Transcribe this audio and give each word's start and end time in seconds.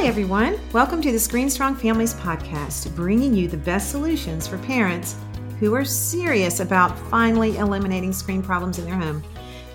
Hi, 0.00 0.06
everyone. 0.06 0.60
Welcome 0.72 1.02
to 1.02 1.10
the 1.10 1.18
Screen 1.18 1.50
Strong 1.50 1.74
Families 1.74 2.14
podcast, 2.14 2.94
bringing 2.94 3.34
you 3.34 3.48
the 3.48 3.56
best 3.56 3.90
solutions 3.90 4.46
for 4.46 4.56
parents 4.58 5.16
who 5.58 5.74
are 5.74 5.84
serious 5.84 6.60
about 6.60 6.96
finally 7.10 7.56
eliminating 7.56 8.12
screen 8.12 8.40
problems 8.40 8.78
in 8.78 8.84
their 8.84 8.94
home. 8.94 9.24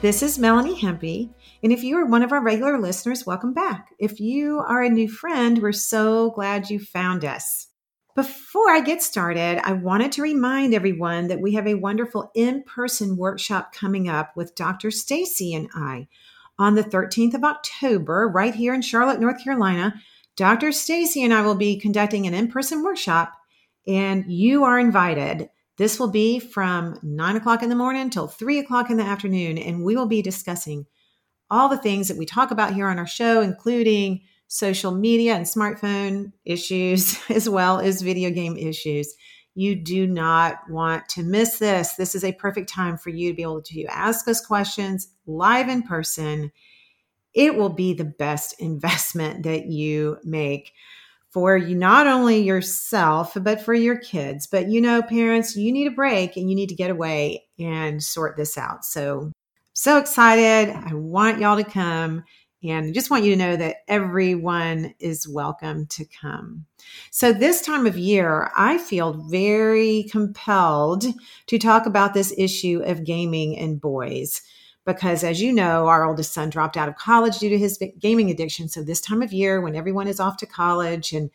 This 0.01 0.23
is 0.23 0.39
Melanie 0.39 0.79
Hempe, 0.79 1.29
and 1.61 1.73
if 1.73 1.83
you 1.83 1.97
are 1.97 2.05
one 2.05 2.23
of 2.23 2.31
our 2.31 2.41
regular 2.41 2.79
listeners, 2.79 3.25
welcome 3.25 3.53
back. 3.53 3.89
If 3.99 4.21
you 4.21 4.59
are 4.59 4.81
a 4.81 4.89
new 4.89 5.09
friend, 5.09 5.61
we're 5.61 5.73
so 5.73 6.31
glad 6.31 6.69
you 6.69 6.79
found 6.79 7.25
us. 7.25 7.67
Before 8.15 8.71
I 8.71 8.79
get 8.79 9.03
started, 9.03 9.59
I 9.61 9.73
wanted 9.73 10.13
to 10.13 10.21
remind 10.21 10.73
everyone 10.73 11.27
that 11.27 11.41
we 11.41 11.55
have 11.55 11.67
a 11.67 11.75
wonderful 11.75 12.31
in-person 12.33 13.17
workshop 13.17 13.73
coming 13.73 14.07
up 14.07 14.37
with 14.37 14.55
Dr. 14.55 14.89
Stacy 14.89 15.53
and 15.53 15.67
I 15.75 16.07
on 16.57 16.75
the 16.75 16.83
13th 16.83 17.33
of 17.33 17.43
October 17.43 18.29
right 18.33 18.55
here 18.55 18.73
in 18.73 18.81
Charlotte, 18.81 19.19
North 19.19 19.43
Carolina. 19.43 19.95
Dr. 20.35 20.71
Stacy 20.71 21.23
and 21.23 21.33
I 21.33 21.41
will 21.41 21.55
be 21.55 21.79
conducting 21.79 22.25
an 22.25 22.33
in-person 22.33 22.83
workshop 22.83 23.33
and 23.87 24.25
you 24.31 24.63
are 24.63 24.79
invited. 24.79 25.49
This 25.77 25.99
will 25.99 26.09
be 26.09 26.39
from 26.39 26.99
nine 27.01 27.35
o'clock 27.35 27.63
in 27.63 27.69
the 27.69 27.75
morning 27.75 28.09
till 28.09 28.27
three 28.27 28.59
o'clock 28.59 28.89
in 28.89 28.97
the 28.97 29.03
afternoon, 29.03 29.57
and 29.57 29.83
we 29.83 29.95
will 29.95 30.05
be 30.05 30.21
discussing 30.21 30.85
all 31.49 31.67
the 31.67 31.77
things 31.77 32.07
that 32.07 32.17
we 32.17 32.25
talk 32.25 32.51
about 32.51 32.73
here 32.73 32.87
on 32.87 32.99
our 32.99 33.07
show, 33.07 33.41
including 33.41 34.21
social 34.47 34.91
media 34.91 35.33
and 35.35 35.45
smartphone 35.45 36.31
issues, 36.45 37.19
as 37.29 37.49
well 37.49 37.79
as 37.79 38.01
video 38.01 38.29
game 38.29 38.55
issues. 38.55 39.13
You 39.55 39.75
do 39.75 40.07
not 40.07 40.59
want 40.69 41.09
to 41.09 41.23
miss 41.23 41.59
this. 41.59 41.93
This 41.93 42.15
is 42.15 42.23
a 42.23 42.33
perfect 42.33 42.69
time 42.69 42.97
for 42.97 43.09
you 43.09 43.31
to 43.31 43.35
be 43.35 43.43
able 43.43 43.61
to 43.63 43.85
ask 43.85 44.27
us 44.27 44.45
questions 44.45 45.09
live 45.27 45.69
in 45.69 45.83
person. 45.83 46.51
It 47.33 47.55
will 47.55 47.69
be 47.69 47.93
the 47.93 48.05
best 48.05 48.55
investment 48.59 49.43
that 49.43 49.65
you 49.65 50.17
make 50.23 50.73
for 51.29 51.57
you 51.57 51.75
not 51.75 52.05
only 52.05 52.39
yourself 52.39 53.35
but 53.41 53.59
for 53.59 53.73
your 53.73 53.97
kids. 53.97 54.45
But 54.47 54.69
you 54.69 54.81
know 54.81 55.01
parents 55.01 55.55
you 55.55 55.71
need 55.71 55.87
a 55.87 55.91
break 55.91 56.37
and 56.37 56.49
you 56.49 56.55
need 56.55 56.69
to 56.69 56.75
get 56.75 56.91
away 56.91 57.45
and 57.57 58.03
sort 58.03 58.37
this 58.37 58.57
out. 58.57 58.85
So 58.85 59.31
so 59.73 59.97
excited. 59.97 60.69
I 60.71 60.93
want 60.93 61.39
y'all 61.39 61.57
to 61.57 61.63
come 61.63 62.23
and 62.63 62.87
I 62.87 62.91
just 62.91 63.09
want 63.09 63.25
you 63.25 63.31
to 63.31 63.37
know 63.37 63.55
that 63.57 63.77
everyone 63.87 64.93
is 64.99 65.27
welcome 65.27 65.85
to 65.87 66.05
come. 66.05 66.65
So, 67.11 67.33
this 67.33 67.61
time 67.61 67.85
of 67.85 67.97
year, 67.97 68.51
I 68.55 68.77
feel 68.77 69.13
very 69.29 70.07
compelled 70.09 71.05
to 71.47 71.59
talk 71.59 71.85
about 71.85 72.13
this 72.13 72.33
issue 72.37 72.81
of 72.85 73.03
gaming 73.03 73.57
and 73.57 73.81
boys 73.81 74.41
because 74.85 75.23
as 75.23 75.41
you 75.41 75.53
know, 75.53 75.87
our 75.87 76.05
oldest 76.05 76.33
son 76.33 76.49
dropped 76.49 76.77
out 76.77 76.89
of 76.89 76.95
college 76.95 77.39
due 77.39 77.49
to 77.49 77.57
his 77.57 77.81
gaming 77.99 78.29
addiction. 78.29 78.67
So 78.67 78.83
this 78.83 79.01
time 79.01 79.21
of 79.21 79.31
year 79.31 79.61
when 79.61 79.75
everyone 79.75 80.07
is 80.07 80.19
off 80.19 80.37
to 80.37 80.45
college 80.45 81.13
and 81.13 81.29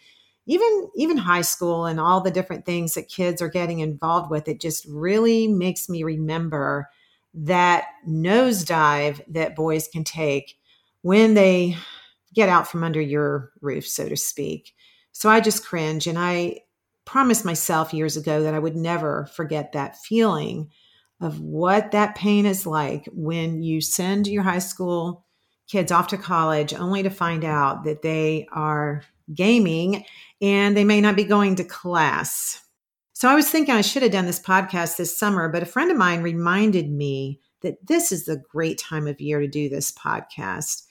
even 0.46 0.88
even 0.96 1.18
high 1.18 1.42
school 1.42 1.86
and 1.86 2.00
all 2.00 2.20
the 2.20 2.30
different 2.30 2.64
things 2.64 2.94
that 2.94 3.08
kids 3.08 3.42
are 3.42 3.48
getting 3.48 3.80
involved 3.80 4.30
with, 4.30 4.48
it 4.48 4.60
just 4.60 4.86
really 4.88 5.46
makes 5.46 5.88
me 5.88 6.02
remember 6.02 6.88
that 7.34 7.84
nosedive 8.06 9.20
that 9.28 9.54
boys 9.54 9.88
can 9.88 10.04
take 10.04 10.58
when 11.02 11.34
they 11.34 11.76
get 12.34 12.48
out 12.48 12.66
from 12.66 12.82
under 12.82 13.00
your 13.00 13.52
roof, 13.60 13.86
so 13.86 14.08
to 14.08 14.16
speak. 14.16 14.74
So 15.12 15.28
I 15.28 15.40
just 15.40 15.64
cringe 15.64 16.06
and 16.06 16.18
I 16.18 16.60
promised 17.04 17.44
myself 17.44 17.94
years 17.94 18.16
ago 18.16 18.42
that 18.42 18.54
I 18.54 18.58
would 18.58 18.76
never 18.76 19.26
forget 19.34 19.72
that 19.72 19.96
feeling 19.96 20.70
of 21.20 21.40
what 21.40 21.90
that 21.92 22.14
pain 22.14 22.46
is 22.46 22.66
like 22.66 23.08
when 23.12 23.62
you 23.62 23.80
send 23.80 24.26
your 24.26 24.42
high 24.42 24.58
school 24.58 25.24
kids 25.68 25.92
off 25.92 26.08
to 26.08 26.16
college 26.16 26.72
only 26.72 27.02
to 27.02 27.10
find 27.10 27.44
out 27.44 27.84
that 27.84 28.02
they 28.02 28.46
are 28.52 29.02
gaming 29.34 30.04
and 30.40 30.76
they 30.76 30.84
may 30.84 31.00
not 31.00 31.16
be 31.16 31.24
going 31.24 31.56
to 31.56 31.64
class. 31.64 32.64
So 33.12 33.28
I 33.28 33.34
was 33.34 33.50
thinking 33.50 33.74
I 33.74 33.80
should 33.80 34.02
have 34.02 34.12
done 34.12 34.26
this 34.26 34.40
podcast 34.40 34.96
this 34.96 35.18
summer, 35.18 35.48
but 35.48 35.62
a 35.62 35.66
friend 35.66 35.90
of 35.90 35.96
mine 35.96 36.22
reminded 36.22 36.90
me 36.90 37.40
that 37.62 37.84
this 37.86 38.12
is 38.12 38.24
the 38.24 38.42
great 38.50 38.78
time 38.78 39.06
of 39.06 39.20
year 39.20 39.40
to 39.40 39.48
do 39.48 39.68
this 39.68 39.92
podcast 39.92 40.84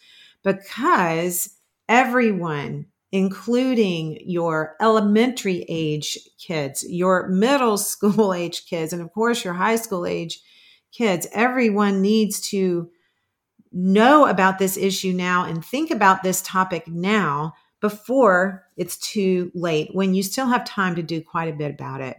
because 0.43 1.49
everyone 1.87 2.87
including 3.11 4.19
your 4.25 4.75
elementary 4.81 5.65
age 5.69 6.17
kids, 6.37 6.85
your 6.87 7.27
middle 7.27 7.77
school 7.77 8.33
age 8.33 8.65
kids, 8.65 8.93
and 8.93 9.01
of 9.01 9.11
course 9.13 9.43
your 9.43 9.53
high 9.53 9.75
school 9.75 10.05
age 10.05 10.39
kids. 10.91 11.27
Everyone 11.31 12.01
needs 12.01 12.41
to 12.49 12.89
know 13.71 14.25
about 14.27 14.59
this 14.59 14.77
issue 14.77 15.13
now 15.13 15.45
and 15.45 15.63
think 15.63 15.91
about 15.91 16.23
this 16.23 16.41
topic 16.41 16.87
now 16.87 17.53
before 17.79 18.65
it's 18.75 18.97
too 18.97 19.51
late 19.53 19.89
when 19.93 20.13
you 20.13 20.23
still 20.23 20.47
have 20.47 20.65
time 20.65 20.95
to 20.95 21.03
do 21.03 21.21
quite 21.21 21.53
a 21.53 21.55
bit 21.55 21.71
about 21.71 22.01
it. 22.01 22.17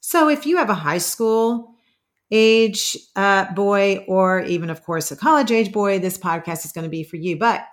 So 0.00 0.28
if 0.28 0.46
you 0.46 0.58
have 0.58 0.70
a 0.70 0.74
high 0.74 0.98
school 0.98 1.74
age 2.30 2.96
uh, 3.16 3.50
boy 3.54 4.04
or 4.06 4.40
even 4.42 4.68
of 4.68 4.84
course 4.84 5.10
a 5.10 5.16
college 5.16 5.50
age 5.50 5.72
boy, 5.72 5.98
this 5.98 6.18
podcast 6.18 6.64
is 6.64 6.72
going 6.72 6.84
to 6.84 6.90
be 6.90 7.04
for 7.04 7.16
you. 7.16 7.38
But 7.38 7.64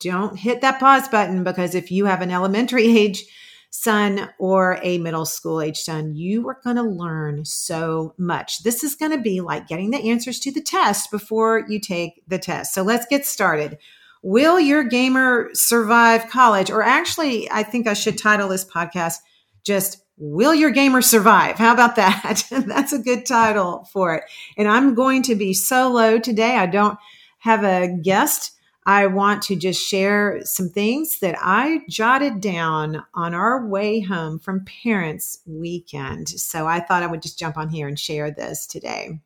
don't 0.00 0.38
hit 0.38 0.60
that 0.62 0.80
pause 0.80 1.08
button 1.08 1.44
because 1.44 1.74
if 1.74 1.90
you 1.90 2.06
have 2.06 2.22
an 2.22 2.30
elementary 2.30 2.84
age 2.98 3.24
son 3.72 4.28
or 4.38 4.80
a 4.82 4.98
middle 4.98 5.24
school 5.24 5.60
age 5.60 5.78
son, 5.78 6.14
you 6.16 6.48
are 6.48 6.60
going 6.64 6.76
to 6.76 6.82
learn 6.82 7.44
so 7.44 8.14
much. 8.18 8.62
This 8.62 8.82
is 8.82 8.96
going 8.96 9.12
to 9.12 9.18
be 9.18 9.40
like 9.40 9.68
getting 9.68 9.90
the 9.90 10.10
answers 10.10 10.40
to 10.40 10.52
the 10.52 10.60
test 10.60 11.10
before 11.10 11.64
you 11.68 11.78
take 11.78 12.22
the 12.26 12.38
test. 12.38 12.74
So 12.74 12.82
let's 12.82 13.06
get 13.06 13.24
started. 13.24 13.78
Will 14.22 14.58
your 14.58 14.82
gamer 14.82 15.50
survive 15.54 16.28
college? 16.28 16.70
Or 16.70 16.82
actually, 16.82 17.50
I 17.50 17.62
think 17.62 17.86
I 17.86 17.94
should 17.94 18.18
title 18.18 18.48
this 18.48 18.64
podcast 18.64 19.18
just 19.64 20.02
Will 20.18 20.54
Your 20.54 20.70
Gamer 20.70 21.00
Survive? 21.00 21.56
How 21.56 21.72
about 21.72 21.96
that? 21.96 22.44
That's 22.50 22.92
a 22.92 22.98
good 22.98 23.24
title 23.24 23.88
for 23.90 24.16
it. 24.16 24.24
And 24.58 24.68
I'm 24.68 24.94
going 24.94 25.22
to 25.22 25.34
be 25.34 25.54
solo 25.54 26.18
today. 26.18 26.56
I 26.56 26.66
don't 26.66 26.98
have 27.38 27.64
a 27.64 27.88
guest 27.88 28.52
I 28.86 29.06
want 29.06 29.42
to 29.42 29.56
just 29.56 29.86
share 29.86 30.40
some 30.44 30.68
things 30.68 31.18
that 31.20 31.36
I 31.40 31.82
jotted 31.88 32.40
down 32.40 33.04
on 33.14 33.34
our 33.34 33.66
way 33.66 34.00
home 34.00 34.38
from 34.38 34.64
Parents 34.82 35.40
Weekend. 35.46 36.28
So 36.28 36.66
I 36.66 36.80
thought 36.80 37.02
I 37.02 37.06
would 37.06 37.22
just 37.22 37.38
jump 37.38 37.58
on 37.58 37.68
here 37.68 37.88
and 37.88 37.98
share 37.98 38.30
this 38.30 38.66
today. 38.66 39.20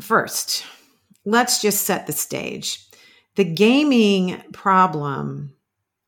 First, 0.00 0.64
let's 1.24 1.60
just 1.60 1.82
set 1.82 2.06
the 2.06 2.12
stage. 2.12 2.86
The 3.36 3.44
gaming 3.44 4.42
problem 4.52 5.54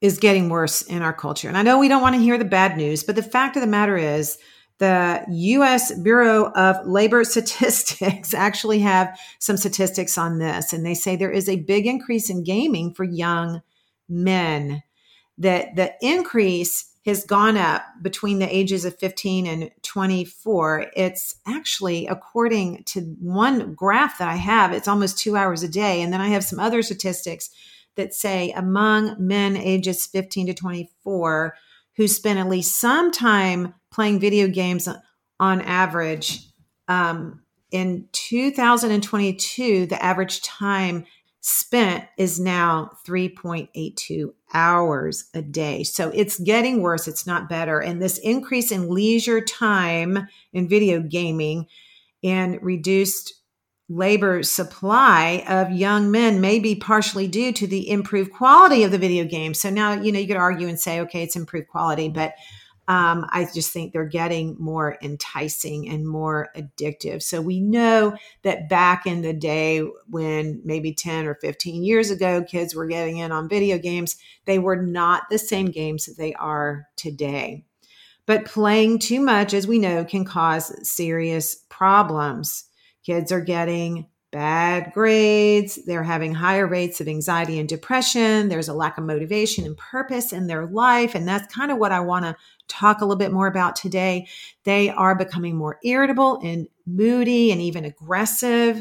is 0.00 0.18
getting 0.18 0.48
worse 0.48 0.82
in 0.82 1.02
our 1.02 1.12
culture. 1.12 1.46
And 1.46 1.58
I 1.58 1.62
know 1.62 1.78
we 1.78 1.88
don't 1.88 2.02
want 2.02 2.14
to 2.16 2.22
hear 2.22 2.38
the 2.38 2.44
bad 2.44 2.76
news, 2.76 3.04
but 3.04 3.16
the 3.16 3.22
fact 3.22 3.56
of 3.56 3.60
the 3.60 3.68
matter 3.68 3.98
is, 3.98 4.38
the 4.80 5.24
US 5.28 5.92
Bureau 6.00 6.50
of 6.52 6.84
Labor 6.86 7.22
Statistics 7.24 8.34
actually 8.34 8.80
have 8.80 9.16
some 9.38 9.56
statistics 9.56 10.18
on 10.18 10.38
this, 10.38 10.72
and 10.72 10.84
they 10.84 10.94
say 10.94 11.14
there 11.14 11.30
is 11.30 11.48
a 11.48 11.60
big 11.60 11.86
increase 11.86 12.28
in 12.28 12.42
gaming 12.42 12.92
for 12.92 13.04
young 13.04 13.62
men. 14.08 14.82
That 15.38 15.76
the 15.76 15.94
increase 16.02 16.90
has 17.06 17.24
gone 17.24 17.56
up 17.56 17.82
between 18.02 18.40
the 18.40 18.54
ages 18.54 18.84
of 18.84 18.98
15 18.98 19.46
and 19.46 19.70
24. 19.82 20.86
It's 20.94 21.36
actually, 21.46 22.06
according 22.06 22.84
to 22.84 23.00
one 23.20 23.74
graph 23.74 24.18
that 24.18 24.28
I 24.28 24.36
have, 24.36 24.72
it's 24.72 24.88
almost 24.88 25.18
two 25.18 25.34
hours 25.34 25.62
a 25.62 25.68
day. 25.68 26.02
And 26.02 26.12
then 26.12 26.20
I 26.20 26.28
have 26.28 26.44
some 26.44 26.60
other 26.60 26.82
statistics 26.82 27.48
that 27.96 28.12
say 28.12 28.52
among 28.52 29.16
men 29.18 29.56
ages 29.56 30.06
15 30.06 30.48
to 30.48 30.54
24 30.54 31.54
who 32.00 32.08
spend 32.08 32.38
at 32.38 32.48
least 32.48 32.80
some 32.80 33.10
time 33.10 33.74
playing 33.92 34.18
video 34.18 34.48
games 34.48 34.88
on 35.38 35.60
average. 35.60 36.46
Um, 36.88 37.42
in 37.70 38.08
2022, 38.12 39.84
the 39.84 40.02
average 40.02 40.40
time 40.40 41.04
spent 41.42 42.06
is 42.16 42.40
now 42.40 42.90
3.82 43.06 44.32
hours 44.54 45.28
a 45.34 45.42
day. 45.42 45.82
So 45.82 46.08
it's 46.14 46.40
getting 46.40 46.80
worse, 46.80 47.06
it's 47.06 47.26
not 47.26 47.50
better. 47.50 47.80
And 47.80 48.00
this 48.00 48.16
increase 48.16 48.72
in 48.72 48.88
leisure 48.88 49.42
time 49.42 50.26
in 50.54 50.70
video 50.70 51.02
gaming 51.02 51.66
and 52.24 52.58
reduced 52.62 53.39
labor 53.90 54.40
supply 54.44 55.44
of 55.48 55.72
young 55.72 56.12
men 56.12 56.40
may 56.40 56.60
be 56.60 56.76
partially 56.76 57.26
due 57.26 57.52
to 57.52 57.66
the 57.66 57.90
improved 57.90 58.32
quality 58.32 58.84
of 58.84 58.92
the 58.92 58.98
video 58.98 59.24
game. 59.24 59.52
So 59.52 59.68
now, 59.68 59.94
you 59.94 60.12
know, 60.12 60.20
you 60.20 60.28
could 60.28 60.36
argue 60.36 60.68
and 60.68 60.78
say, 60.78 61.00
okay, 61.00 61.24
it's 61.24 61.34
improved 61.34 61.66
quality, 61.66 62.08
but 62.08 62.34
um, 62.86 63.26
I 63.30 63.48
just 63.52 63.72
think 63.72 63.92
they're 63.92 64.04
getting 64.04 64.56
more 64.60 64.96
enticing 65.02 65.88
and 65.88 66.06
more 66.06 66.50
addictive. 66.56 67.20
So 67.20 67.40
we 67.40 67.60
know 67.60 68.16
that 68.42 68.68
back 68.68 69.06
in 69.06 69.22
the 69.22 69.32
day 69.32 69.80
when 70.08 70.60
maybe 70.64 70.94
10 70.94 71.26
or 71.26 71.34
15 71.34 71.82
years 71.82 72.12
ago, 72.12 72.44
kids 72.44 72.74
were 72.74 72.86
getting 72.86 73.18
in 73.18 73.32
on 73.32 73.48
video 73.48 73.76
games, 73.76 74.16
they 74.44 74.60
were 74.60 74.80
not 74.80 75.24
the 75.30 75.38
same 75.38 75.66
games 75.66 76.06
that 76.06 76.16
they 76.16 76.32
are 76.34 76.86
today. 76.94 77.64
But 78.24 78.44
playing 78.44 79.00
too 79.00 79.20
much, 79.20 79.52
as 79.52 79.66
we 79.66 79.80
know, 79.80 80.04
can 80.04 80.24
cause 80.24 80.88
serious 80.88 81.56
problems. 81.68 82.69
Kids 83.10 83.32
are 83.32 83.40
getting 83.40 84.06
bad 84.30 84.92
grades. 84.94 85.80
They're 85.84 86.04
having 86.04 86.32
higher 86.32 86.64
rates 86.64 87.00
of 87.00 87.08
anxiety 87.08 87.58
and 87.58 87.68
depression. 87.68 88.48
There's 88.48 88.68
a 88.68 88.72
lack 88.72 88.98
of 88.98 89.04
motivation 89.04 89.66
and 89.66 89.76
purpose 89.76 90.32
in 90.32 90.46
their 90.46 90.64
life. 90.66 91.16
And 91.16 91.26
that's 91.26 91.52
kind 91.52 91.72
of 91.72 91.78
what 91.78 91.90
I 91.90 91.98
want 91.98 92.26
to 92.26 92.36
talk 92.68 93.00
a 93.00 93.04
little 93.04 93.18
bit 93.18 93.32
more 93.32 93.48
about 93.48 93.74
today. 93.74 94.28
They 94.62 94.90
are 94.90 95.16
becoming 95.16 95.56
more 95.56 95.80
irritable 95.82 96.38
and 96.44 96.68
moody 96.86 97.50
and 97.50 97.60
even 97.60 97.84
aggressive. 97.84 98.80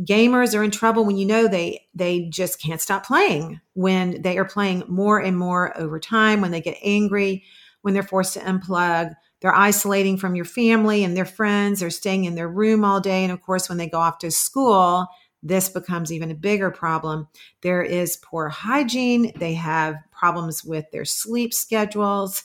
Gamers 0.00 0.58
are 0.58 0.62
in 0.62 0.70
trouble 0.70 1.04
when 1.04 1.18
you 1.18 1.26
know 1.26 1.46
they 1.46 1.86
they 1.94 2.30
just 2.30 2.62
can't 2.62 2.80
stop 2.80 3.04
playing. 3.04 3.60
When 3.74 4.22
they 4.22 4.38
are 4.38 4.46
playing 4.46 4.84
more 4.88 5.18
and 5.18 5.36
more 5.36 5.78
over 5.78 6.00
time, 6.00 6.40
when 6.40 6.52
they 6.52 6.62
get 6.62 6.78
angry, 6.82 7.44
when 7.82 7.92
they're 7.92 8.02
forced 8.02 8.32
to 8.32 8.40
unplug, 8.40 9.12
they're 9.40 9.54
isolating 9.54 10.16
from 10.16 10.34
your 10.34 10.44
family 10.44 11.04
and 11.04 11.16
their 11.16 11.24
friends, 11.24 11.80
they're 11.80 11.90
staying 11.90 12.24
in 12.24 12.34
their 12.34 12.48
room 12.48 12.84
all 12.84 13.00
day 13.00 13.22
and 13.22 13.32
of 13.32 13.42
course 13.42 13.68
when 13.68 13.78
they 13.78 13.88
go 13.88 13.98
off 13.98 14.18
to 14.18 14.30
school, 14.30 15.06
this 15.42 15.68
becomes 15.68 16.12
even 16.12 16.30
a 16.30 16.34
bigger 16.34 16.70
problem. 16.70 17.28
There 17.62 17.82
is 17.82 18.16
poor 18.16 18.48
hygiene, 18.48 19.32
they 19.38 19.54
have 19.54 19.96
problems 20.10 20.64
with 20.64 20.90
their 20.90 21.04
sleep 21.04 21.54
schedules 21.54 22.44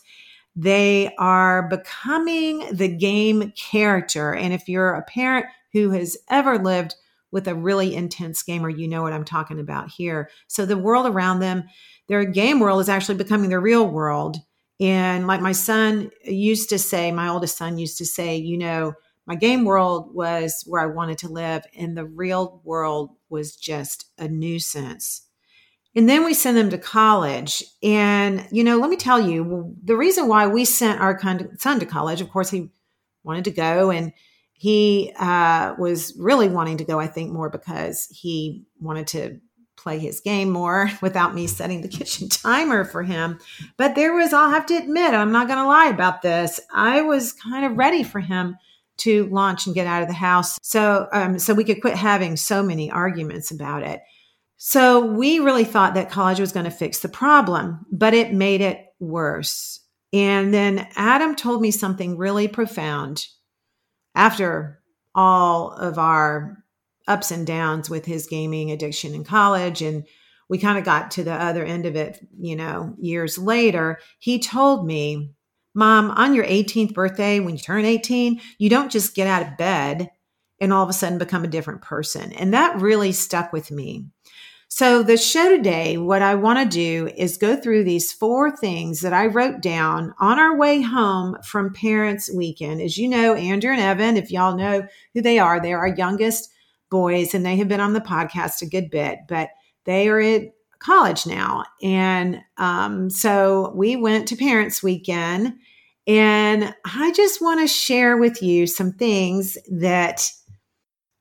they 0.56 1.14
are 1.18 1.68
becoming 1.68 2.68
the 2.72 2.88
game 2.88 3.52
character. 3.56 4.36
And 4.36 4.54
if 4.54 4.70
you're 4.70 4.94
a 4.94 5.04
parent 5.04 5.48
who 5.72 5.90
has 5.92 6.18
ever 6.30 6.60
lived 6.60 6.96
with 7.32 7.48
a 7.48 7.56
really 7.56 7.96
intense 7.96 8.44
gamer, 8.44 8.70
you 8.70 8.88
know 8.88 9.02
what 9.02 9.14
I'm 9.14 9.26
talking 9.26 9.60
about 9.60 9.90
here. 9.90 10.30
So 10.48 10.66
the 10.66 10.78
world 10.78 11.08
around 11.08 11.40
them, 11.40 11.64
their 12.08 12.24
game 12.26 12.60
world 12.60 12.82
is 12.82 12.90
actually 12.90 13.16
becoming 13.16 13.50
their 13.50 13.62
real 13.62 13.88
world. 13.88 14.38
And 14.84 15.28
like 15.28 15.40
my 15.40 15.54
son 15.54 16.12
used 16.26 16.68
to 16.70 16.78
say, 16.78 17.10
my 17.12 17.30
oldest 17.30 17.58
son 17.58 17.78
used 17.78 17.98
to 18.00 18.06
say, 18.06 18.36
you 18.36 18.58
know, 18.58 18.94
my 19.26 19.36
game 19.36 19.64
world 19.64 20.14
was 20.14 20.64
where 20.68 20.82
I 20.82 20.88
wanted 20.88 21.20
to 21.20 21.30
live, 21.30 21.64
and 21.78 21.96
the 21.96 22.04
real 22.04 22.62
world 22.66 23.12
was 23.30 23.56
just 23.56 24.12
a 24.18 24.28
nuisance. 24.28 25.26
And 25.96 26.10
then 26.10 26.26
we 26.26 26.34
send 26.34 26.58
them 26.58 26.70
to 26.72 26.78
college. 26.78 27.64
And, 27.82 28.46
you 28.52 28.66
know, 28.66 28.78
let 28.78 28.90
me 28.90 28.98
tell 28.98 29.22
you, 29.22 29.74
the 29.82 29.96
reason 29.96 30.28
why 30.28 30.48
we 30.48 30.66
sent 30.66 31.00
our 31.00 31.18
son 31.58 31.80
to 31.80 31.86
college, 31.86 32.20
of 32.20 32.30
course, 32.30 32.50
he 32.50 32.72
wanted 33.24 33.46
to 33.46 33.52
go 33.52 33.90
and 33.90 34.12
he 34.52 35.14
uh, 35.18 35.76
was 35.78 36.14
really 36.18 36.50
wanting 36.50 36.78
to 36.78 36.84
go, 36.84 37.00
I 37.00 37.08
think, 37.08 37.32
more 37.32 37.50
because 37.50 38.08
he 38.10 38.66
wanted 38.82 39.08
to 39.08 39.40
play 39.84 40.00
his 40.00 40.22
game 40.22 40.50
more 40.50 40.90
without 41.02 41.36
me 41.36 41.46
setting 41.46 41.82
the 41.82 41.88
kitchen 41.88 42.30
timer 42.30 42.86
for 42.86 43.04
him. 43.04 43.40
But 43.78 43.96
there 43.96 44.14
was, 44.14 44.34
I'll 44.34 44.50
have 44.50 44.66
to 44.68 44.78
admit, 44.78 45.14
I'm 45.14 45.32
not 45.32 45.48
going 45.48 45.60
to 45.60 45.68
lie 45.68 45.90
about 45.90 46.22
this. 46.22 46.60
I 46.74 47.02
was 47.02 47.34
kind 47.34 47.66
of 47.66 47.78
ready 47.78 48.04
for 48.04 48.20
him 48.20 48.58
to 48.96 49.28
launch 49.28 49.66
and 49.66 49.76
get 49.76 49.88
out 49.88 50.02
of 50.02 50.08
the 50.08 50.14
house. 50.14 50.58
So, 50.62 51.08
um, 51.12 51.40
so 51.40 51.54
we 51.54 51.64
could 51.64 51.82
quit 51.82 51.96
having 51.96 52.36
so 52.38 52.64
many 52.64 52.90
arguments 52.90 53.52
about 53.52 53.84
it. 53.84 54.02
So 54.58 55.06
we 55.06 55.40
really 55.40 55.66
thought 55.66 55.96
that 55.96 56.10
college 56.10 56.40
was 56.40 56.54
going 56.54 56.66
to 56.66 56.72
fix 56.72 57.00
the 57.00 57.10
problem, 57.10 57.86
but 57.92 58.14
it 58.14 58.34
made 58.34 58.62
it 58.62 58.86
worse. 59.00 59.82
And 60.14 60.54
then 60.54 60.88
Adam 60.96 61.36
told 61.36 61.62
me 61.62 61.72
something 61.72 62.18
really 62.18 62.48
profound 62.48 63.26
after 64.16 64.82
all 65.16 65.72
of 65.72 65.98
our 65.98 66.63
ups 67.08 67.32
and 67.32 67.46
downs 67.46 67.90
with 67.90 68.06
his 68.06 68.28
gaming 68.28 68.72
addiction 68.72 69.14
in 69.14 69.24
college. 69.24 69.82
And 69.82 70.06
we 70.50 70.58
kind 70.58 70.78
of 70.78 70.86
got 70.86 71.12
to 71.12 71.24
the 71.24 71.34
other 71.34 71.64
end 71.64 71.86
of 71.86 71.96
it, 71.96 72.26
you 72.40 72.56
know, 72.56 72.94
years 72.98 73.38
later. 73.38 74.00
He 74.20 74.40
told 74.40 74.86
me, 74.86 75.32
Mom, 75.74 76.12
on 76.12 76.36
your 76.36 76.46
18th 76.46 76.94
birthday, 76.94 77.40
when 77.40 77.56
you 77.56 77.62
turn 77.62 77.86
18, 77.86 78.40
you 78.60 78.70
don't 78.70 78.92
just 78.92 79.16
get 79.16 79.28
out 79.28 79.42
of 79.42 79.58
bed 79.58 80.12
and 80.60 80.72
all 80.72 80.84
of 80.84 80.90
a 80.90 80.94
sudden 80.94 81.18
become 81.18 81.44
a 81.44 81.48
different 81.48 81.82
person. 81.82 82.32
And 82.34 82.54
that 82.54 82.80
really 82.80 83.12
stuck 83.12 83.52
with 83.52 83.72
me. 83.72 84.06
So, 84.76 85.04
the 85.04 85.18
show 85.18 85.50
today, 85.56 85.98
what 85.98 86.24
I 86.24 86.34
want 86.34 86.58
to 86.58 86.78
do 86.78 87.08
is 87.16 87.38
go 87.38 87.56
through 87.56 87.84
these 87.84 88.12
four 88.12 88.50
things 88.50 89.02
that 89.02 89.14
I 89.14 89.28
wrote 89.28 89.62
down 89.62 90.16
on 90.20 90.40
our 90.40 90.58
way 90.58 90.82
home 90.82 91.38
from 91.44 91.74
Parents 91.74 92.34
Weekend. 92.34 92.82
As 92.82 92.98
you 92.98 93.08
know, 93.08 93.36
Andrew 93.36 93.72
and 93.72 93.80
Evan, 93.80 94.18
if 94.18 94.32
y'all 94.32 94.58
know 94.58 94.88
who 95.14 95.22
they 95.22 95.38
are, 95.38 95.60
they 95.60 95.74
are 95.74 95.88
our 95.88 95.96
youngest 95.96 96.50
boys 96.94 97.34
and 97.34 97.44
they 97.44 97.56
have 97.58 97.68
been 97.68 97.80
on 97.80 97.94
the 97.94 98.00
podcast 98.00 98.62
a 98.62 98.68
good 98.68 98.92
bit, 98.92 99.18
but 99.28 99.50
they 99.86 100.08
are 100.08 100.20
at 100.20 100.44
college 100.78 101.26
now. 101.26 101.64
And 101.82 102.40
um, 102.58 103.10
so 103.10 103.74
we 103.76 103.96
went 103.96 104.28
to 104.28 104.36
Parents 104.36 104.84
Weekend. 104.84 105.56
And 106.06 106.76
I 106.86 107.12
just 107.14 107.42
want 107.42 107.62
to 107.62 107.68
share 107.68 108.16
with 108.16 108.44
you 108.44 108.68
some 108.68 108.92
things 108.92 109.58
that 109.72 110.30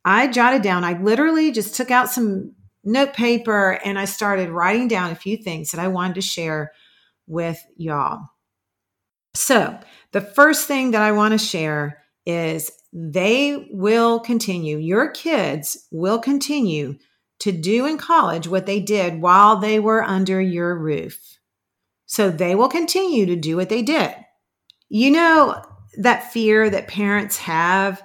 I 0.05 0.27
jotted 0.27 0.61
down. 0.61 0.85
I 0.85 1.01
literally 1.01 1.53
just 1.53 1.75
took 1.75 1.91
out 1.91 2.11
some 2.11 2.55
note 2.85 3.15
paper 3.15 3.79
and 3.83 3.99
I 3.99 4.05
started 4.05 4.51
writing 4.51 4.89
down 4.89 5.11
a 5.11 5.17
few 5.17 5.39
things 5.39 5.71
that 5.71 5.81
I 5.81 5.89
wanted 5.89 6.17
to 6.17 6.21
share 6.21 6.73
with 7.27 7.65
y'all. 7.77 8.21
So, 9.35 9.79
the 10.11 10.21
first 10.21 10.69
thing 10.69 10.91
that 10.91 11.01
I 11.01 11.13
want 11.13 11.33
to 11.33 11.39
share 11.39 12.03
is 12.27 12.71
they 12.93 13.69
will 13.71 14.21
continue, 14.21 14.79
your 14.79 15.11
kids 15.11 15.87
will 15.91 16.19
continue 16.19 16.97
to 17.41 17.53
do 17.53 17.87
in 17.87 17.99
college 17.99 18.47
what 18.47 18.67
they 18.67 18.81
did 18.81 19.21
while 19.21 19.57
they 19.57 19.81
were 19.81 20.03
under 20.03 20.41
your 20.41 20.79
roof. 20.79 21.39
So, 22.07 22.31
they 22.31 22.55
will 22.55 22.69
continue 22.69 23.27
to 23.27 23.37
do 23.37 23.57
what 23.57 23.71
they 23.71 23.83
did. 23.83 24.15
You 24.89 25.11
know, 25.11 25.63
that 25.99 26.33
fear 26.33 26.69
that 26.69 26.89
parents 26.89 27.39
have 27.39 28.03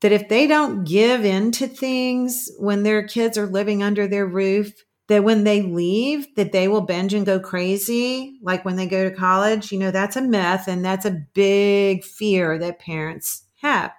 that 0.00 0.12
if 0.12 0.28
they 0.28 0.46
don't 0.46 0.84
give 0.84 1.24
in 1.24 1.50
to 1.52 1.66
things 1.66 2.50
when 2.58 2.82
their 2.82 3.06
kids 3.06 3.36
are 3.36 3.46
living 3.46 3.82
under 3.82 4.06
their 4.06 4.26
roof, 4.26 4.72
that 5.08 5.24
when 5.24 5.44
they 5.44 5.62
leave, 5.62 6.26
that 6.36 6.52
they 6.52 6.68
will 6.68 6.82
binge 6.82 7.14
and 7.14 7.26
go 7.26 7.40
crazy, 7.40 8.38
like 8.42 8.64
when 8.64 8.76
they 8.76 8.86
go 8.86 9.08
to 9.08 9.14
college, 9.14 9.72
you 9.72 9.78
know, 9.78 9.90
that's 9.90 10.16
a 10.16 10.22
myth 10.22 10.64
and 10.68 10.84
that's 10.84 11.06
a 11.06 11.26
big 11.34 12.04
fear 12.04 12.58
that 12.58 12.78
parents 12.78 13.44
have. 13.60 13.92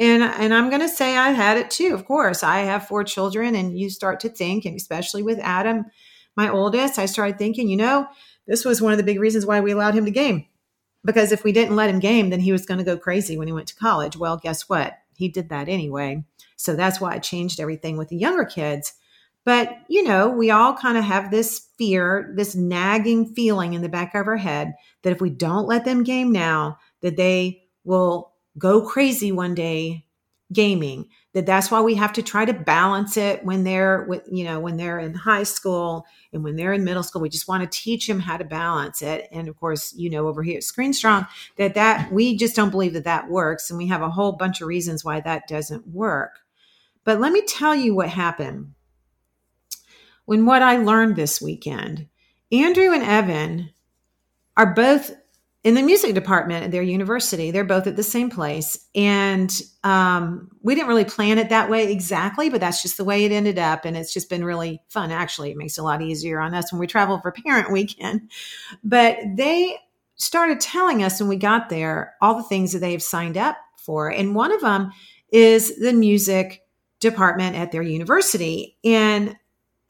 And, 0.00 0.24
and 0.24 0.52
I'm 0.52 0.70
going 0.70 0.80
to 0.80 0.88
say 0.88 1.16
I 1.16 1.30
had 1.30 1.58
it 1.58 1.70
too. 1.70 1.94
Of 1.94 2.06
course, 2.06 2.42
I 2.42 2.60
have 2.60 2.88
four 2.88 3.04
children, 3.04 3.54
and 3.54 3.78
you 3.78 3.88
start 3.90 4.18
to 4.20 4.28
think, 4.28 4.64
and 4.64 4.74
especially 4.74 5.22
with 5.22 5.38
Adam, 5.38 5.84
my 6.36 6.48
oldest, 6.48 6.98
I 6.98 7.06
started 7.06 7.38
thinking, 7.38 7.68
you 7.68 7.76
know, 7.76 8.08
this 8.48 8.64
was 8.64 8.82
one 8.82 8.92
of 8.92 8.98
the 8.98 9.04
big 9.04 9.20
reasons 9.20 9.46
why 9.46 9.60
we 9.60 9.70
allowed 9.70 9.94
him 9.94 10.06
to 10.06 10.10
game. 10.10 10.46
Because 11.04 11.30
if 11.30 11.44
we 11.44 11.52
didn't 11.52 11.76
let 11.76 11.90
him 11.90 12.00
game, 12.00 12.30
then 12.30 12.40
he 12.40 12.50
was 12.50 12.66
going 12.66 12.78
to 12.78 12.84
go 12.84 12.96
crazy 12.96 13.38
when 13.38 13.46
he 13.46 13.52
went 13.52 13.68
to 13.68 13.76
college. 13.76 14.16
Well, 14.16 14.36
guess 14.36 14.68
what? 14.68 14.96
he 15.20 15.28
did 15.28 15.50
that 15.50 15.68
anyway. 15.68 16.24
So 16.56 16.74
that's 16.74 17.00
why 17.00 17.14
I 17.14 17.18
changed 17.18 17.60
everything 17.60 17.96
with 17.96 18.08
the 18.08 18.16
younger 18.16 18.44
kids. 18.44 18.94
But, 19.44 19.76
you 19.88 20.02
know, 20.02 20.28
we 20.28 20.50
all 20.50 20.74
kind 20.74 20.98
of 20.98 21.04
have 21.04 21.30
this 21.30 21.68
fear, 21.78 22.32
this 22.34 22.54
nagging 22.54 23.34
feeling 23.34 23.74
in 23.74 23.82
the 23.82 23.88
back 23.88 24.14
of 24.14 24.26
our 24.26 24.36
head 24.36 24.74
that 25.02 25.12
if 25.12 25.20
we 25.20 25.30
don't 25.30 25.66
let 25.66 25.84
them 25.84 26.02
game 26.02 26.32
now, 26.32 26.78
that 27.02 27.16
they 27.16 27.62
will 27.84 28.32
go 28.58 28.82
crazy 28.82 29.32
one 29.32 29.54
day 29.54 30.04
gaming 30.52 31.08
that 31.32 31.46
that's 31.46 31.70
why 31.70 31.80
we 31.80 31.94
have 31.94 32.12
to 32.12 32.22
try 32.22 32.44
to 32.44 32.52
balance 32.52 33.16
it 33.16 33.44
when 33.44 33.62
they're 33.62 34.04
with 34.08 34.22
you 34.30 34.42
know 34.42 34.58
when 34.58 34.76
they're 34.76 34.98
in 34.98 35.14
high 35.14 35.44
school 35.44 36.04
and 36.32 36.42
when 36.42 36.56
they're 36.56 36.72
in 36.72 36.82
middle 36.82 37.02
school. 37.02 37.22
We 37.22 37.28
just 37.28 37.46
want 37.46 37.62
to 37.62 37.78
teach 37.78 38.06
them 38.06 38.18
how 38.18 38.36
to 38.36 38.44
balance 38.44 39.00
it. 39.00 39.28
And 39.30 39.48
of 39.48 39.56
course 39.56 39.94
you 39.94 40.10
know 40.10 40.26
over 40.26 40.42
here 40.42 40.56
at 40.56 40.64
screen 40.64 40.92
strong 40.92 41.26
that 41.56 41.74
that 41.74 42.12
we 42.12 42.36
just 42.36 42.56
don't 42.56 42.70
believe 42.70 42.94
that 42.94 43.04
that 43.04 43.28
works 43.28 43.70
and 43.70 43.78
we 43.78 43.86
have 43.88 44.02
a 44.02 44.10
whole 44.10 44.32
bunch 44.32 44.60
of 44.60 44.66
reasons 44.66 45.04
why 45.04 45.20
that 45.20 45.46
doesn't 45.46 45.86
work. 45.86 46.40
But 47.04 47.20
let 47.20 47.32
me 47.32 47.42
tell 47.42 47.74
you 47.74 47.94
what 47.94 48.08
happened. 48.08 48.74
When 50.24 50.46
what 50.46 50.62
i 50.62 50.76
learned 50.76 51.16
this 51.16 51.40
weekend 51.40 52.08
andrew 52.52 52.92
and 52.92 53.02
evan 53.02 53.70
are 54.56 54.74
both 54.74 55.12
in 55.62 55.74
the 55.74 55.82
music 55.82 56.14
department 56.14 56.64
at 56.64 56.70
their 56.70 56.82
university. 56.82 57.50
They're 57.50 57.64
both 57.64 57.86
at 57.86 57.96
the 57.96 58.02
same 58.02 58.30
place. 58.30 58.86
And 58.94 59.52
um, 59.84 60.50
we 60.62 60.74
didn't 60.74 60.88
really 60.88 61.04
plan 61.04 61.38
it 61.38 61.50
that 61.50 61.68
way 61.68 61.92
exactly, 61.92 62.48
but 62.48 62.60
that's 62.60 62.82
just 62.82 62.96
the 62.96 63.04
way 63.04 63.24
it 63.24 63.32
ended 63.32 63.58
up. 63.58 63.84
And 63.84 63.96
it's 63.96 64.12
just 64.12 64.30
been 64.30 64.44
really 64.44 64.80
fun. 64.88 65.10
Actually, 65.10 65.50
it 65.50 65.58
makes 65.58 65.76
it 65.76 65.82
a 65.82 65.84
lot 65.84 66.00
easier 66.00 66.40
on 66.40 66.54
us 66.54 66.72
when 66.72 66.78
we 66.78 66.86
travel 66.86 67.18
for 67.20 67.32
parent 67.32 67.70
weekend. 67.72 68.30
But 68.82 69.18
they 69.36 69.76
started 70.16 70.60
telling 70.60 71.02
us 71.02 71.20
when 71.20 71.28
we 71.28 71.36
got 71.36 71.68
there 71.68 72.14
all 72.20 72.36
the 72.36 72.42
things 72.42 72.72
that 72.72 72.78
they've 72.78 73.02
signed 73.02 73.36
up 73.36 73.56
for. 73.76 74.08
And 74.08 74.34
one 74.34 74.52
of 74.52 74.62
them 74.62 74.92
is 75.30 75.78
the 75.78 75.92
music 75.92 76.62
department 77.00 77.56
at 77.56 77.72
their 77.72 77.82
university. 77.82 78.76
And 78.84 79.36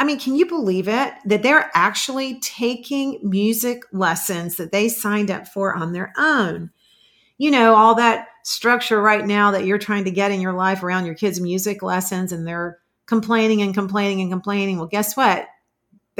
I 0.00 0.04
mean, 0.04 0.18
can 0.18 0.34
you 0.34 0.46
believe 0.46 0.88
it 0.88 1.12
that 1.26 1.42
they're 1.42 1.70
actually 1.74 2.40
taking 2.40 3.20
music 3.22 3.82
lessons 3.92 4.56
that 4.56 4.72
they 4.72 4.88
signed 4.88 5.30
up 5.30 5.46
for 5.46 5.76
on 5.76 5.92
their 5.92 6.12
own? 6.18 6.70
You 7.38 7.50
know, 7.50 7.74
all 7.74 7.94
that 7.96 8.28
structure 8.42 9.00
right 9.00 9.24
now 9.24 9.52
that 9.52 9.66
you're 9.66 9.78
trying 9.78 10.04
to 10.04 10.10
get 10.10 10.32
in 10.32 10.40
your 10.40 10.54
life 10.54 10.82
around 10.82 11.06
your 11.06 11.14
kids' 11.14 11.40
music 11.40 11.82
lessons 11.82 12.32
and 12.32 12.46
they're 12.46 12.78
complaining 13.06 13.62
and 13.62 13.74
complaining 13.74 14.20
and 14.22 14.32
complaining. 14.32 14.78
Well, 14.78 14.88
guess 14.88 15.16
what? 15.16 15.46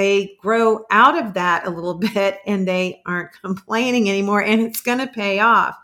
they 0.00 0.34
grow 0.40 0.84
out 0.90 1.18
of 1.18 1.34
that 1.34 1.66
a 1.66 1.70
little 1.70 1.94
bit 2.14 2.38
and 2.46 2.66
they 2.66 3.02
aren't 3.06 3.32
complaining 3.42 4.08
anymore 4.08 4.42
and 4.42 4.62
it's 4.62 4.80
going 4.80 4.98
to 4.98 5.06
pay 5.06 5.40
off. 5.40 5.76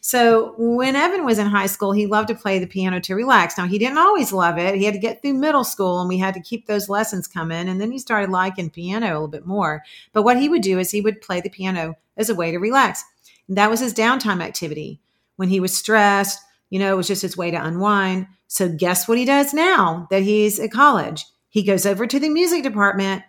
So 0.00 0.54
when 0.58 0.96
Evan 0.96 1.24
was 1.24 1.38
in 1.38 1.46
high 1.46 1.66
school, 1.66 1.92
he 1.92 2.06
loved 2.06 2.28
to 2.28 2.34
play 2.34 2.58
the 2.58 2.66
piano 2.66 3.00
to 3.00 3.14
relax. 3.14 3.56
Now 3.56 3.66
he 3.66 3.78
didn't 3.78 3.98
always 3.98 4.32
love 4.32 4.58
it. 4.58 4.74
He 4.74 4.84
had 4.84 4.94
to 4.94 5.00
get 5.00 5.22
through 5.22 5.34
middle 5.34 5.64
school 5.64 6.00
and 6.00 6.08
we 6.08 6.18
had 6.18 6.34
to 6.34 6.40
keep 6.40 6.66
those 6.66 6.88
lessons 6.88 7.26
coming. 7.26 7.68
And 7.68 7.80
then 7.80 7.90
he 7.90 7.98
started 7.98 8.30
liking 8.30 8.70
piano 8.70 9.06
a 9.06 9.12
little 9.12 9.28
bit 9.28 9.46
more. 9.46 9.82
But 10.12 10.22
what 10.22 10.38
he 10.38 10.48
would 10.48 10.62
do 10.62 10.78
is 10.78 10.90
he 10.90 11.00
would 11.00 11.20
play 11.20 11.40
the 11.40 11.50
piano 11.50 11.96
as 12.16 12.28
a 12.28 12.34
way 12.34 12.50
to 12.50 12.58
relax. 12.58 13.04
And 13.48 13.56
that 13.56 13.70
was 13.70 13.80
his 13.80 13.94
downtime 13.94 14.42
activity. 14.42 15.00
When 15.36 15.48
he 15.48 15.60
was 15.60 15.76
stressed, 15.76 16.38
you 16.68 16.78
know, 16.78 16.92
it 16.92 16.96
was 16.96 17.08
just 17.08 17.22
his 17.22 17.36
way 17.36 17.50
to 17.50 17.64
unwind. 17.64 18.26
So 18.46 18.68
guess 18.68 19.08
what 19.08 19.18
he 19.18 19.24
does 19.24 19.54
now 19.54 20.06
that 20.10 20.22
he's 20.22 20.60
at 20.60 20.70
college? 20.70 21.24
He 21.48 21.62
goes 21.62 21.86
over 21.86 22.06
to 22.06 22.20
the 22.20 22.28
music 22.28 22.62
department 22.62 23.22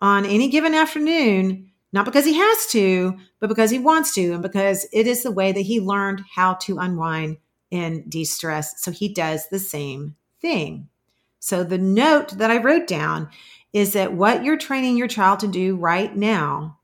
on 0.00 0.26
any 0.26 0.48
given 0.48 0.74
afternoon 0.74 1.70
not 1.96 2.04
because 2.04 2.26
he 2.26 2.34
has 2.34 2.66
to, 2.66 3.16
but 3.40 3.48
because 3.48 3.70
he 3.70 3.78
wants 3.78 4.12
to, 4.14 4.34
and 4.34 4.42
because 4.42 4.86
it 4.92 5.06
is 5.06 5.22
the 5.22 5.30
way 5.30 5.50
that 5.50 5.62
he 5.62 5.80
learned 5.80 6.22
how 6.30 6.52
to 6.52 6.78
unwind 6.78 7.38
and 7.72 8.08
de 8.10 8.22
stress. 8.22 8.82
So 8.82 8.90
he 8.90 9.08
does 9.08 9.48
the 9.48 9.58
same 9.58 10.14
thing. 10.42 10.90
So 11.38 11.64
the 11.64 11.78
note 11.78 12.36
that 12.36 12.50
I 12.50 12.58
wrote 12.58 12.86
down 12.86 13.30
is 13.72 13.94
that 13.94 14.12
what 14.12 14.44
you're 14.44 14.58
training 14.58 14.98
your 14.98 15.08
child 15.08 15.40
to 15.40 15.48
do 15.48 15.74
right 15.74 16.14
now 16.14 16.78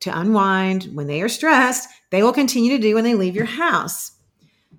to 0.00 0.20
unwind 0.20 0.90
when 0.92 1.06
they 1.06 1.22
are 1.22 1.28
stressed, 1.28 1.88
they 2.10 2.22
will 2.22 2.34
continue 2.34 2.76
to 2.76 2.82
do 2.82 2.96
when 2.96 3.04
they 3.04 3.14
leave 3.14 3.34
your 3.34 3.46
house. 3.46 4.12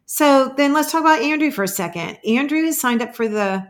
So 0.05 0.53
then 0.57 0.73
let's 0.73 0.91
talk 0.91 1.01
about 1.01 1.23
Andrew 1.23 1.49
for 1.49 1.63
a 1.63 1.67
second. 1.67 2.19
Andrew 2.23 2.63
has 2.65 2.79
signed 2.79 3.01
up 3.01 3.15
for 3.15 3.27
the 3.27 3.67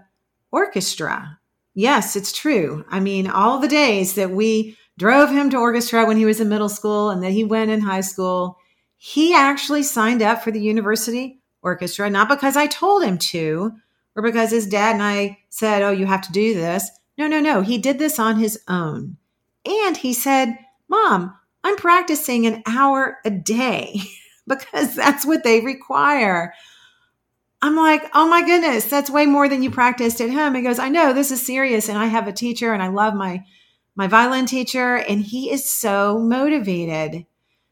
orchestra. 0.51 1.39
Yes, 1.73 2.17
it's 2.17 2.33
true. 2.33 2.83
I 2.89 2.99
mean, 2.99 3.29
all 3.29 3.59
the 3.59 3.69
days 3.69 4.15
that 4.15 4.31
we 4.31 4.75
drove 4.97 5.29
him 5.29 5.49
to 5.49 5.57
orchestra 5.57 6.05
when 6.05 6.17
he 6.17 6.25
was 6.25 6.39
in 6.39 6.49
middle 6.49 6.69
school 6.69 7.09
and 7.09 7.23
then 7.23 7.31
he 7.31 7.43
went 7.43 7.71
in 7.71 7.81
high 7.81 8.01
school. 8.01 8.57
He 8.97 9.33
actually 9.33 9.83
signed 9.83 10.21
up 10.21 10.43
for 10.43 10.51
the 10.51 10.61
university 10.61 11.39
orchestra, 11.61 12.09
not 12.09 12.29
because 12.29 12.57
I 12.57 12.67
told 12.67 13.03
him 13.03 13.17
to 13.17 13.73
or 14.15 14.23
because 14.23 14.51
his 14.51 14.67
dad 14.67 14.95
and 14.95 15.03
I 15.03 15.37
said, 15.49 15.83
Oh, 15.83 15.91
you 15.91 16.05
have 16.07 16.21
to 16.23 16.31
do 16.31 16.53
this. 16.53 16.89
No, 17.17 17.27
no, 17.27 17.39
no. 17.39 17.61
He 17.61 17.77
did 17.77 17.99
this 17.99 18.19
on 18.19 18.37
his 18.37 18.59
own. 18.67 19.17
And 19.65 19.97
he 19.97 20.13
said, 20.13 20.57
Mom, 20.87 21.37
I'm 21.63 21.75
practicing 21.75 22.45
an 22.45 22.63
hour 22.65 23.17
a 23.25 23.29
day 23.29 24.01
because 24.47 24.95
that's 24.95 25.25
what 25.25 25.43
they 25.43 25.61
require. 25.61 26.53
I'm 27.61 27.75
like, 27.75 28.03
oh 28.13 28.27
my 28.27 28.45
goodness, 28.45 28.85
that's 28.85 29.09
way 29.09 29.25
more 29.25 29.49
than 29.49 29.63
you 29.63 29.71
practiced 29.71 30.21
at 30.21 30.29
home. 30.29 30.53
He 30.53 30.61
goes, 30.61 30.79
I 30.79 30.89
know 30.89 31.11
this 31.11 31.31
is 31.31 31.43
serious. 31.43 31.89
And 31.89 31.97
I 31.97 32.05
have 32.05 32.27
a 32.27 32.33
teacher 32.33 32.71
and 32.71 32.83
I 32.83 32.87
love 32.89 33.15
my 33.15 33.43
my 33.97 34.07
violin 34.07 34.45
teacher, 34.45 34.95
and 34.95 35.21
he 35.21 35.51
is 35.51 35.69
so 35.69 36.19
motivated. 36.19 37.25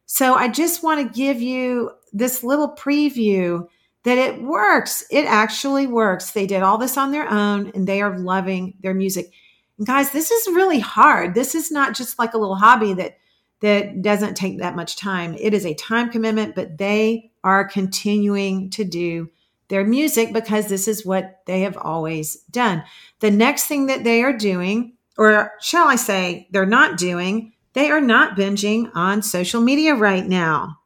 So 0.08 0.34
I 0.34 0.50
just 0.50 0.84
want 0.84 1.02
to 1.02 1.18
give 1.18 1.42
you 1.42 1.92
this 2.12 2.44
little 2.44 2.76
preview 2.76 3.68
that 4.04 4.18
it 4.18 4.42
works. 4.42 5.06
It 5.10 5.26
actually 5.26 5.88
works. 5.88 6.32
They 6.32 6.48
did 6.48 6.64
all 6.64 6.78
this 6.78 6.98
on 6.98 7.12
their 7.12 7.30
own 7.30 7.72
and 7.74 7.88
they 7.88 8.02
are 8.02 8.18
loving 8.18 8.76
their 8.82 8.94
music. 8.94 9.32
And 9.78 9.88
guys, 9.88 10.12
this 10.12 10.32
is 10.32 10.54
really 10.54 10.80
hard. 10.80 11.34
This 11.34 11.56
is 11.56 11.72
not 11.72 11.96
just 11.96 12.20
like 12.20 12.34
a 12.34 12.38
little 12.38 12.56
hobby 12.56 12.94
that 12.94 13.18
that 13.62 14.02
doesn't 14.02 14.36
take 14.36 14.60
that 14.60 14.76
much 14.76 14.96
time. 14.96 15.36
It 15.40 15.54
is 15.54 15.66
a 15.66 15.74
time 15.74 16.12
commitment, 16.12 16.56
but 16.56 16.78
they 16.78 17.32
are 17.44 17.68
continuing 17.68 18.70
to 18.72 18.84
do 18.84 19.30
their 19.70 19.84
music 19.84 20.34
because 20.34 20.68
this 20.68 20.88
is 20.88 21.06
what 21.06 21.42
they 21.48 21.62
have 21.62 21.78
always 21.78 22.36
done. 22.52 22.84
The 23.22 23.32
next 23.32 23.66
thing 23.66 23.88
that 23.88 24.04
they 24.04 24.22
are 24.24 24.38
doing 24.38 24.95
or 25.18 25.54
shall 25.62 25.88
I 25.88 25.96
say, 25.96 26.48
they're 26.52 26.66
not 26.66 26.98
doing, 26.98 27.54
they 27.74 27.92
are 27.92 28.02
not 28.02 28.38
binging 28.38 28.90
on 28.96 29.22
social 29.22 29.62
media 29.62 29.96
right 29.96 30.26
now. 30.26 30.80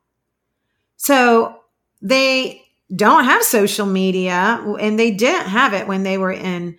So 0.98 1.62
they 2.02 2.64
don't 2.96 3.26
have 3.26 3.44
social 3.44 3.86
media 3.86 4.64
and 4.80 5.00
they 5.00 5.12
didn't 5.12 5.48
have 5.48 5.74
it 5.74 5.88
when 5.88 6.04
they 6.04 6.18
were 6.18 6.32
in 6.32 6.78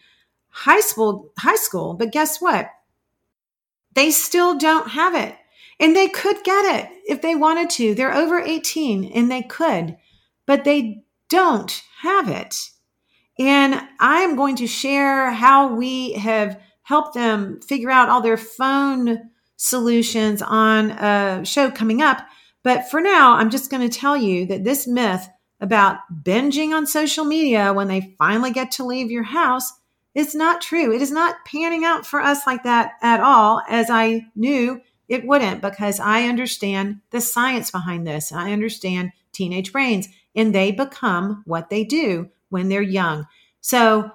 high 0.49 0.81
school 0.81 1.33
high 1.39 1.57
school 1.57 1.95
but 1.95 2.13
guess 2.13 2.41
what? 2.41 2.71
They 3.95 4.11
still 4.11 4.59
don't 4.59 4.89
have 4.91 5.15
it. 5.15 5.37
And 5.79 5.97
they 5.97 6.09
could 6.09 6.43
get 6.45 6.77
it 6.77 6.91
if 7.09 7.23
they 7.23 7.35
wanted 7.35 7.71
to. 7.71 7.95
They're 7.95 8.15
over 8.15 8.39
18 8.39 9.05
and 9.13 9.31
they 9.31 9.43
could 9.43 9.97
but 10.47 10.65
they 10.65 11.05
don't 11.29 11.83
have 12.03 12.29
it. 12.29 12.71
And 13.39 13.81
i 14.01 14.21
am 14.21 14.35
going 14.35 14.57
to 14.57 14.67
share 14.67 15.31
how 15.31 15.73
we 15.73 16.15
have 16.15 16.61
help 16.91 17.15
them 17.15 17.61
figure 17.61 17.89
out 17.89 18.09
all 18.09 18.21
their 18.21 18.37
phone 18.37 19.31
solutions 19.55 20.43
on 20.43 20.91
a 20.91 21.45
show 21.45 21.71
coming 21.71 22.03
up. 22.03 22.21
But 22.65 22.91
for 22.91 23.01
now, 23.01 23.35
I'm 23.35 23.49
just 23.49 23.71
going 23.71 23.89
to 23.89 23.99
tell 23.99 24.17
you 24.17 24.45
that 24.47 24.65
this 24.65 24.89
myth 24.89 25.29
about 25.61 25.99
binging 26.25 26.71
on 26.71 26.89
social 26.89 27.25
media 27.25 27.73
when 27.73 27.87
they 27.87 28.17
finally 28.19 28.51
get 28.51 28.73
to 28.73 28.85
leave 28.85 29.09
your 29.09 29.23
house 29.23 29.73
is 30.17 30.35
not 30.35 30.61
true. 30.61 30.93
It 30.93 31.01
is 31.01 31.13
not 31.13 31.37
panning 31.47 31.85
out 31.85 32.05
for 32.05 32.21
us 32.21 32.45
like 32.45 32.65
that 32.65 32.95
at 33.03 33.21
all, 33.21 33.63
as 33.69 33.89
I 33.89 34.27
knew 34.35 34.81
it 35.07 35.25
wouldn't, 35.25 35.63
because 35.63 36.01
I 36.01 36.25
understand 36.25 37.03
the 37.11 37.21
science 37.21 37.71
behind 37.71 38.05
this. 38.05 38.33
I 38.33 38.51
understand 38.51 39.13
teenage 39.31 39.71
brains, 39.71 40.09
and 40.35 40.53
they 40.53 40.73
become 40.73 41.45
what 41.47 41.71
they 41.71 41.85
do 41.85 42.31
when 42.49 42.69
they're 42.69 42.83
young. 42.83 43.29
So 43.61 44.11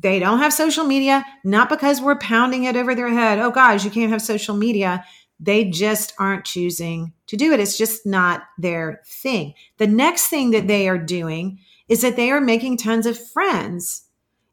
they 0.00 0.18
don't 0.18 0.38
have 0.38 0.52
social 0.52 0.84
media, 0.84 1.24
not 1.44 1.68
because 1.68 2.00
we're 2.00 2.18
pounding 2.18 2.64
it 2.64 2.76
over 2.76 2.94
their 2.94 3.10
head. 3.10 3.38
Oh, 3.38 3.50
guys, 3.50 3.84
you 3.84 3.90
can't 3.90 4.12
have 4.12 4.22
social 4.22 4.56
media. 4.56 5.04
They 5.38 5.64
just 5.64 6.14
aren't 6.18 6.44
choosing 6.44 7.12
to 7.26 7.36
do 7.36 7.52
it. 7.52 7.60
It's 7.60 7.76
just 7.76 8.06
not 8.06 8.42
their 8.58 9.02
thing. 9.04 9.54
The 9.78 9.86
next 9.86 10.28
thing 10.28 10.52
that 10.52 10.66
they 10.68 10.88
are 10.88 10.98
doing 10.98 11.58
is 11.88 12.00
that 12.02 12.16
they 12.16 12.30
are 12.30 12.40
making 12.40 12.78
tons 12.78 13.06
of 13.06 13.18
friends. 13.32 14.04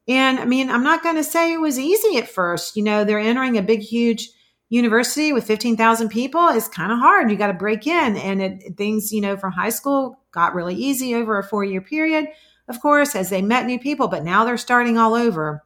And 0.07 0.39
I 0.39 0.45
mean, 0.45 0.69
I'm 0.69 0.83
not 0.83 1.03
going 1.03 1.15
to 1.15 1.23
say 1.23 1.53
it 1.53 1.61
was 1.61 1.79
easy 1.79 2.17
at 2.17 2.27
first. 2.27 2.75
You 2.75 2.83
know, 2.83 3.03
they're 3.03 3.19
entering 3.19 3.57
a 3.57 3.61
big, 3.61 3.81
huge 3.81 4.29
university 4.69 5.31
with 5.31 5.45
15,000 5.45 6.09
people. 6.09 6.47
It's 6.49 6.67
kind 6.67 6.91
of 6.91 6.99
hard. 6.99 7.29
You 7.29 7.37
got 7.37 7.47
to 7.47 7.53
break 7.53 7.87
in. 7.87 8.17
And 8.17 8.41
it, 8.41 8.77
things, 8.77 9.11
you 9.11 9.21
know, 9.21 9.37
from 9.37 9.51
high 9.51 9.69
school 9.69 10.19
got 10.31 10.53
really 10.53 10.75
easy 10.75 11.15
over 11.15 11.37
a 11.37 11.43
four 11.43 11.63
year 11.63 11.81
period 11.81 12.27
of 12.69 12.79
course, 12.81 13.15
as 13.15 13.29
they 13.29 13.41
met 13.41 13.65
new 13.65 13.79
people, 13.79 14.07
but 14.07 14.23
now 14.23 14.45
they're 14.45 14.57
starting 14.57 14.97
all 14.97 15.15
over. 15.15 15.63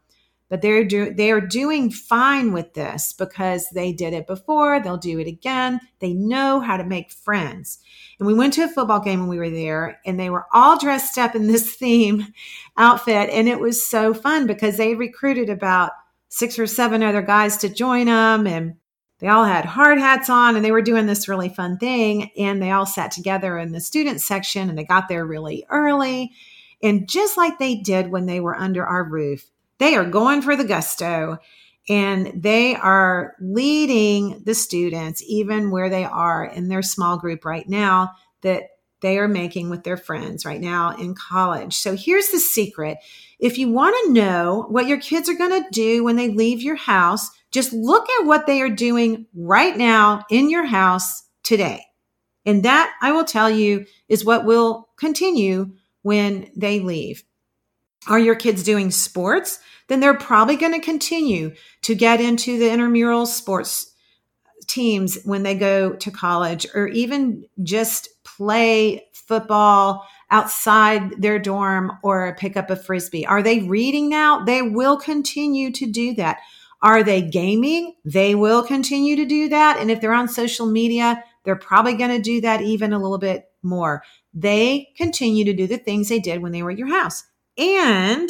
But 0.50 0.62
they're 0.62 0.84
do, 0.86 1.14
they 1.14 1.32
are 1.32 1.42
doing 1.42 1.90
fine 1.90 2.54
with 2.54 2.74
this 2.74 3.12
because 3.12 3.68
they 3.70 3.92
did 3.92 4.14
it 4.14 4.28
before. 4.28 4.80
They'll 4.80 4.98
do 4.98 5.20
it 5.20 5.28
again. 5.28 5.80
They 6.00 6.14
know 6.14 6.60
how 6.60 6.78
to 6.78 6.84
make 6.84 7.12
friends. 7.12 7.80
And 8.20 8.28
we 8.28 8.34
went 8.34 8.54
to 8.54 8.64
a 8.64 8.68
football 8.68 9.00
game 9.00 9.22
when 9.22 9.30
we 9.30 9.40
were 9.40 9.50
there, 9.50 10.00
and 10.06 10.20
they 10.20 10.30
were 10.30 10.46
all 10.54 10.78
dressed 10.80 11.18
up 11.18 11.36
in 11.36 11.48
this 11.48 11.76
theme 11.78 12.28
outfit, 12.78 13.30
and 13.32 13.50
it 13.50 13.60
was 13.60 13.86
so 13.86 14.14
fun 14.14 14.48
because 14.48 14.78
they 14.78 14.96
recruited 14.96 15.50
about 15.50 15.92
six 16.30 16.58
or 16.58 16.68
seven 16.68 17.04
other 17.04 17.22
guys 17.22 17.58
to 17.58 17.70
join 17.70 18.06
them, 18.06 18.48
and 18.48 18.76
they 19.20 19.28
all 19.28 19.46
had 19.46 19.66
hard 19.66 20.00
hats 20.00 20.30
on 20.30 20.58
and 20.58 20.66
they 20.66 20.72
were 20.74 20.82
doing 20.82 21.06
this 21.06 21.30
really 21.30 21.48
fun 21.48 21.78
thing 21.78 22.30
and 22.38 22.62
they 22.62 22.72
all 22.72 22.86
sat 22.86 23.10
together 23.10 23.58
in 23.58 23.72
the 23.72 23.80
student 23.80 24.20
section 24.20 24.68
and 24.68 24.78
they 24.78 24.84
got 24.84 25.08
there 25.08 25.26
really 25.26 25.66
early 25.70 26.34
and 26.84 27.08
just 27.08 27.38
like 27.38 27.58
they 27.58 27.76
did 27.76 28.12
when 28.12 28.26
they 28.26 28.42
were 28.42 28.56
under 28.56 28.86
our 28.86 29.06
roof, 29.06 29.50
they 29.80 29.96
are 29.96 30.06
going 30.06 30.42
for 30.42 30.56
the 30.56 30.66
gusto 30.66 31.40
and 31.90 32.32
they 32.36 32.76
are 32.76 33.36
leading 33.40 34.42
the 34.46 34.54
students, 34.54 35.24
even 35.26 35.72
where 35.72 35.90
they 35.90 36.04
are 36.04 36.46
in 36.46 36.68
their 36.68 36.82
small 36.82 37.18
group 37.18 37.46
right 37.46 37.68
now, 37.68 38.12
that 38.42 38.70
they 39.02 39.18
are 39.18 39.28
making 39.28 39.70
with 39.70 39.84
their 39.84 39.98
friends 39.98 40.46
right 40.46 40.62
now 40.62 40.96
in 40.96 41.16
college. 41.16 41.76
So 41.76 41.96
here's 41.96 42.30
the 42.30 42.40
secret. 42.40 42.98
If 43.40 43.58
you 43.58 43.70
want 43.70 43.96
to 44.06 44.14
know 44.14 44.66
what 44.70 44.88
your 44.88 45.00
kids 45.00 45.28
are 45.28 45.34
going 45.34 45.64
to 45.64 45.70
do 45.72 46.04
when 46.04 46.16
they 46.16 46.30
leave 46.30 46.62
your 46.62 46.78
house, 46.78 47.30
just 47.52 47.74
look 47.74 48.08
at 48.20 48.26
what 48.26 48.46
they 48.46 48.62
are 48.62 48.70
doing 48.70 49.26
right 49.36 49.76
now 49.76 50.24
in 50.30 50.50
your 50.50 50.66
house 50.66 51.24
today. 51.44 51.86
And 52.46 52.64
that 52.64 52.94
I 53.02 53.12
will 53.12 53.26
tell 53.26 53.50
you 53.50 53.86
is 54.08 54.26
what 54.26 54.46
will 54.46 54.90
continue 54.98 55.74
when 56.04 56.50
they 56.56 56.80
leave. 56.80 57.24
Are 58.08 58.20
your 58.20 58.36
kids 58.36 58.64
doing 58.64 58.92
sports? 58.92 59.60
Then 59.88 60.00
they're 60.00 60.14
probably 60.14 60.56
going 60.56 60.74
to 60.74 60.80
continue 60.80 61.56
to 61.84 61.96
get 61.96 62.22
into 62.22 62.60
the 62.60 62.72
intramural 62.72 63.26
sports 63.26 63.94
teams 64.68 65.22
when 65.24 65.44
they 65.44 65.56
go 65.56 65.94
to 65.94 66.12
college 66.12 66.66
or 66.74 66.88
even 66.88 67.46
just 67.64 68.10
play 68.24 69.06
football 69.14 70.06
outside 70.32 71.22
their 71.22 71.38
dorm 71.38 71.92
or 72.02 72.36
pick 72.40 72.58
up 72.58 72.70
a 72.70 72.76
frisbee. 72.76 73.26
Are 73.26 73.44
they 73.44 73.60
reading 73.60 74.10
now? 74.10 74.44
They 74.44 74.62
will 74.62 74.98
continue 74.98 75.72
to 75.72 75.86
do 75.86 76.14
that. 76.16 76.40
Are 76.82 77.04
they 77.04 77.22
gaming? 77.22 77.96
They 78.04 78.36
will 78.36 78.64
continue 78.64 79.16
to 79.16 79.26
do 79.26 79.50
that. 79.50 79.78
And 79.78 79.90
if 79.92 80.02
they're 80.02 80.14
on 80.14 80.28
social 80.28 80.66
media, 80.66 81.24
they're 81.44 81.56
probably 81.56 81.94
going 81.94 82.12
to 82.12 82.22
do 82.22 82.42
that 82.42 82.62
even 82.62 82.94
a 82.94 83.00
little 83.00 83.18
bit 83.18 83.46
more 83.64 84.04
they 84.34 84.90
continue 84.98 85.46
to 85.46 85.54
do 85.54 85.68
the 85.68 85.78
things 85.78 86.10
they 86.10 86.20
did 86.20 86.42
when 86.42 86.52
they 86.52 86.64
were 86.64 86.72
at 86.72 86.78
your 86.78 86.88
house. 86.88 87.24
And 87.58 88.30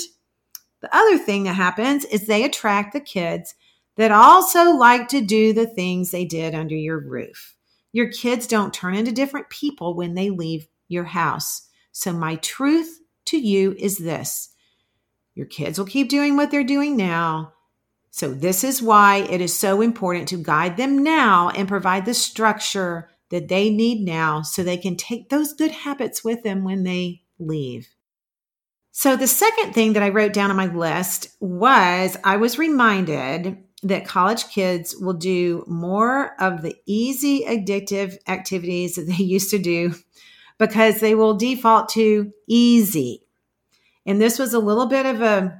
the 0.81 0.95
other 0.95 1.17
thing 1.17 1.43
that 1.43 1.53
happens 1.53 2.03
is 2.05 2.27
they 2.27 2.43
attract 2.43 2.93
the 2.93 2.99
kids 2.99 3.55
that 3.95 4.11
also 4.11 4.71
like 4.71 5.07
to 5.09 5.21
do 5.21 5.53
the 5.53 5.67
things 5.67 6.11
they 6.11 6.25
did 6.25 6.53
under 6.53 6.75
your 6.75 6.99
roof. 6.99 7.55
Your 7.91 8.11
kids 8.11 8.47
don't 8.47 8.73
turn 8.73 8.95
into 8.95 9.11
different 9.11 9.49
people 9.49 9.95
when 9.95 10.15
they 10.15 10.29
leave 10.29 10.67
your 10.87 11.05
house. 11.05 11.69
So, 11.91 12.11
my 12.11 12.35
truth 12.37 12.99
to 13.25 13.37
you 13.37 13.75
is 13.77 13.97
this 13.97 14.49
your 15.35 15.45
kids 15.45 15.77
will 15.77 15.85
keep 15.85 16.09
doing 16.09 16.35
what 16.35 16.51
they're 16.51 16.63
doing 16.63 16.97
now. 16.97 17.53
So, 18.09 18.33
this 18.33 18.63
is 18.63 18.81
why 18.81 19.17
it 19.17 19.41
is 19.41 19.57
so 19.57 19.81
important 19.81 20.27
to 20.29 20.37
guide 20.37 20.75
them 20.75 21.03
now 21.03 21.49
and 21.49 21.67
provide 21.67 22.05
the 22.05 22.13
structure 22.13 23.09
that 23.33 23.47
they 23.47 23.71
need 23.71 24.05
now 24.05 24.43
so 24.43 24.61
they 24.61 24.77
can 24.77 24.95
take 24.95 25.29
those 25.29 25.53
good 25.53 25.71
habits 25.71 26.23
with 26.23 26.43
them 26.43 26.63
when 26.63 26.83
they 26.83 27.23
leave. 27.39 27.89
So, 28.91 29.15
the 29.15 29.25
second 29.25 29.73
thing 29.73 29.93
that 29.93 30.03
I 30.03 30.09
wrote 30.09 30.33
down 30.33 30.51
on 30.51 30.55
my 30.55 30.67
list 30.67 31.35
was 31.39 32.15
I 32.23 32.37
was 32.37 32.59
reminded 32.59 33.57
that 33.81 34.05
college 34.05 34.49
kids 34.49 34.95
will 34.95 35.15
do 35.15 35.65
more 35.67 36.39
of 36.39 36.61
the 36.61 36.75
easy 36.85 37.43
addictive 37.43 38.17
activities 38.27 38.95
that 38.95 39.07
they 39.07 39.23
used 39.23 39.49
to 39.49 39.57
do 39.57 39.95
because 40.59 40.99
they 40.99 41.15
will 41.15 41.33
default 41.33 41.89
to 41.89 42.31
easy. 42.47 43.23
And 44.05 44.21
this 44.21 44.37
was 44.37 44.53
a 44.53 44.59
little 44.59 44.85
bit 44.85 45.07
of 45.07 45.23
a 45.23 45.59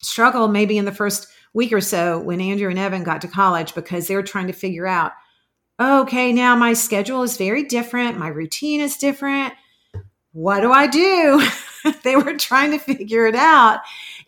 struggle 0.00 0.48
maybe 0.48 0.78
in 0.78 0.86
the 0.86 0.90
first 0.90 1.28
week 1.52 1.74
or 1.74 1.82
so 1.82 2.18
when 2.18 2.40
Andrew 2.40 2.70
and 2.70 2.78
Evan 2.78 3.04
got 3.04 3.20
to 3.20 3.28
college 3.28 3.74
because 3.74 4.08
they 4.08 4.14
were 4.14 4.22
trying 4.22 4.46
to 4.46 4.54
figure 4.54 4.86
out 4.86 5.12
okay, 5.80 6.32
now 6.32 6.56
my 6.56 6.72
schedule 6.72 7.22
is 7.22 7.36
very 7.36 7.64
different, 7.64 8.18
my 8.18 8.28
routine 8.28 8.80
is 8.80 8.96
different. 8.96 9.54
What 10.32 10.60
do 10.60 10.72
I 10.72 10.86
do? 10.86 11.46
they 12.04 12.16
were 12.16 12.36
trying 12.36 12.72
to 12.72 12.78
figure 12.78 13.26
it 13.26 13.34
out. 13.34 13.80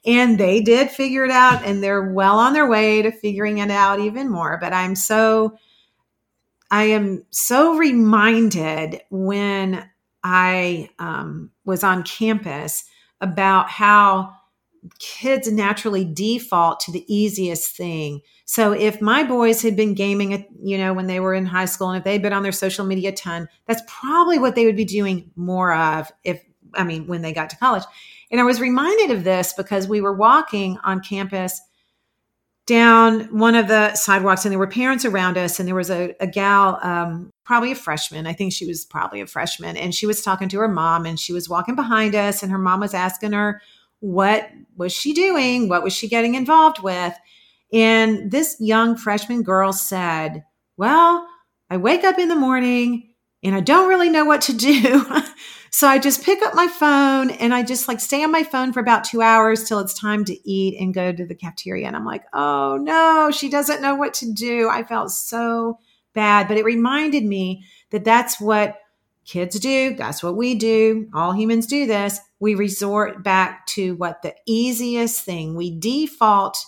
And 0.07 0.39
they 0.39 0.61
did 0.63 0.91
figure 0.91 1.27
it 1.27 1.31
out, 1.31 1.63
and 1.63 1.83
they're 1.83 2.11
well 2.11 2.39
on 2.39 2.55
their 2.55 2.67
way 2.67 3.03
to 3.03 3.13
figuring 3.13 3.59
it 3.59 3.71
out 3.71 4.01
even 4.01 4.31
more. 4.31 4.57
But 4.59 4.73
I'm 4.73 4.95
so, 4.95 5.59
I 6.71 6.85
am 6.85 7.27
so 7.29 7.77
reminded 7.77 9.03
when 9.11 9.91
I 10.25 10.89
um, 10.99 11.51
was 11.67 11.85
on 11.85 12.03
campus 12.03 12.85
about 13.21 13.69
how 13.69 14.35
kids 14.99 15.51
naturally 15.51 16.05
default 16.05 16.81
to 16.81 16.93
the 16.93 17.05
easiest 17.13 17.77
thing. 17.77 18.21
So 18.45 18.73
if 18.73 19.01
my 19.01 19.23
boys 19.23 19.63
had 19.63 19.77
been 19.77 19.95
gaming, 19.95 20.47
you 20.63 20.79
know, 20.79 20.93
when 20.93 21.07
they 21.07 21.21
were 21.21 21.35
in 21.35 21.47
high 21.47 21.67
school 21.67 21.91
and 21.91 21.99
if 21.99 22.05
they'd 22.05 22.23
been 22.23 22.33
on 22.33 22.43
their 22.43 22.53
social 22.53 22.85
media 22.85 23.11
a 23.11 23.13
ton, 23.13 23.49
that's 23.67 23.83
probably 23.87 24.39
what 24.39 24.55
they 24.55 24.67
would 24.67 24.77
be 24.77 24.85
doing 24.85 25.31
more 25.37 25.75
of 25.75 26.11
if 26.25 26.45
I 26.75 26.85
mean, 26.85 27.07
when 27.07 27.23
they 27.23 27.33
got 27.33 27.51
to 27.51 27.57
college. 27.57 27.85
And 28.31 28.41
I 28.41 28.45
was 28.45 28.61
reminded 28.61 29.11
of 29.11 29.25
this 29.25 29.53
because 29.53 29.89
we 29.89 30.01
were 30.01 30.13
walking 30.13 30.79
on 30.85 31.01
campus 31.01 31.61
down 32.71 33.23
one 33.37 33.57
of 33.57 33.67
the 33.67 33.93
sidewalks 33.95 34.45
and 34.45 34.53
there 34.53 34.59
were 34.59 34.67
parents 34.69 35.05
around 35.05 35.37
us 35.37 35.59
and 35.59 35.67
there 35.67 35.75
was 35.75 35.91
a, 35.91 36.15
a 36.21 36.27
gal 36.27 36.79
um, 36.83 37.33
probably 37.45 37.73
a 37.73 37.75
freshman 37.75 38.29
i 38.29 38.33
think 38.33 38.53
she 38.53 38.65
was 38.65 38.85
probably 38.85 39.21
a 39.21 39.27
freshman 39.27 39.77
and 39.77 39.93
she 39.93 40.07
was 40.07 40.23
talking 40.23 40.49
to 40.49 40.59
her 40.59 40.69
mom 40.69 41.05
and 41.05 41.19
she 41.19 41.33
was 41.33 41.49
walking 41.49 41.75
behind 41.75 42.15
us 42.15 42.45
and 42.45 42.53
her 42.53 42.59
mom 42.59 42.79
was 42.79 42.95
asking 42.95 43.33
her 43.33 43.61
what 44.01 44.51
was 44.77 44.93
she 44.93 45.13
doing 45.13 45.69
what 45.69 45.83
was 45.83 45.93
she 45.93 46.09
getting 46.09 46.35
involved 46.35 46.83
with 46.83 47.15
and 47.73 48.31
this 48.31 48.57
young 48.59 48.97
freshman 48.97 49.43
girl 49.43 49.73
said 49.73 50.45
well 50.77 51.27
i 51.71 51.77
wake 51.77 52.05
up 52.05 52.19
in 52.19 52.29
the 52.29 52.37
morning 52.37 53.15
and 53.43 53.55
i 53.55 53.61
don't 53.61 53.89
really 53.89 54.11
know 54.11 54.25
what 54.25 54.43
to 54.43 54.53
do 54.53 55.05
So 55.73 55.87
I 55.87 55.99
just 55.99 56.25
pick 56.25 56.43
up 56.43 56.55
my 56.55 56.67
phone 56.67 57.31
and 57.31 57.55
I 57.55 57.63
just 57.63 57.87
like 57.87 58.01
stay 58.01 58.25
on 58.25 58.33
my 58.33 58.43
phone 58.43 58.73
for 58.73 58.81
about 58.81 59.05
two 59.05 59.23
hours 59.23 59.65
till 59.65 59.79
it's 59.79 59.95
time 59.95 60.25
to 60.25 60.51
eat 60.51 60.77
and 60.81 60.93
go 60.93 61.13
to 61.13 61.25
the 61.25 61.35
cafeteria. 61.35 61.87
And 61.87 61.95
I'm 61.95 62.05
like, 62.05 62.25
oh 62.33 62.77
no, 62.77 63.31
she 63.31 63.49
doesn't 63.49 63.81
know 63.81 63.95
what 63.95 64.15
to 64.15 64.33
do. 64.33 64.69
I 64.69 64.83
felt 64.83 65.13
so 65.13 65.79
bad, 66.13 66.49
but 66.49 66.57
it 66.57 66.65
reminded 66.65 67.25
me 67.25 67.65
that 67.91 68.05
that's 68.05 68.41
what 68.41 68.79
kids 69.25 69.59
do. 69.61 69.95
That's 69.95 70.23
what 70.23 70.37
we 70.37 70.55
do. 70.55 71.09
All 71.15 71.33
humans 71.33 71.67
do 71.67 71.87
this. 71.87 72.21
We 72.39 72.55
resort 72.55 73.23
back 73.23 73.67
to 73.69 73.95
what 73.97 74.23
the 74.23 74.35
easiest 74.47 75.25
thing 75.25 75.55
we 75.55 75.79
default 75.79 76.59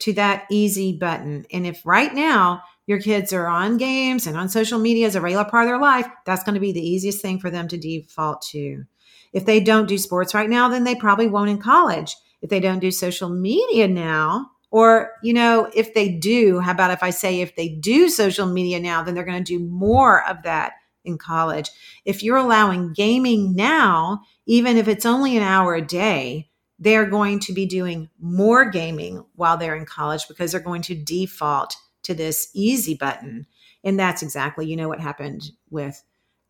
to 0.00 0.12
that 0.14 0.44
easy 0.50 0.92
button. 0.92 1.46
And 1.52 1.66
if 1.66 1.84
right 1.84 2.14
now 2.14 2.62
your 2.86 3.00
kids 3.00 3.32
are 3.32 3.46
on 3.46 3.78
games 3.78 4.26
and 4.26 4.36
on 4.36 4.48
social 4.48 4.78
media 4.78 5.06
as 5.06 5.14
a 5.14 5.20
regular 5.20 5.44
part 5.44 5.64
of 5.64 5.68
their 5.68 5.80
life, 5.80 6.06
that's 6.26 6.44
going 6.44 6.54
to 6.54 6.60
be 6.60 6.72
the 6.72 6.86
easiest 6.86 7.22
thing 7.22 7.38
for 7.38 7.50
them 7.50 7.68
to 7.68 7.78
default 7.78 8.42
to. 8.50 8.84
If 9.32 9.46
they 9.46 9.60
don't 9.60 9.88
do 9.88 9.98
sports 9.98 10.34
right 10.34 10.50
now, 10.50 10.68
then 10.68 10.84
they 10.84 10.94
probably 10.94 11.26
won't 11.26 11.50
in 11.50 11.58
college. 11.58 12.16
If 12.42 12.50
they 12.50 12.60
don't 12.60 12.78
do 12.80 12.90
social 12.90 13.30
media 13.30 13.88
now, 13.88 14.50
or, 14.70 15.12
you 15.22 15.32
know, 15.32 15.70
if 15.72 15.94
they 15.94 16.08
do, 16.08 16.58
how 16.58 16.72
about 16.72 16.90
if 16.90 17.02
I 17.02 17.10
say 17.10 17.40
if 17.40 17.54
they 17.54 17.68
do 17.68 18.08
social 18.08 18.46
media 18.46 18.80
now, 18.80 19.02
then 19.02 19.14
they're 19.14 19.24
going 19.24 19.42
to 19.42 19.58
do 19.58 19.64
more 19.64 20.28
of 20.28 20.42
that 20.42 20.72
in 21.04 21.18
college. 21.18 21.70
If 22.04 22.22
you're 22.22 22.36
allowing 22.36 22.92
gaming 22.92 23.54
now, 23.54 24.22
even 24.46 24.76
if 24.76 24.88
it's 24.88 25.06
only 25.06 25.36
an 25.36 25.42
hour 25.42 25.74
a 25.74 25.82
day, 25.82 26.50
they're 26.78 27.06
going 27.06 27.40
to 27.40 27.52
be 27.52 27.66
doing 27.66 28.10
more 28.20 28.68
gaming 28.68 29.24
while 29.36 29.56
they're 29.56 29.76
in 29.76 29.86
college 29.86 30.26
because 30.28 30.52
they're 30.52 30.60
going 30.60 30.82
to 30.82 30.94
default 30.94 31.76
to 32.02 32.14
this 32.14 32.48
easy 32.54 32.94
button. 32.94 33.46
And 33.82 33.98
that's 33.98 34.22
exactly, 34.22 34.66
you 34.66 34.76
know, 34.76 34.88
what 34.88 35.00
happened 35.00 35.50
with 35.70 36.02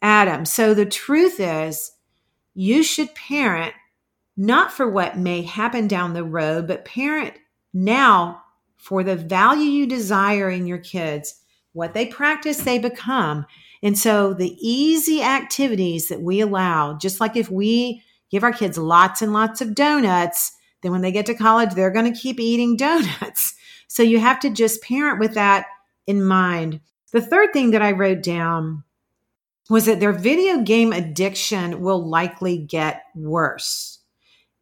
Adam. 0.02 0.44
So 0.44 0.74
the 0.74 0.86
truth 0.86 1.40
is, 1.40 1.92
you 2.54 2.82
should 2.82 3.14
parent 3.14 3.74
not 4.36 4.72
for 4.72 4.88
what 4.88 5.18
may 5.18 5.42
happen 5.42 5.88
down 5.88 6.12
the 6.12 6.24
road, 6.24 6.66
but 6.66 6.84
parent 6.84 7.34
now 7.72 8.42
for 8.76 9.02
the 9.02 9.16
value 9.16 9.64
you 9.64 9.86
desire 9.86 10.50
in 10.50 10.66
your 10.66 10.78
kids. 10.78 11.40
What 11.74 11.92
they 11.92 12.06
practice, 12.06 12.62
they 12.62 12.78
become. 12.78 13.44
And 13.82 13.98
so 13.98 14.32
the 14.32 14.56
easy 14.60 15.22
activities 15.22 16.08
that 16.08 16.22
we 16.22 16.40
allow, 16.40 16.96
just 16.96 17.20
like 17.20 17.36
if 17.36 17.50
we 17.50 18.02
give 18.30 18.42
our 18.42 18.52
kids 18.52 18.78
lots 18.78 19.20
and 19.20 19.32
lots 19.32 19.60
of 19.60 19.74
donuts, 19.74 20.52
then 20.82 20.92
when 20.92 21.02
they 21.02 21.12
get 21.12 21.26
to 21.26 21.34
college, 21.34 21.74
they're 21.74 21.90
going 21.90 22.10
to 22.10 22.18
keep 22.18 22.40
eating 22.40 22.76
donuts. 22.78 23.54
So 23.88 24.02
you 24.02 24.18
have 24.20 24.40
to 24.40 24.50
just 24.50 24.82
parent 24.82 25.20
with 25.20 25.34
that 25.34 25.66
in 26.06 26.24
mind. 26.24 26.80
The 27.12 27.20
third 27.20 27.52
thing 27.52 27.72
that 27.72 27.82
I 27.82 27.92
wrote 27.92 28.22
down 28.22 28.84
was 29.68 29.86
that 29.86 30.00
their 30.00 30.12
video 30.12 30.62
game 30.62 30.92
addiction 30.92 31.80
will 31.80 32.06
likely 32.08 32.58
get 32.58 33.02
worse. 33.14 33.98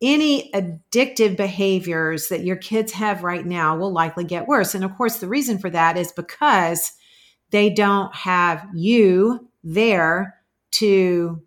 Any 0.01 0.51
addictive 0.53 1.37
behaviors 1.37 2.29
that 2.29 2.45
your 2.45 2.57
kids 2.57 2.93
have 2.93 3.23
right 3.23 3.45
now 3.45 3.77
will 3.77 3.93
likely 3.93 4.25
get 4.25 4.49
worse. 4.49 4.75
And 4.75 4.85
of 4.85 4.97
course, 4.97 5.19
the 5.19 5.29
reason 5.29 5.59
for 5.59 5.71
that 5.71 5.97
is 5.97 6.13
because 6.13 6.93
they 7.53 7.71
don't 7.71 8.13
have 8.15 8.67
you 8.75 9.49
there 9.63 10.35
to 10.73 11.41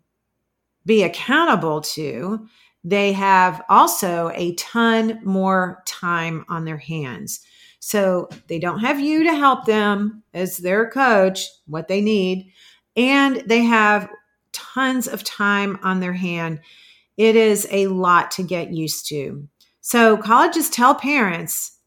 be 0.86 1.02
accountable 1.02 1.80
to. 1.82 2.48
They 2.84 3.12
have 3.12 3.62
also 3.68 4.30
a 4.34 4.54
ton 4.54 5.20
more 5.24 5.82
time 5.84 6.44
on 6.48 6.64
their 6.64 6.78
hands. 6.78 7.40
So 7.80 8.28
they 8.46 8.58
don't 8.58 8.78
have 8.78 9.00
you 9.00 9.24
to 9.24 9.34
help 9.34 9.66
them 9.66 10.22
as 10.32 10.56
their 10.56 10.88
coach, 10.90 11.46
what 11.66 11.88
they 11.88 12.00
need, 12.00 12.52
and 12.96 13.42
they 13.46 13.62
have 13.62 14.08
tons 14.52 15.06
of 15.06 15.24
time 15.24 15.78
on 15.82 16.00
their 16.00 16.12
hand. 16.12 16.60
It 17.16 17.36
is 17.36 17.66
a 17.70 17.88
lot 17.88 18.30
to 18.32 18.42
get 18.42 18.72
used 18.72 19.08
to. 19.08 19.46
So 19.80 20.16
colleges 20.16 20.70
tell 20.70 20.94
parents 20.94 21.78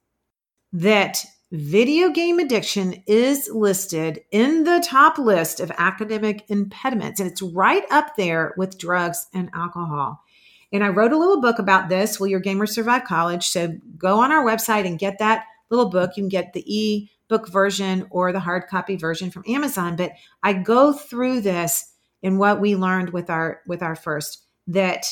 that 0.74 1.24
video 1.52 2.10
game 2.10 2.40
addiction 2.40 3.04
is 3.08 3.50
listed 3.52 4.22
in 4.32 4.64
the 4.64 4.84
top 4.86 5.18
list 5.18 5.60
of 5.60 5.72
academic 5.78 6.46
impediments, 6.50 7.20
and 7.20 7.30
it's 7.30 7.42
right 7.42 7.84
up 7.90 8.16
there 8.16 8.54
with 8.58 8.78
drugs 8.78 9.28
and 9.34 9.50
alcohol. 9.54 10.24
And 10.72 10.84
I 10.84 10.90
wrote 10.90 11.12
a 11.12 11.18
little 11.18 11.42
book 11.42 11.58
about 11.58 11.90
this, 11.90 12.20
Will 12.20 12.28
Your 12.28 12.40
Gamer 12.40 12.68
Survive 12.68 13.04
College? 13.04 13.48
So 13.48 13.76
go 13.98 14.20
on 14.20 14.32
our 14.32 14.46
website 14.46 14.86
and 14.86 15.00
get 15.00 15.18
that 15.18 15.46
little 15.72 15.90
book. 15.90 16.12
You 16.16 16.24
can 16.24 16.30
get 16.30 16.54
the 16.54 16.64
e 16.72 17.10
book 17.28 17.50
version 17.50 18.08
or 18.12 18.32
the 18.32 18.40
hard 18.40 18.68
copy 18.68 18.96
version 18.96 19.32
from 19.32 19.44
Amazon. 19.48 19.96
But 19.96 20.12
I 20.44 20.54
go 20.54 20.94
through 20.94 21.42
this 21.42 21.94
in 22.22 22.38
what 22.38 22.60
we 22.60 22.76
learned 22.76 23.12
with 23.12 23.30
our 23.30 23.62
with 23.66 23.82
our 23.82 23.96
first 23.96 24.46
that 24.68 25.06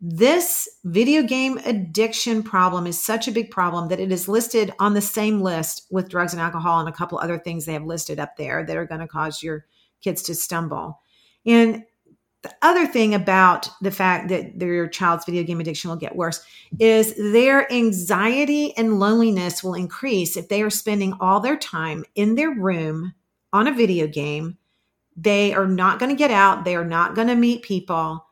this 0.00 0.68
video 0.84 1.22
game 1.22 1.58
addiction 1.64 2.42
problem 2.42 2.86
is 2.86 3.02
such 3.02 3.26
a 3.26 3.32
big 3.32 3.50
problem 3.50 3.88
that 3.88 4.00
it 4.00 4.12
is 4.12 4.28
listed 4.28 4.72
on 4.78 4.94
the 4.94 5.00
same 5.00 5.40
list 5.40 5.86
with 5.90 6.08
drugs 6.08 6.32
and 6.34 6.42
alcohol 6.42 6.80
and 6.80 6.88
a 6.88 6.92
couple 6.92 7.18
other 7.18 7.38
things 7.38 7.64
they 7.64 7.72
have 7.72 7.84
listed 7.84 8.18
up 8.20 8.36
there 8.36 8.64
that 8.64 8.76
are 8.76 8.86
going 8.86 9.00
to 9.00 9.08
cause 9.08 9.42
your 9.42 9.64
kids 10.02 10.22
to 10.24 10.34
stumble. 10.34 11.00
And 11.46 11.84
the 12.42 12.54
other 12.60 12.86
thing 12.86 13.14
about 13.14 13.70
the 13.80 13.90
fact 13.90 14.28
that 14.28 14.58
their 14.58 14.86
child's 14.86 15.24
video 15.24 15.42
game 15.42 15.60
addiction 15.60 15.88
will 15.88 15.96
get 15.96 16.14
worse 16.14 16.44
is 16.78 17.14
their 17.16 17.70
anxiety 17.72 18.76
and 18.76 19.00
loneliness 19.00 19.64
will 19.64 19.74
increase 19.74 20.36
if 20.36 20.48
they 20.48 20.62
are 20.62 20.70
spending 20.70 21.14
all 21.20 21.40
their 21.40 21.56
time 21.56 22.04
in 22.14 22.34
their 22.34 22.50
room 22.50 23.14
on 23.52 23.66
a 23.66 23.74
video 23.74 24.06
game. 24.06 24.58
They 25.16 25.54
are 25.54 25.66
not 25.66 25.98
going 25.98 26.10
to 26.10 26.16
get 26.16 26.30
out. 26.30 26.64
They 26.64 26.76
are 26.76 26.84
not 26.84 27.14
going 27.14 27.28
to 27.28 27.34
meet 27.34 27.62
people. 27.62 28.25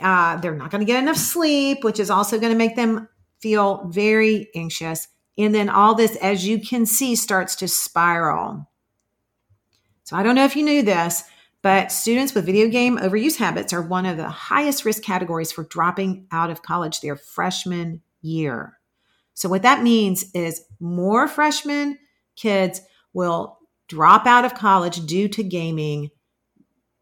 Uh, 0.00 0.36
they're 0.36 0.54
not 0.54 0.70
going 0.70 0.80
to 0.80 0.86
get 0.86 1.02
enough 1.02 1.16
sleep, 1.16 1.84
which 1.84 2.00
is 2.00 2.10
also 2.10 2.38
going 2.38 2.52
to 2.52 2.58
make 2.58 2.76
them 2.76 3.08
feel 3.40 3.88
very 3.88 4.48
anxious. 4.54 5.08
And 5.36 5.54
then 5.54 5.68
all 5.68 5.94
this, 5.94 6.16
as 6.16 6.46
you 6.46 6.60
can 6.60 6.86
see, 6.86 7.16
starts 7.16 7.56
to 7.56 7.68
spiral. 7.68 8.68
So 10.04 10.16
I 10.16 10.22
don't 10.22 10.34
know 10.34 10.44
if 10.44 10.56
you 10.56 10.64
knew 10.64 10.82
this, 10.82 11.24
but 11.62 11.92
students 11.92 12.34
with 12.34 12.46
video 12.46 12.68
game 12.68 12.98
overuse 12.98 13.36
habits 13.36 13.72
are 13.72 13.82
one 13.82 14.04
of 14.04 14.16
the 14.16 14.28
highest 14.28 14.84
risk 14.84 15.02
categories 15.02 15.52
for 15.52 15.64
dropping 15.64 16.26
out 16.32 16.50
of 16.50 16.62
college 16.62 17.00
their 17.00 17.16
freshman 17.16 18.02
year. 18.20 18.78
So, 19.34 19.48
what 19.48 19.62
that 19.62 19.82
means 19.82 20.24
is 20.34 20.64
more 20.80 21.28
freshman 21.28 21.98
kids 22.36 22.80
will 23.12 23.58
drop 23.88 24.26
out 24.26 24.44
of 24.44 24.54
college 24.54 25.06
due 25.06 25.28
to 25.28 25.42
gaming 25.42 26.10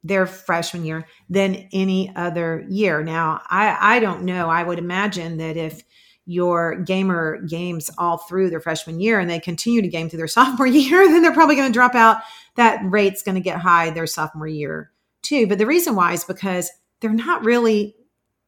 their 0.02 0.26
freshman 0.26 0.84
year 0.84 1.06
than 1.28 1.68
any 1.72 2.12
other 2.16 2.64
year. 2.68 3.02
Now, 3.02 3.42
I, 3.48 3.96
I 3.96 4.00
don't 4.00 4.24
know. 4.24 4.48
I 4.48 4.62
would 4.62 4.78
imagine 4.78 5.36
that 5.38 5.56
if 5.56 5.82
your 6.26 6.76
gamer 6.76 7.42
games 7.42 7.90
all 7.98 8.18
through 8.18 8.50
their 8.50 8.60
freshman 8.60 9.00
year 9.00 9.18
and 9.18 9.28
they 9.28 9.40
continue 9.40 9.82
to 9.82 9.88
game 9.88 10.08
through 10.08 10.18
their 10.18 10.28
sophomore 10.28 10.66
year, 10.66 11.06
then 11.08 11.22
they're 11.22 11.32
probably 11.32 11.56
going 11.56 11.68
to 11.68 11.76
drop 11.76 11.94
out. 11.94 12.18
That 12.56 12.80
rate's 12.84 13.22
going 13.22 13.34
to 13.34 13.40
get 13.40 13.58
high 13.58 13.90
their 13.90 14.06
sophomore 14.06 14.46
year 14.46 14.90
too. 15.22 15.46
But 15.46 15.58
the 15.58 15.66
reason 15.66 15.94
why 15.94 16.12
is 16.12 16.24
because 16.24 16.70
they're 17.00 17.12
not 17.12 17.44
really 17.44 17.96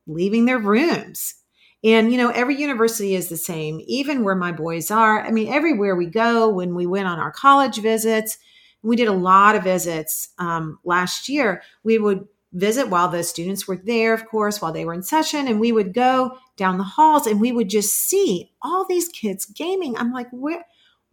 leaving 0.07 0.45
their 0.45 0.59
rooms. 0.59 1.35
And, 1.85 2.13
you 2.13 2.19
know, 2.19 2.29
every 2.29 2.61
university 2.61 3.17
is 3.17 3.29
the 3.29 3.37
same, 3.37 3.81
even 3.87 4.23
where 4.23 4.37
my 4.37 4.53
boys 4.53 4.91
are. 4.91 5.21
I 5.21 5.33
mean, 5.33 5.53
everywhere 5.53 5.97
we 5.97 6.07
go, 6.07 6.49
when 6.49 6.75
we 6.75 6.87
went 6.87 7.09
on 7.09 7.19
our 7.19 7.33
college 7.33 7.79
visits, 7.79 8.39
we 8.83 8.97
did 8.97 9.09
a 9.09 9.13
lot 9.13 9.55
of 9.55 9.65
visits 9.65 10.31
um, 10.39 10.79
last 10.85 11.29
year. 11.29 11.63
We 11.85 11.99
would 11.99 12.27
visit 12.53 12.89
while 12.89 13.09
the 13.09 13.23
students 13.23 13.67
were 13.67 13.81
there, 13.83 14.13
of 14.13 14.27
course, 14.27 14.61
while 14.61 14.73
they 14.73 14.85
were 14.85 14.95
in 14.95 15.03
session, 15.03 15.49
and 15.49 15.59
we 15.59 15.73
would 15.73 15.95
go 15.95 16.37
down 16.57 16.79
the 16.79 16.85
halls 16.85 17.27
and 17.27 17.41
we 17.41 17.53
would 17.53 17.71
just 17.71 17.95
see 17.95 18.53
all 18.63 18.85
these 18.87 19.09
kids 19.09 19.47
gaming. 19.47 19.97
I'm 19.97 20.13
like, 20.13 20.29
where? 20.31 20.65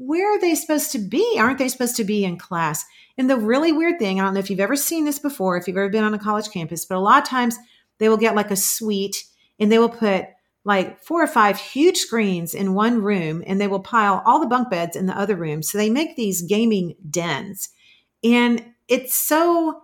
Where 0.02 0.34
are 0.34 0.40
they 0.40 0.56
supposed 0.56 0.94
to 0.94 1.00
be? 1.00 1.36
Aren't 1.38 1.58
they 1.58 1.68
supposed 1.68 1.98
to 1.98 2.06
be 2.06 2.24
in 2.24 2.38
class? 2.38 2.86
And 3.18 3.30
the 3.30 3.36
really 3.36 3.74
weird 3.74 4.00
thing, 4.00 4.20
I 4.20 4.24
don't 4.24 4.34
know 4.34 4.40
if 4.40 4.50
you've 4.50 4.62
ever 4.62 4.78
seen 4.78 5.04
this 5.04 5.20
before, 5.20 5.58
if 5.58 5.68
you've 5.68 5.76
ever 5.76 5.90
been 5.90 6.06
on 6.06 6.14
a 6.14 6.20
college 6.20 6.50
campus, 6.52 6.86
but 6.86 6.98
a 6.98 7.02
lot 7.02 7.22
of 7.22 7.28
times 7.28 7.58
they 7.98 8.08
will 8.08 8.16
get 8.16 8.34
like 8.34 8.50
a 8.50 8.56
suite 8.56 9.26
and 9.60 9.70
they 9.70 9.78
will 9.78 9.90
put 9.90 10.26
like 10.66 11.02
four 11.04 11.24
or 11.24 11.28
five 11.28 11.58
huge 11.58 11.98
screens 11.98 12.54
in 12.54 12.74
one 12.74 13.02
room 13.02 13.44
and 13.48 13.60
they 13.60 13.68
will 13.68 13.80
pile 13.80 14.22
all 14.26 14.40
the 14.40 14.48
bunk 14.48 14.70
beds 14.70 14.96
in 14.96 15.06
the 15.06 15.18
other 15.18 15.36
room. 15.36 15.64
So 15.64 15.78
they 15.78 15.90
make 15.90 16.16
these 16.16 16.42
gaming 16.42 16.96
dens. 17.10 17.70
And 18.24 18.64
it's 18.88 19.16
so 19.16 19.82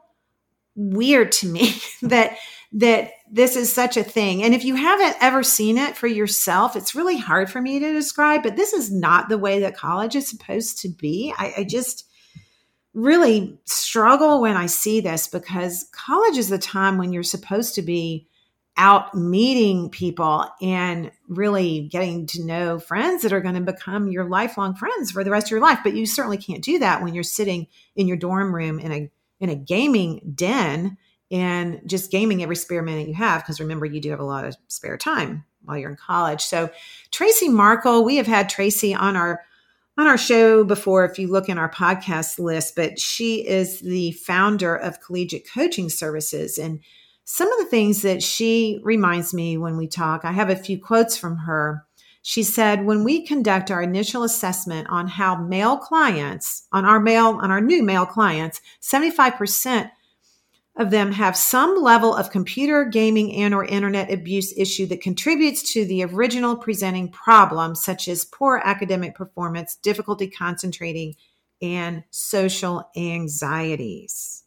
weird 0.75 1.31
to 1.31 1.47
me 1.47 1.75
that 2.01 2.37
that 2.77 3.11
this 3.31 3.55
is 3.55 3.71
such 3.71 3.95
a 3.95 4.03
thing. 4.03 4.43
And 4.43 4.53
if 4.53 4.65
you 4.65 4.75
haven't 4.75 5.15
ever 5.21 5.43
seen 5.43 5.77
it 5.77 5.95
for 5.95 6.07
yourself, 6.07 6.75
it's 6.75 6.93
really 6.93 7.17
hard 7.17 7.49
for 7.49 7.61
me 7.61 7.79
to 7.79 7.93
describe, 7.93 8.43
but 8.43 8.57
this 8.57 8.73
is 8.73 8.91
not 8.91 9.29
the 9.29 9.37
way 9.37 9.59
that 9.61 9.77
college 9.77 10.13
is 10.13 10.27
supposed 10.27 10.79
to 10.79 10.89
be. 10.89 11.33
I, 11.37 11.53
I 11.59 11.63
just 11.63 12.05
really 12.93 13.57
struggle 13.63 14.41
when 14.41 14.57
I 14.57 14.65
see 14.65 14.99
this 14.99 15.27
because 15.27 15.87
college 15.93 16.37
is 16.37 16.49
the 16.49 16.57
time 16.57 16.97
when 16.97 17.13
you're 17.13 17.23
supposed 17.23 17.75
to 17.75 17.81
be 17.81 18.27
out 18.77 19.15
meeting 19.15 19.89
people 19.89 20.45
and 20.61 21.11
really 21.27 21.87
getting 21.91 22.25
to 22.27 22.43
know 22.43 22.77
friends 22.77 23.23
that 23.23 23.31
are 23.31 23.39
going 23.39 23.55
to 23.55 23.61
become 23.61 24.09
your 24.09 24.25
lifelong 24.25 24.75
friends 24.75 25.11
for 25.11 25.23
the 25.23 25.31
rest 25.31 25.47
of 25.47 25.51
your 25.51 25.61
life. 25.61 25.79
But 25.83 25.95
you 25.95 26.05
certainly 26.05 26.37
can't 26.37 26.63
do 26.63 26.79
that 26.79 27.01
when 27.01 27.13
you're 27.13 27.23
sitting 27.23 27.67
in 27.95 28.07
your 28.07 28.17
dorm 28.17 28.53
room 28.53 28.79
in 28.79 28.91
a 28.91 29.11
in 29.39 29.49
a 29.49 29.55
gaming 29.55 30.33
den 30.35 30.97
and 31.31 31.81
just 31.85 32.11
gaming 32.11 32.43
every 32.43 32.55
spare 32.55 32.81
minute 32.81 33.07
you 33.07 33.13
have. 33.13 33.41
Because 33.41 33.59
remember, 33.59 33.85
you 33.85 34.01
do 34.01 34.09
have 34.09 34.19
a 34.19 34.25
lot 34.25 34.45
of 34.45 34.55
spare 34.67 34.97
time 34.97 35.45
while 35.63 35.77
you're 35.77 35.89
in 35.89 35.95
college. 35.95 36.41
So 36.41 36.69
Tracy 37.11 37.49
Markle, 37.49 38.03
we 38.03 38.17
have 38.17 38.27
had 38.27 38.49
Tracy 38.49 38.93
on 38.93 39.15
our 39.15 39.41
on 39.97 40.07
our 40.07 40.17
show 40.17 40.65
before 40.65 41.05
if 41.05 41.17
you 41.17 41.27
look 41.29 41.47
in 41.47 41.57
our 41.57 41.71
podcast 41.71 42.37
list, 42.37 42.75
but 42.75 42.99
she 42.99 43.47
is 43.47 43.79
the 43.79 44.11
founder 44.11 44.75
of 44.75 44.99
Collegiate 44.99 45.47
Coaching 45.49 45.89
Services 45.89 46.57
and 46.57 46.81
some 47.25 47.51
of 47.51 47.57
the 47.57 47.65
things 47.65 48.03
that 48.03 48.21
she 48.21 48.79
reminds 48.83 49.33
me 49.33 49.57
when 49.57 49.77
we 49.77 49.87
talk, 49.87 50.23
I 50.23 50.31
have 50.31 50.51
a 50.51 50.55
few 50.55 50.79
quotes 50.79 51.17
from 51.17 51.37
her. 51.37 51.83
She 52.21 52.43
said, 52.43 52.85
when 52.85 53.03
we 53.03 53.25
conduct 53.25 53.71
our 53.71 53.81
initial 53.81 54.23
assessment 54.23 54.87
on 54.91 55.07
how 55.07 55.35
male 55.35 55.77
clients, 55.77 56.67
on 56.71 56.85
our 56.85 56.99
male, 56.99 57.39
on 57.41 57.49
our 57.49 57.61
new 57.61 57.81
male 57.81 58.05
clients, 58.05 58.61
75% 58.79 59.89
of 60.77 60.91
them 60.91 61.13
have 61.13 61.35
some 61.35 61.81
level 61.81 62.15
of 62.15 62.29
computer 62.29 62.85
gaming 62.85 63.33
and 63.33 63.55
or 63.55 63.65
internet 63.65 64.11
abuse 64.11 64.53
issue 64.55 64.85
that 64.87 65.01
contributes 65.01 65.73
to 65.73 65.83
the 65.85 66.03
original 66.03 66.55
presenting 66.55 67.09
problems 67.09 67.83
such 67.83 68.07
as 68.07 68.25
poor 68.25 68.61
academic 68.63 69.15
performance 69.15 69.77
difficulty 69.77 70.29
concentrating 70.29 71.15
and 71.61 72.03
social 72.11 72.89
anxieties 72.95 74.44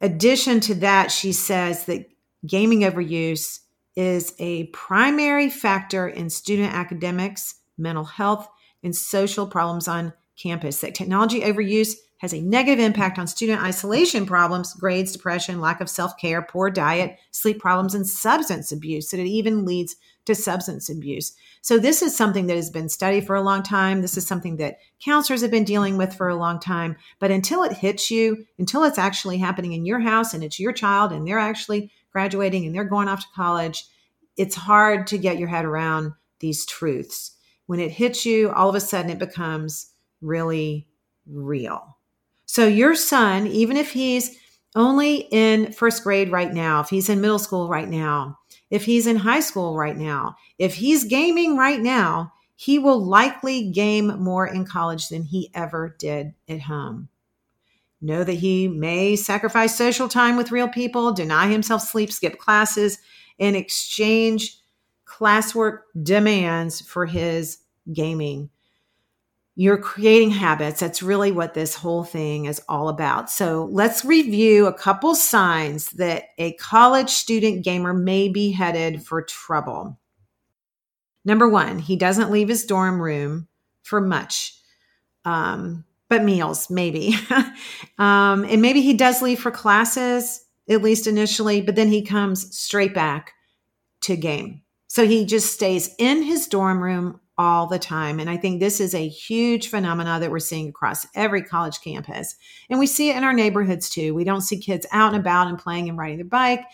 addition 0.00 0.60
to 0.60 0.74
that, 0.76 1.10
she 1.10 1.32
says 1.32 1.84
that 1.86 2.06
gaming 2.46 2.80
overuse 2.80 3.60
is 3.96 4.34
a 4.38 4.64
primary 4.66 5.50
factor 5.50 6.06
in 6.06 6.30
student 6.30 6.72
academics, 6.72 7.56
mental 7.76 8.04
health, 8.04 8.48
and 8.82 8.94
social 8.94 9.46
problems 9.46 9.88
on 9.88 10.12
campus. 10.40 10.80
That 10.80 10.94
technology 10.94 11.40
overuse 11.40 11.94
has 12.18 12.32
a 12.32 12.40
negative 12.40 12.84
impact 12.84 13.18
on 13.18 13.26
student 13.26 13.62
isolation 13.62 14.26
problems, 14.26 14.74
grades, 14.74 15.12
depression, 15.12 15.60
lack 15.60 15.80
of 15.80 15.88
self 15.88 16.16
care, 16.18 16.42
poor 16.42 16.70
diet, 16.70 17.18
sleep 17.30 17.60
problems, 17.60 17.94
and 17.94 18.06
substance 18.06 18.70
abuse. 18.72 19.10
That 19.10 19.20
it 19.20 19.26
even 19.26 19.64
leads 19.64 19.96
to 20.26 20.34
substance 20.34 20.90
abuse. 20.90 21.32
So, 21.62 21.78
this 21.78 22.02
is 22.02 22.16
something 22.16 22.46
that 22.46 22.56
has 22.56 22.70
been 22.70 22.88
studied 22.88 23.26
for 23.26 23.36
a 23.36 23.42
long 23.42 23.62
time. 23.62 24.02
This 24.02 24.16
is 24.16 24.26
something 24.26 24.56
that 24.56 24.78
counselors 25.02 25.42
have 25.42 25.50
been 25.50 25.64
dealing 25.64 25.96
with 25.96 26.14
for 26.14 26.28
a 26.28 26.36
long 26.36 26.60
time. 26.60 26.96
But 27.18 27.30
until 27.30 27.62
it 27.62 27.72
hits 27.72 28.10
you, 28.10 28.44
until 28.58 28.84
it's 28.84 28.98
actually 28.98 29.38
happening 29.38 29.72
in 29.72 29.86
your 29.86 30.00
house 30.00 30.34
and 30.34 30.44
it's 30.44 30.60
your 30.60 30.72
child 30.72 31.12
and 31.12 31.26
they're 31.26 31.38
actually 31.38 31.90
graduating 32.12 32.66
and 32.66 32.74
they're 32.74 32.84
going 32.84 33.08
off 33.08 33.20
to 33.20 33.26
college, 33.34 33.84
it's 34.36 34.54
hard 34.54 35.06
to 35.08 35.18
get 35.18 35.38
your 35.38 35.48
head 35.48 35.64
around 35.64 36.12
these 36.40 36.66
truths. 36.66 37.32
When 37.66 37.80
it 37.80 37.90
hits 37.90 38.24
you, 38.24 38.50
all 38.50 38.68
of 38.68 38.74
a 38.74 38.80
sudden 38.80 39.10
it 39.10 39.18
becomes 39.18 39.92
really 40.20 40.86
real. 41.26 41.97
So, 42.48 42.66
your 42.66 42.94
son, 42.94 43.46
even 43.46 43.76
if 43.76 43.92
he's 43.92 44.38
only 44.74 45.28
in 45.30 45.70
first 45.72 46.02
grade 46.02 46.32
right 46.32 46.50
now, 46.50 46.80
if 46.80 46.88
he's 46.88 47.10
in 47.10 47.20
middle 47.20 47.38
school 47.38 47.68
right 47.68 47.88
now, 47.88 48.38
if 48.70 48.86
he's 48.86 49.06
in 49.06 49.16
high 49.16 49.40
school 49.40 49.76
right 49.76 49.96
now, 49.96 50.34
if 50.58 50.74
he's 50.74 51.04
gaming 51.04 51.58
right 51.58 51.78
now, 51.78 52.32
he 52.56 52.78
will 52.78 53.04
likely 53.04 53.70
game 53.70 54.18
more 54.18 54.46
in 54.46 54.64
college 54.64 55.08
than 55.08 55.24
he 55.24 55.50
ever 55.54 55.94
did 55.98 56.32
at 56.48 56.62
home. 56.62 57.10
Know 58.00 58.24
that 58.24 58.32
he 58.32 58.66
may 58.66 59.14
sacrifice 59.14 59.76
social 59.76 60.08
time 60.08 60.36
with 60.36 60.50
real 60.50 60.68
people, 60.68 61.12
deny 61.12 61.48
himself 61.48 61.82
sleep, 61.82 62.10
skip 62.10 62.38
classes, 62.38 62.98
and 63.38 63.56
exchange 63.56 64.58
classwork 65.06 65.80
demands 66.02 66.80
for 66.80 67.04
his 67.04 67.58
gaming 67.92 68.48
you're 69.60 69.76
creating 69.76 70.30
habits. 70.30 70.78
That's 70.78 71.02
really 71.02 71.32
what 71.32 71.52
this 71.52 71.74
whole 71.74 72.04
thing 72.04 72.44
is 72.44 72.62
all 72.68 72.88
about. 72.88 73.28
So 73.28 73.68
let's 73.72 74.04
review 74.04 74.66
a 74.66 74.72
couple 74.72 75.16
signs 75.16 75.90
that 75.90 76.26
a 76.38 76.52
college 76.52 77.10
student 77.10 77.64
gamer 77.64 77.92
may 77.92 78.28
be 78.28 78.52
headed 78.52 79.04
for 79.04 79.20
trouble. 79.20 79.98
Number 81.24 81.48
one, 81.48 81.80
he 81.80 81.96
doesn't 81.96 82.30
leave 82.30 82.46
his 82.46 82.66
dorm 82.66 83.02
room 83.02 83.48
for 83.82 84.00
much, 84.00 84.54
um, 85.24 85.84
but 86.08 86.22
meals, 86.22 86.70
maybe. 86.70 87.16
um, 87.98 88.44
and 88.44 88.62
maybe 88.62 88.80
he 88.80 88.94
does 88.94 89.22
leave 89.22 89.40
for 89.40 89.50
classes, 89.50 90.46
at 90.70 90.82
least 90.82 91.08
initially, 91.08 91.62
but 91.62 91.74
then 91.74 91.88
he 91.88 92.02
comes 92.02 92.56
straight 92.56 92.94
back 92.94 93.32
to 94.02 94.16
game. 94.16 94.62
So 94.86 95.04
he 95.04 95.24
just 95.24 95.52
stays 95.52 95.96
in 95.98 96.22
his 96.22 96.46
dorm 96.46 96.80
room 96.80 97.18
all 97.38 97.68
the 97.68 97.78
time. 97.78 98.18
And 98.18 98.28
I 98.28 98.36
think 98.36 98.58
this 98.58 98.80
is 98.80 98.94
a 98.94 99.08
huge 99.08 99.68
phenomena 99.68 100.18
that 100.18 100.30
we're 100.30 100.40
seeing 100.40 100.68
across 100.68 101.06
every 101.14 101.42
college 101.42 101.80
campus. 101.80 102.34
And 102.68 102.80
we 102.80 102.86
see 102.86 103.10
it 103.10 103.16
in 103.16 103.24
our 103.24 103.32
neighborhoods 103.32 103.88
too. 103.88 104.12
We 104.12 104.24
don't 104.24 104.40
see 104.40 104.58
kids 104.58 104.86
out 104.90 105.14
and 105.14 105.20
about 105.20 105.46
and 105.46 105.56
playing 105.56 105.88
and 105.88 105.96
riding 105.96 106.16
their 106.16 106.26
bike. 106.26 106.64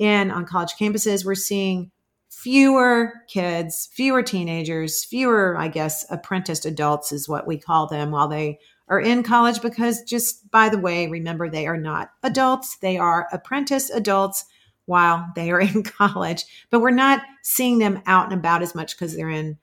And 0.00 0.32
on 0.32 0.46
college 0.46 0.72
campuses, 0.80 1.24
we're 1.24 1.34
seeing 1.34 1.90
fewer 2.30 3.12
kids, 3.28 3.88
fewer 3.92 4.22
teenagers, 4.22 5.04
fewer, 5.04 5.56
I 5.56 5.68
guess, 5.68 6.04
apprenticed 6.10 6.64
adults 6.64 7.12
is 7.12 7.28
what 7.28 7.46
we 7.46 7.58
call 7.58 7.86
them 7.86 8.10
while 8.10 8.26
they 8.26 8.58
are 8.88 9.00
in 9.00 9.22
college. 9.22 9.60
Because 9.60 10.02
just 10.02 10.50
by 10.50 10.70
the 10.70 10.78
way, 10.78 11.06
remember 11.06 11.48
they 11.48 11.66
are 11.66 11.76
not 11.76 12.10
adults, 12.22 12.78
they 12.78 12.96
are 12.96 13.28
apprentice 13.30 13.90
adults 13.90 14.46
while 14.86 15.26
they 15.36 15.50
are 15.50 15.60
in 15.60 15.82
college. 15.82 16.44
But 16.70 16.80
we're 16.80 16.90
not 16.90 17.22
seeing 17.42 17.78
them 17.78 18.02
out 18.06 18.24
and 18.24 18.38
about 18.38 18.62
as 18.62 18.74
much 18.74 18.96
because 18.96 19.14
they're 19.14 19.28
in 19.28 19.58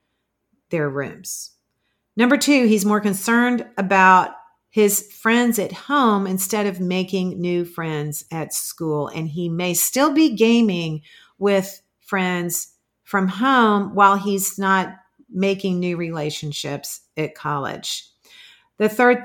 their 0.72 0.90
rooms. 0.90 1.52
Number 2.18 2.38
two, 2.38 2.66
he's 2.66 2.86
more 2.86 3.00
concerned 3.00 3.66
about 3.78 4.32
his 4.70 5.12
friends 5.12 5.60
at 5.60 5.72
home 5.72 6.26
instead 6.26 6.66
of 6.66 6.80
making 6.80 7.40
new 7.40 7.66
friends 7.66 8.26
at 8.32 8.54
school. 8.54 9.10
And 9.10 9.28
he 9.28 9.50
may 9.50 9.74
still 9.74 10.12
be 10.12 10.36
gaming 10.36 11.02
with 11.38 11.82
friends 12.00 12.74
from 13.04 13.28
home 13.28 13.94
while 13.94 14.16
he's 14.16 14.58
not 14.58 14.96
making 15.30 15.80
new 15.80 15.98
relationships 15.98 17.02
at 17.18 17.36
college. 17.36 18.08
The 18.78 18.90
third 18.90 19.20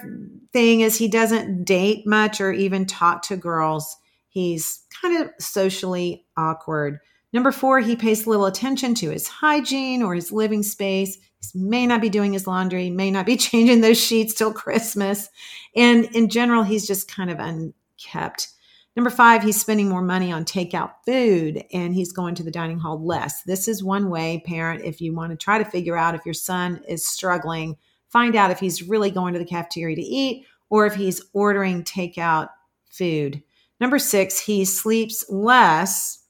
thing 0.52 0.80
is 0.80 0.98
he 0.98 1.08
doesn't 1.08 1.64
date 1.64 2.06
much 2.06 2.40
or 2.40 2.52
even 2.52 2.84
talk 2.84 3.22
to 3.22 3.36
girls. 3.36 3.96
He's 4.28 4.84
kind 5.00 5.22
of 5.22 5.30
socially 5.38 6.26
awkward. 6.36 6.98
Number 7.32 7.52
four, 7.52 7.80
he 7.80 7.96
pays 7.96 8.26
little 8.26 8.46
attention 8.46 8.94
to 8.96 9.10
his 9.10 9.28
hygiene 9.28 10.02
or 10.02 10.14
his 10.14 10.32
living 10.32 10.62
space. 10.62 11.18
He 11.52 11.58
may 11.58 11.86
not 11.86 12.00
be 12.00 12.08
doing 12.08 12.32
his 12.32 12.46
laundry, 12.46 12.90
may 12.90 13.10
not 13.10 13.26
be 13.26 13.36
changing 13.36 13.80
those 13.80 14.00
sheets 14.00 14.34
till 14.34 14.52
Christmas. 14.52 15.28
And 15.74 16.06
in 16.16 16.28
general, 16.28 16.62
he's 16.62 16.86
just 16.86 17.10
kind 17.10 17.30
of 17.30 17.38
unkept. 17.38 18.48
Number 18.96 19.10
five, 19.10 19.42
he's 19.42 19.60
spending 19.60 19.90
more 19.90 20.00
money 20.00 20.32
on 20.32 20.46
takeout 20.46 20.92
food 21.04 21.62
and 21.70 21.94
he's 21.94 22.12
going 22.12 22.34
to 22.36 22.42
the 22.42 22.50
dining 22.50 22.78
hall 22.78 23.04
less. 23.04 23.42
This 23.42 23.68
is 23.68 23.84
one 23.84 24.08
way, 24.08 24.42
parent, 24.46 24.84
if 24.84 25.02
you 25.02 25.14
want 25.14 25.32
to 25.32 25.36
try 25.36 25.58
to 25.58 25.66
figure 25.66 25.98
out 25.98 26.14
if 26.14 26.24
your 26.24 26.32
son 26.32 26.80
is 26.88 27.06
struggling, 27.06 27.76
find 28.08 28.34
out 28.34 28.50
if 28.50 28.58
he's 28.58 28.82
really 28.82 29.10
going 29.10 29.34
to 29.34 29.38
the 29.38 29.44
cafeteria 29.44 29.96
to 29.96 30.02
eat 30.02 30.46
or 30.70 30.86
if 30.86 30.94
he's 30.94 31.20
ordering 31.34 31.84
takeout 31.84 32.48
food. 32.88 33.42
Number 33.80 33.98
six, 33.98 34.40
he 34.40 34.64
sleeps 34.64 35.28
less 35.28 36.24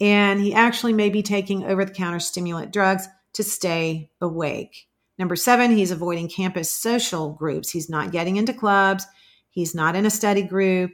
and 0.00 0.40
he 0.40 0.54
actually 0.54 0.94
may 0.94 1.10
be 1.10 1.22
taking 1.22 1.64
over 1.64 1.84
the 1.84 1.92
counter 1.92 2.20
stimulant 2.20 2.72
drugs 2.72 3.06
to 3.34 3.42
stay 3.42 4.10
awake. 4.20 4.88
Number 5.18 5.36
seven, 5.36 5.70
he's 5.70 5.90
avoiding 5.90 6.28
campus 6.28 6.72
social 6.72 7.32
groups. 7.32 7.70
He's 7.70 7.90
not 7.90 8.12
getting 8.12 8.36
into 8.36 8.52
clubs. 8.52 9.04
He's 9.50 9.74
not 9.74 9.96
in 9.96 10.06
a 10.06 10.10
study 10.10 10.42
group 10.42 10.92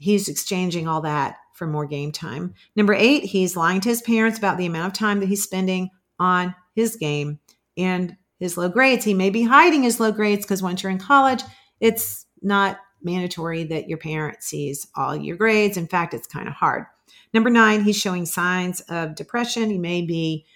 he's 0.00 0.28
exchanging 0.28 0.88
all 0.88 1.02
that 1.02 1.36
for 1.54 1.66
more 1.66 1.86
game 1.86 2.10
time. 2.10 2.54
Number 2.74 2.94
eight, 2.94 3.22
he's 3.22 3.56
lying 3.56 3.80
to 3.82 3.90
his 3.90 4.02
parents 4.02 4.38
about 4.38 4.58
the 4.58 4.66
amount 4.66 4.88
of 4.88 4.98
time 4.98 5.20
that 5.20 5.28
he's 5.28 5.44
spending 5.44 5.90
on 6.18 6.54
his 6.74 6.96
game 6.96 7.38
and 7.76 8.16
his 8.40 8.56
low 8.56 8.70
grades. 8.70 9.04
He 9.04 9.14
may 9.14 9.30
be 9.30 9.42
hiding 9.42 9.82
his 9.82 10.00
low 10.00 10.10
grades 10.10 10.44
because 10.44 10.62
once 10.62 10.82
you're 10.82 10.90
in 10.90 10.98
college, 10.98 11.44
it's 11.78 12.26
not 12.42 12.78
mandatory 13.02 13.64
that 13.64 13.88
your 13.88 13.98
parent 13.98 14.42
sees 14.42 14.86
all 14.96 15.14
your 15.14 15.36
grades. 15.36 15.76
In 15.76 15.86
fact, 15.86 16.14
it's 16.14 16.26
kind 16.26 16.48
of 16.48 16.54
hard. 16.54 16.86
Number 17.34 17.50
nine, 17.50 17.84
he's 17.84 17.96
showing 17.96 18.24
signs 18.24 18.80
of 18.88 19.14
depression. 19.14 19.70
He 19.70 19.78
may 19.78 20.00
be 20.02 20.46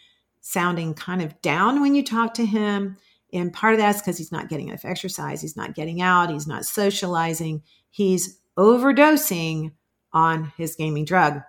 sounding 0.46 0.92
kind 0.92 1.22
of 1.22 1.40
down 1.40 1.80
when 1.80 1.94
you 1.94 2.04
talk 2.04 2.34
to 2.34 2.44
him. 2.44 2.98
And 3.32 3.50
part 3.50 3.72
of 3.72 3.80
that's 3.80 4.02
because 4.02 4.18
he's 4.18 4.30
not 4.30 4.50
getting 4.50 4.68
enough 4.68 4.84
exercise. 4.84 5.40
He's 5.40 5.56
not 5.56 5.74
getting 5.74 6.02
out. 6.02 6.30
He's 6.30 6.46
not 6.46 6.66
socializing. 6.66 7.62
He's 7.88 8.38
overdosing 8.58 9.72
on 10.12 10.52
his 10.58 10.76
gaming 10.76 11.06
drug. 11.06 11.40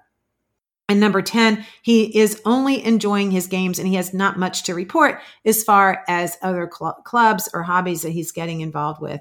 And 0.88 1.02
number 1.02 1.22
10, 1.22 1.66
he 1.82 2.18
is 2.18 2.42
only 2.46 2.84
enjoying 2.86 3.32
his 3.32 3.48
games 3.48 3.80
and 3.80 3.88
he 3.88 3.96
has 3.96 4.14
not 4.14 4.40
much 4.40 4.64
to 4.64 4.74
report 4.74 5.20
as 5.44 5.62
far 5.62 6.04
as 6.08 6.38
other 6.42 6.70
cl- 6.74 7.02
clubs 7.04 7.50
or 7.54 7.64
hobbies 7.64 8.04
that 8.04 8.12
he's 8.12 8.32
getting 8.32 8.62
involved 8.62 9.02
with 9.02 9.20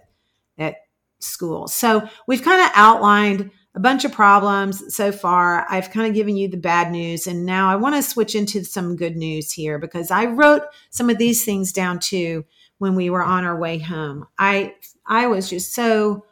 at 0.56 0.76
school. 1.18 1.66
So 1.66 2.08
we've 2.28 2.42
kind 2.42 2.62
of 2.62 2.70
outlined 2.76 3.50
a 3.74 3.80
bunch 3.80 4.04
of 4.04 4.12
problems 4.12 4.94
so 4.94 5.10
far. 5.10 5.66
I've 5.68 5.90
kind 5.90 6.06
of 6.06 6.14
given 6.14 6.36
you 6.36 6.48
the 6.48 6.56
bad 6.56 6.92
news. 6.92 7.26
And 7.26 7.44
now 7.44 7.68
I 7.68 7.76
want 7.76 7.96
to 7.96 8.02
switch 8.02 8.34
into 8.34 8.64
some 8.64 8.96
good 8.96 9.16
news 9.16 9.50
here 9.50 9.78
because 9.78 10.10
I 10.10 10.26
wrote 10.26 10.62
some 10.90 11.10
of 11.10 11.18
these 11.18 11.44
things 11.44 11.72
down 11.72 11.98
too 11.98 12.44
when 12.78 12.94
we 12.94 13.10
were 13.10 13.22
on 13.22 13.44
our 13.44 13.58
way 13.58 13.78
home. 13.78 14.26
I 14.38 14.74
I 15.06 15.26
was 15.26 15.50
just 15.50 15.74
so 15.74 16.24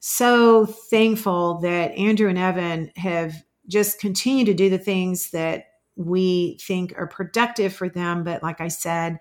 so 0.00 0.66
thankful 0.66 1.60
that 1.60 1.92
Andrew 1.92 2.28
and 2.28 2.38
Evan 2.38 2.92
have 2.96 3.34
just 3.66 4.00
continued 4.00 4.46
to 4.46 4.54
do 4.54 4.70
the 4.70 4.78
things 4.78 5.30
that 5.30 5.64
we 5.96 6.58
think 6.60 6.94
are 6.96 7.06
productive 7.06 7.72
for 7.72 7.88
them. 7.88 8.24
But 8.24 8.42
like 8.42 8.60
I 8.60 8.68
said, 8.68 9.18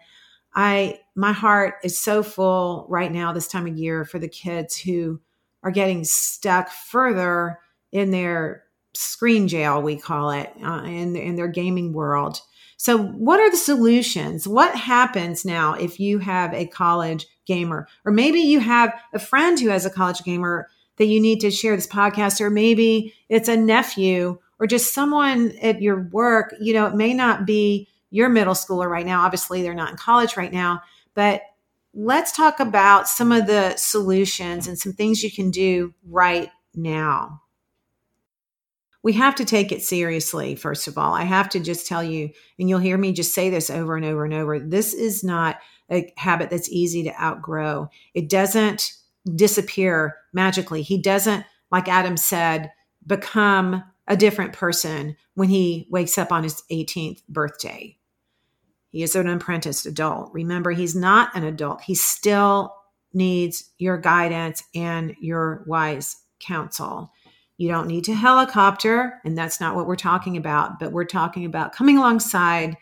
I 0.53 0.99
my 1.15 1.31
heart 1.31 1.75
is 1.83 1.97
so 1.97 2.23
full 2.23 2.85
right 2.89 3.11
now 3.11 3.31
this 3.31 3.47
time 3.47 3.67
of 3.67 3.77
year 3.77 4.05
for 4.05 4.19
the 4.19 4.27
kids 4.27 4.77
who 4.77 5.19
are 5.67 5.71
getting 5.71 6.05
stuck 6.05 6.69
further 6.69 7.59
in 7.91 8.11
their 8.11 8.63
screen 8.93 9.49
jail, 9.49 9.81
we 9.81 9.97
call 9.97 10.31
it, 10.31 10.49
uh, 10.63 10.83
in, 10.85 11.17
in 11.17 11.35
their 11.35 11.49
gaming 11.49 11.91
world. 11.91 12.39
So, 12.77 12.97
what 12.97 13.41
are 13.41 13.51
the 13.51 13.57
solutions? 13.57 14.47
What 14.47 14.73
happens 14.75 15.43
now 15.43 15.73
if 15.73 15.99
you 15.99 16.19
have 16.19 16.53
a 16.53 16.67
college 16.67 17.25
gamer, 17.45 17.85
or 18.05 18.13
maybe 18.13 18.39
you 18.39 18.61
have 18.61 18.93
a 19.13 19.19
friend 19.19 19.59
who 19.59 19.67
has 19.67 19.85
a 19.85 19.89
college 19.89 20.23
gamer 20.23 20.69
that 20.95 21.07
you 21.07 21.19
need 21.19 21.41
to 21.41 21.51
share 21.51 21.75
this 21.75 21.85
podcast, 21.85 22.39
or 22.39 22.49
maybe 22.49 23.13
it's 23.27 23.49
a 23.49 23.57
nephew 23.57 24.39
or 24.59 24.67
just 24.67 24.93
someone 24.93 25.51
at 25.61 25.81
your 25.81 26.07
work? 26.11 26.55
You 26.61 26.75
know, 26.75 26.85
it 26.85 26.95
may 26.95 27.13
not 27.13 27.45
be 27.45 27.89
your 28.09 28.29
middle 28.29 28.53
schooler 28.53 28.87
right 28.87 29.05
now. 29.05 29.25
Obviously, 29.25 29.63
they're 29.63 29.73
not 29.73 29.91
in 29.91 29.97
college 29.97 30.37
right 30.37 30.53
now, 30.53 30.81
but 31.13 31.41
let's 31.99 32.31
talk 32.31 32.59
about 32.59 33.07
some 33.07 33.31
of 33.31 33.47
the 33.47 33.75
solutions 33.75 34.67
and 34.67 34.77
some 34.77 34.93
things 34.93 35.23
you 35.23 35.31
can 35.31 35.49
do 35.49 35.93
right 36.03 36.51
now 36.75 37.41
we 39.07 39.13
have 39.13 39.35
to 39.35 39.45
take 39.45 39.71
it 39.71 39.81
seriously, 39.81 40.55
first 40.55 40.87
of 40.87 40.97
all. 40.97 41.13
I 41.13 41.23
have 41.23 41.47
to 41.49 41.61
just 41.61 41.87
tell 41.87 42.03
you, 42.03 42.29
and 42.59 42.67
you'll 42.67 42.79
hear 42.79 42.97
me 42.97 43.13
just 43.13 43.33
say 43.33 43.49
this 43.49 43.69
over 43.69 43.95
and 43.95 44.05
over 44.05 44.25
and 44.25 44.33
over 44.33 44.59
this 44.59 44.93
is 44.93 45.23
not 45.23 45.59
a 45.89 46.11
habit 46.17 46.49
that's 46.49 46.69
easy 46.69 47.03
to 47.03 47.21
outgrow. 47.21 47.89
It 48.13 48.27
doesn't 48.27 48.91
disappear 49.35 50.17
magically. 50.33 50.81
He 50.81 51.01
doesn't, 51.01 51.45
like 51.71 51.87
Adam 51.87 52.17
said, 52.17 52.71
become 53.05 53.81
a 54.07 54.17
different 54.17 54.51
person 54.51 55.15
when 55.35 55.47
he 55.47 55.87
wakes 55.89 56.17
up 56.17 56.33
on 56.33 56.43
his 56.43 56.63
18th 56.71 57.21
birthday. 57.29 57.96
He 58.89 59.03
is 59.03 59.15
an 59.15 59.27
apprenticed 59.27 59.85
adult. 59.85 60.31
Remember, 60.33 60.71
he's 60.71 60.95
not 60.95 61.35
an 61.35 61.43
adult. 61.43 61.81
He 61.81 61.95
still 61.95 62.73
needs 63.13 63.71
your 63.77 63.97
guidance 63.97 64.63
and 64.75 65.15
your 65.19 65.63
wise 65.67 66.15
counsel. 66.39 67.11
You 67.57 67.69
don't 67.69 67.87
need 67.87 68.03
to 68.05 68.13
helicopter, 68.13 69.19
and 69.25 69.37
that's 69.37 69.59
not 69.59 69.75
what 69.75 69.87
we're 69.87 69.95
talking 69.95 70.37
about, 70.37 70.79
but 70.79 70.91
we're 70.91 71.05
talking 71.05 71.45
about 71.45 71.73
coming 71.73 71.97
alongside 71.97 72.77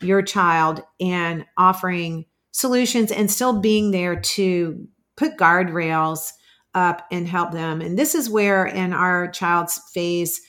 your 0.00 0.22
child 0.22 0.82
and 1.00 1.44
offering 1.56 2.24
solutions 2.52 3.12
and 3.12 3.30
still 3.30 3.60
being 3.60 3.90
there 3.90 4.18
to 4.18 4.88
put 5.16 5.36
guardrails 5.36 6.32
up 6.74 7.06
and 7.10 7.28
help 7.28 7.52
them. 7.52 7.80
And 7.80 7.98
this 7.98 8.14
is 8.14 8.30
where 8.30 8.66
in 8.66 8.92
our 8.92 9.30
child's 9.30 9.78
phase, 9.92 10.40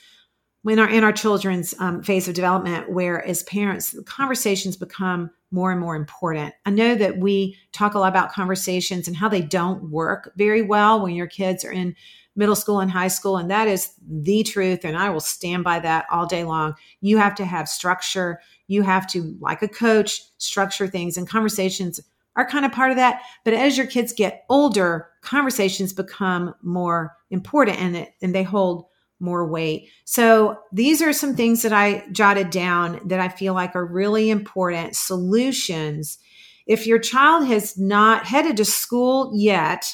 when 0.68 0.80
our 0.80 0.90
in 0.90 1.02
our 1.02 1.14
children's 1.14 1.74
um, 1.80 2.04
phase 2.04 2.28
of 2.28 2.34
development, 2.34 2.92
where 2.92 3.26
as 3.26 3.42
parents, 3.44 3.92
the 3.92 4.04
conversations 4.04 4.76
become 4.76 5.32
more 5.50 5.72
and 5.72 5.80
more 5.80 5.96
important. 5.96 6.54
I 6.66 6.72
know 6.72 6.94
that 6.96 7.20
we 7.20 7.56
talk 7.72 7.94
a 7.94 8.00
lot 8.00 8.10
about 8.10 8.34
conversations 8.34 9.08
and 9.08 9.16
how 9.16 9.30
they 9.30 9.42
don't 9.42 9.90
work 9.90 10.34
very 10.36 10.62
well 10.62 11.02
when 11.02 11.16
your 11.16 11.28
kids 11.28 11.64
are 11.64 11.72
in 11.72 11.96
middle 12.36 12.54
school 12.54 12.82
and 12.82 12.92
high 12.92 13.08
school. 13.08 13.38
And 13.38 13.50
that 13.50 13.70
is 13.70 13.94
the 14.06 14.44
truth. 14.44 14.84
And 14.84 14.98
I 14.98 15.10
will 15.10 15.22
stand 15.22 15.64
by 15.64 15.80
that 15.80 16.06
all 16.12 16.26
day 16.26 16.44
long. 16.44 16.74
You 17.00 17.18
have 17.18 17.36
to 17.36 17.46
have 17.46 17.70
structure. 17.70 18.42
You 18.68 18.82
have 18.82 19.08
to, 19.12 19.38
like 19.40 19.62
a 19.62 19.70
coach, 19.70 20.22
structure 20.38 20.88
things. 20.88 21.16
And 21.16 21.30
conversations 21.30 22.02
are 22.36 22.46
kind 22.46 22.66
of 22.66 22.74
part 22.74 22.92
of 22.92 22.98
that. 22.98 23.22
But 23.46 23.54
as 23.54 23.78
your 23.78 23.88
kids 23.88 24.12
get 24.12 24.44
older, 24.50 25.08
conversations 25.22 25.94
become 25.94 26.54
more 26.62 27.16
important 27.30 27.80
and, 27.80 27.96
it, 27.96 28.10
and 28.22 28.36
they 28.36 28.44
hold 28.44 28.88
more 29.20 29.48
weight. 29.48 29.90
So 30.06 30.60
these 30.72 31.02
are 31.02 31.14
some 31.14 31.36
things 31.36 31.64
that 31.64 31.74
I 31.74 32.06
jotted 32.12 32.50
down 32.50 33.02
that 33.06 33.20
I 33.20 33.30
feel 33.30 33.54
like 33.54 33.76
are 33.76 33.86
really 33.86 34.30
important 34.30 34.96
solutions. 34.96 36.18
If 36.66 36.86
your 36.86 37.00
child 37.00 37.48
has 37.48 37.78
not 37.78 38.26
headed 38.26 38.58
to 38.58 38.66
school 38.66 39.32
yet, 39.34 39.86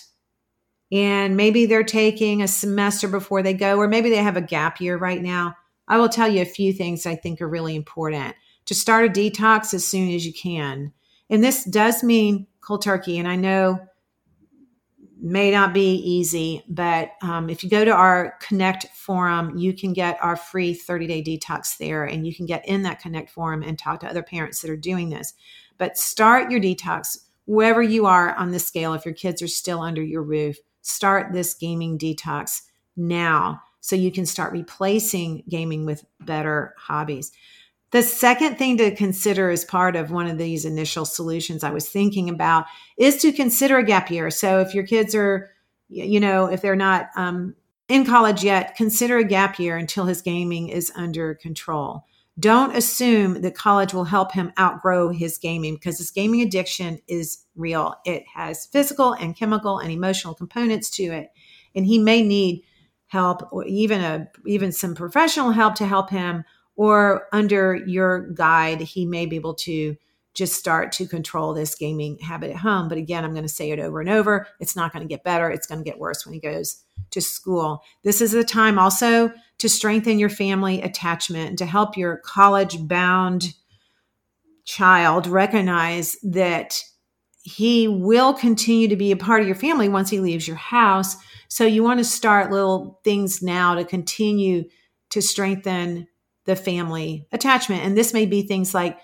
and 0.91 1.35
maybe 1.35 1.65
they're 1.65 1.83
taking 1.83 2.41
a 2.41 2.47
semester 2.47 3.07
before 3.07 3.41
they 3.41 3.53
go, 3.53 3.77
or 3.77 3.87
maybe 3.87 4.11
they 4.11 4.17
have 4.17 4.37
a 4.37 4.41
gap 4.41 4.79
year 4.79 4.95
right 4.95 5.21
now. 5.21 5.55
I 5.87 5.97
will 5.97 6.09
tell 6.09 6.27
you 6.27 6.41
a 6.41 6.45
few 6.45 6.71
things 6.71 7.05
I 7.05 7.15
think 7.15 7.41
are 7.41 7.47
really 7.47 7.75
important 7.75 8.35
to 8.65 8.75
start 8.75 9.05
a 9.05 9.09
detox 9.09 9.73
as 9.73 9.85
soon 9.85 10.11
as 10.11 10.25
you 10.25 10.33
can. 10.33 10.93
And 11.29 11.43
this 11.43 11.63
does 11.65 12.03
mean 12.03 12.47
cold 12.61 12.83
turkey. 12.83 13.17
And 13.17 13.27
I 13.27 13.35
know 13.35 13.79
may 15.23 15.49
not 15.49 15.73
be 15.73 15.95
easy, 15.95 16.63
but 16.67 17.11
um, 17.21 17.49
if 17.49 17.63
you 17.63 17.69
go 17.69 17.85
to 17.85 17.91
our 17.91 18.37
Connect 18.41 18.87
forum, 18.89 19.57
you 19.57 19.73
can 19.73 19.93
get 19.93 20.17
our 20.21 20.35
free 20.35 20.73
30 20.73 21.07
day 21.07 21.23
detox 21.23 21.77
there 21.77 22.03
and 22.03 22.27
you 22.27 22.35
can 22.35 22.45
get 22.45 22.67
in 22.67 22.83
that 22.83 22.99
Connect 22.99 23.29
forum 23.29 23.63
and 23.63 23.79
talk 23.79 24.01
to 24.01 24.07
other 24.07 24.21
parents 24.21 24.61
that 24.61 24.69
are 24.69 24.77
doing 24.77 25.09
this. 25.09 25.33
But 25.77 25.97
start 25.97 26.51
your 26.51 26.59
detox 26.59 27.17
wherever 27.45 27.81
you 27.81 28.05
are 28.05 28.35
on 28.35 28.51
the 28.51 28.59
scale 28.59 28.93
if 28.93 29.05
your 29.05 29.13
kids 29.13 29.41
are 29.41 29.47
still 29.47 29.81
under 29.81 30.03
your 30.03 30.23
roof 30.23 30.57
start 30.83 31.33
this 31.33 31.55
gaming 31.55 31.97
detox 31.97 32.61
now 32.95 33.61
so 33.79 33.95
you 33.95 34.11
can 34.11 34.25
start 34.25 34.53
replacing 34.53 35.43
gaming 35.49 35.85
with 35.85 36.05
better 36.19 36.75
hobbies. 36.77 37.31
The 37.93 38.01
second 38.01 38.57
thing 38.57 38.77
to 38.77 38.95
consider 38.95 39.51
as 39.51 39.63
part 39.63 39.95
of 39.95 40.09
one 40.09 40.25
of 40.25 40.39
these 40.39 40.65
initial 40.65 41.05
solutions 41.05 41.63
I 41.63 41.69
was 41.69 41.87
thinking 41.87 42.27
about 42.27 42.65
is 42.97 43.17
to 43.17 43.31
consider 43.31 43.77
a 43.77 43.85
gap 43.85 44.09
year. 44.09 44.31
So 44.31 44.61
if 44.61 44.73
your 44.73 44.83
kids 44.83 45.13
are, 45.13 45.51
you 45.89 46.19
know, 46.19 46.47
if 46.47 46.63
they're 46.63 46.75
not 46.75 47.09
um, 47.15 47.55
in 47.87 48.03
college 48.03 48.43
yet, 48.43 48.75
consider 48.75 49.19
a 49.19 49.23
gap 49.23 49.59
year 49.59 49.77
until 49.77 50.05
his 50.05 50.23
gaming 50.23 50.69
is 50.69 50.91
under 50.95 51.35
control. 51.35 52.03
don't 52.39 52.75
assume 52.75 53.43
that 53.43 53.53
college 53.53 53.93
will 53.93 54.05
help 54.05 54.31
him 54.31 54.51
outgrow 54.59 55.09
his 55.09 55.37
gaming 55.37 55.75
because 55.75 55.99
his 55.99 56.09
gaming 56.09 56.41
addiction 56.41 56.99
is 57.07 57.45
real. 57.55 57.93
It 58.05 58.23
has 58.33 58.65
physical 58.65 59.13
and 59.13 59.37
chemical 59.37 59.77
and 59.77 59.91
emotional 59.91 60.33
components 60.33 60.89
to 60.91 61.03
it. 61.03 61.29
And 61.75 61.85
he 61.85 61.99
may 61.99 62.23
need 62.23 62.63
help 63.05 63.53
or 63.53 63.63
even 63.65 64.01
a 64.01 64.27
even 64.47 64.71
some 64.71 64.95
professional 64.95 65.51
help 65.51 65.75
to 65.75 65.85
help 65.85 66.09
him 66.09 66.43
or 66.75 67.27
under 67.31 67.75
your 67.75 68.31
guide 68.31 68.81
he 68.81 69.05
may 69.05 69.25
be 69.25 69.35
able 69.35 69.53
to 69.53 69.95
just 70.33 70.55
start 70.55 70.91
to 70.91 71.07
control 71.07 71.53
this 71.53 71.75
gaming 71.75 72.17
habit 72.17 72.49
at 72.49 72.57
home. 72.57 72.87
But 72.89 72.97
again, 72.97 73.23
I'm 73.23 73.33
going 73.33 73.43
to 73.43 73.49
say 73.49 73.69
it 73.71 73.79
over 73.79 74.01
and 74.01 74.09
over. 74.09 74.47
It's 74.59 74.75
not 74.75 74.91
going 74.91 75.07
to 75.07 75.13
get 75.13 75.23
better. 75.23 75.49
It's 75.49 75.67
going 75.67 75.83
to 75.83 75.87
get 75.89 75.99
worse 75.99 76.25
when 76.25 76.33
he 76.33 76.39
goes 76.39 76.81
to 77.11 77.21
school. 77.21 77.83
This 78.03 78.19
is 78.19 78.31
the 78.31 78.43
time 78.43 78.79
also 78.79 79.31
to 79.59 79.69
strengthen 79.69 80.17
your 80.17 80.29
family 80.29 80.81
attachment 80.81 81.49
and 81.49 81.57
to 81.59 81.65
help 81.65 81.95
your 81.95 82.17
college 82.17 82.87
bound 82.87 83.53
child 84.65 85.27
recognize 85.27 86.17
that 86.23 86.81
he 87.43 87.87
will 87.87 88.33
continue 88.33 88.87
to 88.87 88.95
be 88.95 89.11
a 89.11 89.17
part 89.17 89.41
of 89.41 89.47
your 89.47 89.55
family 89.55 89.89
once 89.89 90.09
he 90.09 90.19
leaves 90.19 90.47
your 90.47 90.57
house. 90.57 91.17
So 91.49 91.65
you 91.65 91.83
want 91.83 91.99
to 91.99 92.05
start 92.05 92.51
little 92.51 92.99
things 93.03 93.43
now 93.43 93.75
to 93.75 93.85
continue 93.85 94.63
to 95.09 95.21
strengthen 95.21 96.07
the 96.45 96.55
family 96.55 97.27
attachment. 97.31 97.83
And 97.83 97.97
this 97.97 98.13
may 98.13 98.25
be 98.25 98.43
things 98.43 98.73
like 98.73 98.97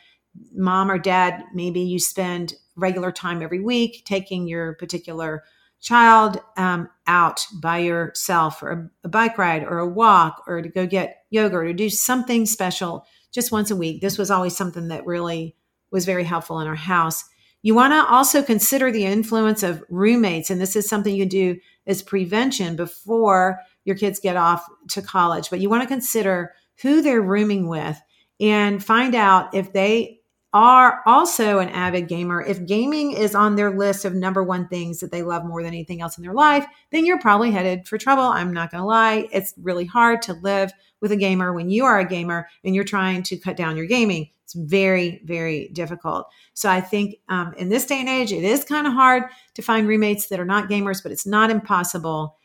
mom 0.53 0.91
or 0.91 0.97
dad, 0.97 1.43
maybe 1.53 1.81
you 1.81 1.99
spend 1.99 2.53
regular 2.75 3.11
time 3.11 3.41
every 3.41 3.59
week 3.59 4.03
taking 4.05 4.47
your 4.47 4.73
particular 4.75 5.43
child 5.81 6.41
um, 6.57 6.89
out 7.07 7.45
by 7.61 7.77
yourself 7.77 8.61
or 8.61 8.71
a, 8.71 8.89
a, 9.05 9.09
bike 9.09 9.37
ride 9.37 9.63
or 9.63 9.79
a 9.79 9.87
walk 9.87 10.43
or 10.45 10.61
to 10.61 10.69
go 10.69 10.85
get 10.85 11.23
yoga 11.29 11.55
or 11.55 11.73
do 11.73 11.89
something 11.89 12.45
special 12.45 13.05
just 13.31 13.51
once 13.51 13.71
a 13.71 13.75
week. 13.75 14.01
This 14.01 14.17
was 14.17 14.29
always 14.29 14.57
something 14.57 14.89
that 14.89 15.05
really 15.05 15.55
was 15.91 16.05
very 16.05 16.23
helpful 16.23 16.59
in 16.59 16.67
our 16.67 16.75
house. 16.75 17.23
You 17.61 17.75
want 17.75 17.93
to 17.93 18.13
also 18.13 18.41
consider 18.41 18.91
the 18.91 19.05
influence 19.05 19.63
of 19.63 19.83
roommates, 19.89 20.49
and 20.49 20.61
this 20.61 20.75
is 20.75 20.87
something 20.87 21.13
you 21.13 21.25
do 21.25 21.57
as 21.87 22.01
prevention 22.01 22.75
before 22.75 23.59
your 23.83 23.97
kids 23.97 24.19
get 24.19 24.37
off 24.37 24.65
to 24.89 25.01
college. 25.01 25.49
But 25.49 25.59
you 25.59 25.69
want 25.69 25.83
to 25.83 25.87
consider 25.87 26.53
who 26.81 27.01
they're 27.01 27.21
rooming 27.21 27.67
with 27.67 27.99
and 28.39 28.83
find 28.83 29.15
out 29.15 29.53
if 29.53 29.73
they 29.73 30.19
are 30.51 31.01
also 31.05 31.59
an 31.59 31.69
avid 31.69 32.07
gamer, 32.07 32.41
if 32.41 32.65
gaming 32.65 33.11
is 33.11 33.35
on 33.35 33.55
their 33.55 33.77
list 33.77 34.03
of 34.03 34.15
number 34.15 34.43
one 34.43 34.67
things 34.67 34.99
that 34.99 35.11
they 35.11 35.21
love 35.21 35.45
more 35.45 35.61
than 35.61 35.73
anything 35.73 36.01
else 36.01 36.17
in 36.17 36.23
their 36.23 36.33
life, 36.33 36.65
then 36.91 37.05
you're 37.05 37.19
probably 37.19 37.51
headed 37.51 37.87
for 37.87 37.99
trouble. 37.99 38.23
I'm 38.23 38.51
not 38.51 38.71
going 38.71 38.81
to 38.81 38.87
lie. 38.87 39.27
It's 39.31 39.53
really 39.61 39.85
hard 39.85 40.23
to 40.23 40.33
live 40.33 40.71
with 41.01 41.11
a 41.11 41.17
gamer 41.17 41.53
when 41.53 41.69
you 41.69 41.85
are 41.85 41.99
a 41.99 42.07
gamer 42.07 42.47
and 42.63 42.73
you're 42.73 42.83
trying 42.83 43.21
to 43.23 43.37
cut 43.37 43.57
down 43.57 43.77
your 43.77 43.85
gaming. 43.85 44.29
It's 44.43 44.55
very, 44.55 45.21
very 45.23 45.69
difficult. 45.69 46.27
So 46.55 46.67
I 46.67 46.81
think 46.81 47.17
um, 47.29 47.53
in 47.53 47.69
this 47.69 47.85
day 47.85 47.99
and 47.99 48.09
age, 48.09 48.33
it 48.33 48.43
is 48.43 48.63
kind 48.63 48.87
of 48.87 48.93
hard 48.93 49.25
to 49.53 49.61
find 49.61 49.87
roommates 49.87 50.29
that 50.29 50.39
are 50.39 50.45
not 50.45 50.67
gamers, 50.67 51.03
but 51.03 51.11
it's 51.11 51.27
not 51.27 51.51
impossible. 51.51 52.37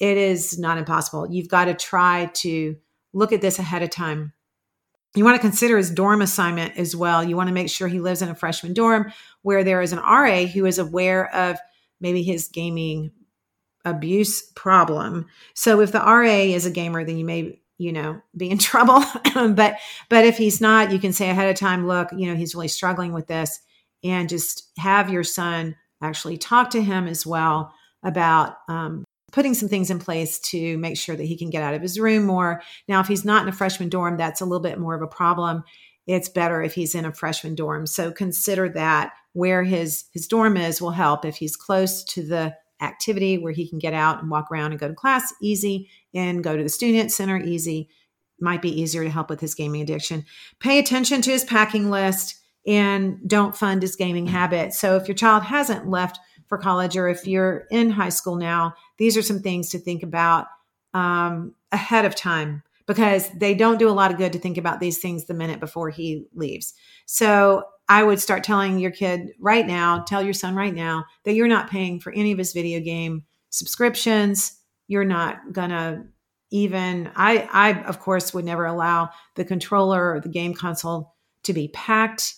It 0.00 0.18
is 0.18 0.58
not 0.58 0.76
impossible. 0.76 1.30
You've 1.30 1.48
got 1.48 1.66
to 1.66 1.74
try 1.74 2.30
to 2.34 2.76
look 3.14 3.32
at 3.32 3.40
this 3.40 3.58
ahead 3.58 3.82
of 3.82 3.90
time 3.90 4.32
you 5.14 5.24
want 5.24 5.36
to 5.36 5.40
consider 5.40 5.76
his 5.76 5.90
dorm 5.90 6.22
assignment 6.22 6.76
as 6.76 6.94
well. 6.96 7.22
You 7.22 7.36
want 7.36 7.48
to 7.48 7.54
make 7.54 7.70
sure 7.70 7.86
he 7.86 8.00
lives 8.00 8.20
in 8.20 8.28
a 8.28 8.34
freshman 8.34 8.74
dorm 8.74 9.12
where 9.42 9.62
there 9.62 9.80
is 9.80 9.92
an 9.92 10.00
RA 10.00 10.44
who 10.46 10.66
is 10.66 10.78
aware 10.78 11.32
of 11.34 11.58
maybe 12.00 12.22
his 12.22 12.48
gaming 12.48 13.12
abuse 13.84 14.42
problem. 14.42 15.26
So 15.54 15.80
if 15.80 15.92
the 15.92 16.00
RA 16.00 16.24
is 16.24 16.66
a 16.66 16.70
gamer, 16.70 17.04
then 17.04 17.16
you 17.16 17.24
may, 17.24 17.60
you 17.78 17.92
know, 17.92 18.20
be 18.36 18.50
in 18.50 18.58
trouble. 18.58 19.04
but 19.34 19.76
but 20.08 20.24
if 20.24 20.36
he's 20.36 20.60
not, 20.60 20.90
you 20.90 20.98
can 20.98 21.12
say 21.12 21.30
ahead 21.30 21.48
of 21.48 21.56
time, 21.56 21.86
look, 21.86 22.08
you 22.12 22.26
know, 22.26 22.34
he's 22.34 22.54
really 22.54 22.68
struggling 22.68 23.12
with 23.12 23.28
this 23.28 23.60
and 24.02 24.28
just 24.28 24.70
have 24.78 25.10
your 25.10 25.24
son 25.24 25.76
actually 26.02 26.36
talk 26.36 26.70
to 26.70 26.82
him 26.82 27.06
as 27.06 27.24
well 27.24 27.72
about 28.02 28.56
um, 28.68 29.03
putting 29.34 29.52
some 29.52 29.68
things 29.68 29.90
in 29.90 29.98
place 29.98 30.38
to 30.38 30.78
make 30.78 30.96
sure 30.96 31.16
that 31.16 31.24
he 31.24 31.36
can 31.36 31.50
get 31.50 31.62
out 31.62 31.74
of 31.74 31.82
his 31.82 31.98
room 31.98 32.24
more. 32.24 32.62
Now, 32.86 33.00
if 33.00 33.08
he's 33.08 33.24
not 33.24 33.42
in 33.42 33.48
a 33.48 33.52
freshman 33.52 33.88
dorm, 33.88 34.16
that's 34.16 34.40
a 34.40 34.44
little 34.44 34.62
bit 34.62 34.78
more 34.78 34.94
of 34.94 35.02
a 35.02 35.08
problem. 35.08 35.64
It's 36.06 36.28
better 36.28 36.62
if 36.62 36.74
he's 36.74 36.94
in 36.94 37.04
a 37.04 37.12
freshman 37.12 37.56
dorm. 37.56 37.88
So 37.88 38.12
consider 38.12 38.68
that 38.70 39.12
where 39.32 39.64
his 39.64 40.04
his 40.12 40.28
dorm 40.28 40.56
is 40.56 40.80
will 40.80 40.92
help 40.92 41.24
if 41.24 41.34
he's 41.34 41.56
close 41.56 42.04
to 42.04 42.22
the 42.22 42.54
activity 42.80 43.36
where 43.36 43.52
he 43.52 43.68
can 43.68 43.80
get 43.80 43.92
out 43.92 44.20
and 44.20 44.30
walk 44.30 44.52
around 44.52 44.70
and 44.70 44.78
go 44.78 44.86
to 44.86 44.94
class 44.94 45.34
easy 45.42 45.90
and 46.14 46.44
go 46.44 46.56
to 46.56 46.62
the 46.62 46.68
student 46.68 47.10
center 47.10 47.36
easy 47.36 47.88
might 48.40 48.62
be 48.62 48.80
easier 48.80 49.02
to 49.02 49.10
help 49.10 49.30
with 49.30 49.40
his 49.40 49.56
gaming 49.56 49.82
addiction. 49.82 50.24
Pay 50.60 50.78
attention 50.78 51.22
to 51.22 51.32
his 51.32 51.44
packing 51.44 51.90
list 51.90 52.36
and 52.66 53.18
don't 53.26 53.56
fund 53.56 53.82
his 53.82 53.96
gaming 53.96 54.26
mm-hmm. 54.26 54.34
habit. 54.34 54.74
So 54.74 54.96
if 54.96 55.08
your 55.08 55.16
child 55.16 55.42
hasn't 55.42 55.88
left 55.88 56.20
for 56.48 56.58
college 56.58 56.96
or 56.96 57.08
if 57.08 57.26
you're 57.26 57.66
in 57.70 57.90
high 57.90 58.08
school 58.08 58.36
now, 58.36 58.74
these 58.98 59.16
are 59.16 59.22
some 59.22 59.40
things 59.40 59.70
to 59.70 59.78
think 59.78 60.02
about 60.02 60.46
um, 60.92 61.54
ahead 61.72 62.04
of 62.04 62.14
time 62.14 62.62
because 62.86 63.30
they 63.30 63.54
don't 63.54 63.78
do 63.78 63.88
a 63.88 63.92
lot 63.92 64.10
of 64.10 64.18
good 64.18 64.32
to 64.32 64.38
think 64.38 64.58
about 64.58 64.80
these 64.80 64.98
things 64.98 65.24
the 65.24 65.34
minute 65.34 65.60
before 65.60 65.90
he 65.90 66.26
leaves. 66.34 66.74
So 67.06 67.64
I 67.88 68.02
would 68.02 68.20
start 68.20 68.44
telling 68.44 68.78
your 68.78 68.90
kid 68.90 69.32
right 69.38 69.66
now, 69.66 70.00
tell 70.00 70.22
your 70.22 70.34
son 70.34 70.54
right 70.54 70.74
now 70.74 71.04
that 71.24 71.34
you're 71.34 71.48
not 71.48 71.70
paying 71.70 72.00
for 72.00 72.12
any 72.12 72.32
of 72.32 72.38
his 72.38 72.52
video 72.52 72.80
game 72.80 73.24
subscriptions. 73.50 74.58
You're 74.86 75.04
not 75.04 75.52
gonna 75.52 76.06
even 76.50 77.10
I 77.16 77.48
I 77.52 77.82
of 77.84 78.00
course 78.00 78.32
would 78.34 78.44
never 78.44 78.66
allow 78.66 79.10
the 79.34 79.44
controller 79.44 80.14
or 80.14 80.20
the 80.20 80.28
game 80.28 80.54
console 80.54 81.14
to 81.44 81.52
be 81.52 81.68
packed. 81.68 82.34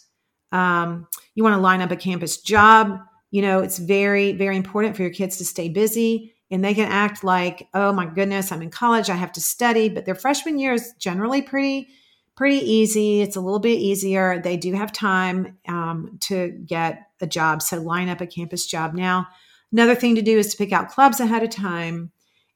Um, 0.53 1.09
you 1.35 1.42
want 1.42 1.55
to 1.55 1.61
line 1.61 1.83
up 1.83 1.90
a 1.90 1.97
campus 1.97 2.40
job 2.40 3.01
you 3.37 3.42
know, 3.42 3.61
it's 3.61 3.77
very, 3.77 4.33
very 4.33 4.57
important 4.57 4.96
for 4.96 5.03
your 5.03 5.11
kids 5.11 5.37
to 5.37 5.44
stay 5.44 5.68
busy 5.68 6.35
and 6.51 6.64
they 6.64 6.72
can 6.72 6.90
act 6.90 7.22
like, 7.22 7.68
oh 7.75 7.92
my 7.92 8.07
goodness, 8.07 8.51
I'm 8.51 8.62
in 8.62 8.70
college, 8.70 9.11
I 9.11 9.14
have 9.14 9.33
to 9.33 9.42
study. 9.42 9.90
But 9.90 10.07
their 10.07 10.14
freshman 10.14 10.59
year 10.59 10.72
is 10.72 10.94
generally 10.99 11.42
pretty, 11.42 11.88
pretty 12.35 12.57
easy. 12.57 13.20
It's 13.20 13.37
a 13.37 13.42
little 13.42 13.59
bit 13.59 13.79
easier. 13.79 14.40
They 14.40 14.57
do 14.57 14.72
have 14.72 14.90
time 14.90 15.59
um, 15.68 16.16
to 16.20 16.49
get 16.64 17.11
a 17.20 17.27
job. 17.27 17.61
So 17.61 17.77
line 17.77 18.09
up 18.09 18.22
a 18.22 18.27
campus 18.27 18.64
job 18.64 18.94
now. 18.94 19.27
Another 19.70 19.94
thing 19.94 20.14
to 20.14 20.22
do 20.22 20.38
is 20.38 20.53
to 20.53 20.57
pick 20.57 20.72
out 20.72 20.88
clubs 20.88 21.20
ahead 21.20 21.42
of 21.42 21.51
time 21.51 22.12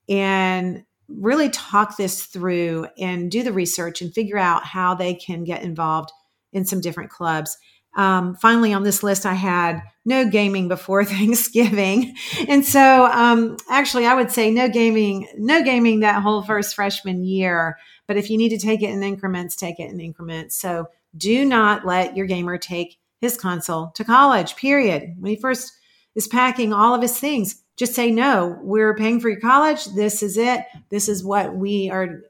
and 0.08 0.82
really 1.08 1.50
talk 1.50 1.98
this 1.98 2.24
through 2.24 2.86
and 2.96 3.30
do 3.30 3.42
the 3.42 3.52
research 3.52 4.00
and 4.00 4.14
figure 4.14 4.38
out 4.38 4.64
how 4.64 4.94
they 4.94 5.12
can 5.12 5.44
get 5.44 5.62
involved 5.62 6.10
in 6.54 6.64
some 6.64 6.80
different 6.80 7.10
clubs. 7.10 7.58
Um, 7.96 8.36
finally, 8.36 8.72
on 8.72 8.82
this 8.82 9.02
list, 9.02 9.26
I 9.26 9.34
had 9.34 9.82
no 10.04 10.28
gaming 10.28 10.68
before 10.68 11.04
Thanksgiving. 11.06 12.14
And 12.48 12.64
so, 12.64 13.06
um, 13.06 13.56
actually, 13.68 14.06
I 14.06 14.14
would 14.14 14.30
say 14.30 14.50
no 14.50 14.68
gaming, 14.68 15.28
no 15.36 15.62
gaming 15.62 16.00
that 16.00 16.22
whole 16.22 16.42
first 16.42 16.74
freshman 16.74 17.24
year. 17.24 17.78
But 18.06 18.16
if 18.16 18.30
you 18.30 18.38
need 18.38 18.50
to 18.50 18.58
take 18.58 18.82
it 18.82 18.90
in 18.90 19.02
increments, 19.02 19.56
take 19.56 19.78
it 19.78 19.90
in 19.90 20.00
increments. 20.00 20.56
So, 20.56 20.88
do 21.16 21.44
not 21.44 21.84
let 21.84 22.16
your 22.16 22.26
gamer 22.26 22.56
take 22.56 22.98
his 23.20 23.36
console 23.36 23.90
to 23.94 24.04
college, 24.04 24.56
period. 24.56 25.16
When 25.18 25.30
he 25.30 25.36
first 25.36 25.72
is 26.14 26.28
packing 26.28 26.72
all 26.72 26.94
of 26.94 27.02
his 27.02 27.18
things, 27.18 27.62
just 27.76 27.94
say, 27.94 28.10
no, 28.10 28.58
we're 28.62 28.94
paying 28.94 29.20
for 29.20 29.28
your 29.28 29.40
college. 29.40 29.86
This 29.86 30.22
is 30.22 30.36
it. 30.36 30.64
This 30.90 31.08
is 31.08 31.24
what 31.24 31.56
we 31.56 31.90
are. 31.90 32.22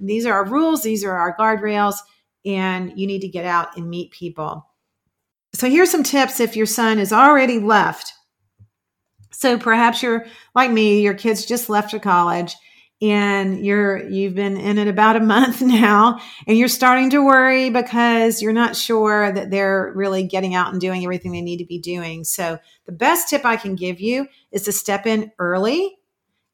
These 0.00 0.26
are 0.26 0.32
our 0.32 0.48
rules. 0.48 0.82
These 0.82 1.04
are 1.04 1.16
our 1.16 1.36
guardrails. 1.36 1.96
And 2.44 2.92
you 2.98 3.06
need 3.06 3.20
to 3.20 3.28
get 3.28 3.44
out 3.44 3.76
and 3.76 3.88
meet 3.88 4.10
people. 4.12 4.66
So 5.54 5.68
here's 5.68 5.90
some 5.90 6.02
tips 6.02 6.40
if 6.40 6.56
your 6.56 6.66
son 6.66 6.98
is 6.98 7.12
already 7.12 7.58
left. 7.58 8.12
So 9.32 9.58
perhaps 9.58 10.02
you're 10.02 10.26
like 10.54 10.70
me, 10.70 11.02
your 11.02 11.14
kids 11.14 11.44
just 11.44 11.68
left 11.68 11.90
to 11.90 12.00
college 12.00 12.54
and 13.02 13.66
you're 13.66 14.08
you've 14.08 14.36
been 14.36 14.56
in 14.56 14.78
it 14.78 14.86
about 14.86 15.16
a 15.16 15.20
month 15.20 15.60
now 15.62 16.20
and 16.46 16.56
you're 16.56 16.68
starting 16.68 17.10
to 17.10 17.24
worry 17.24 17.68
because 17.68 18.40
you're 18.40 18.52
not 18.52 18.76
sure 18.76 19.32
that 19.32 19.50
they're 19.50 19.92
really 19.96 20.22
getting 20.22 20.54
out 20.54 20.70
and 20.72 20.80
doing 20.80 21.02
everything 21.02 21.32
they 21.32 21.40
need 21.40 21.58
to 21.58 21.66
be 21.66 21.80
doing. 21.80 22.24
So 22.24 22.58
the 22.86 22.92
best 22.92 23.28
tip 23.28 23.44
I 23.44 23.56
can 23.56 23.74
give 23.74 24.00
you 24.00 24.28
is 24.52 24.62
to 24.62 24.72
step 24.72 25.06
in 25.06 25.32
early. 25.38 25.96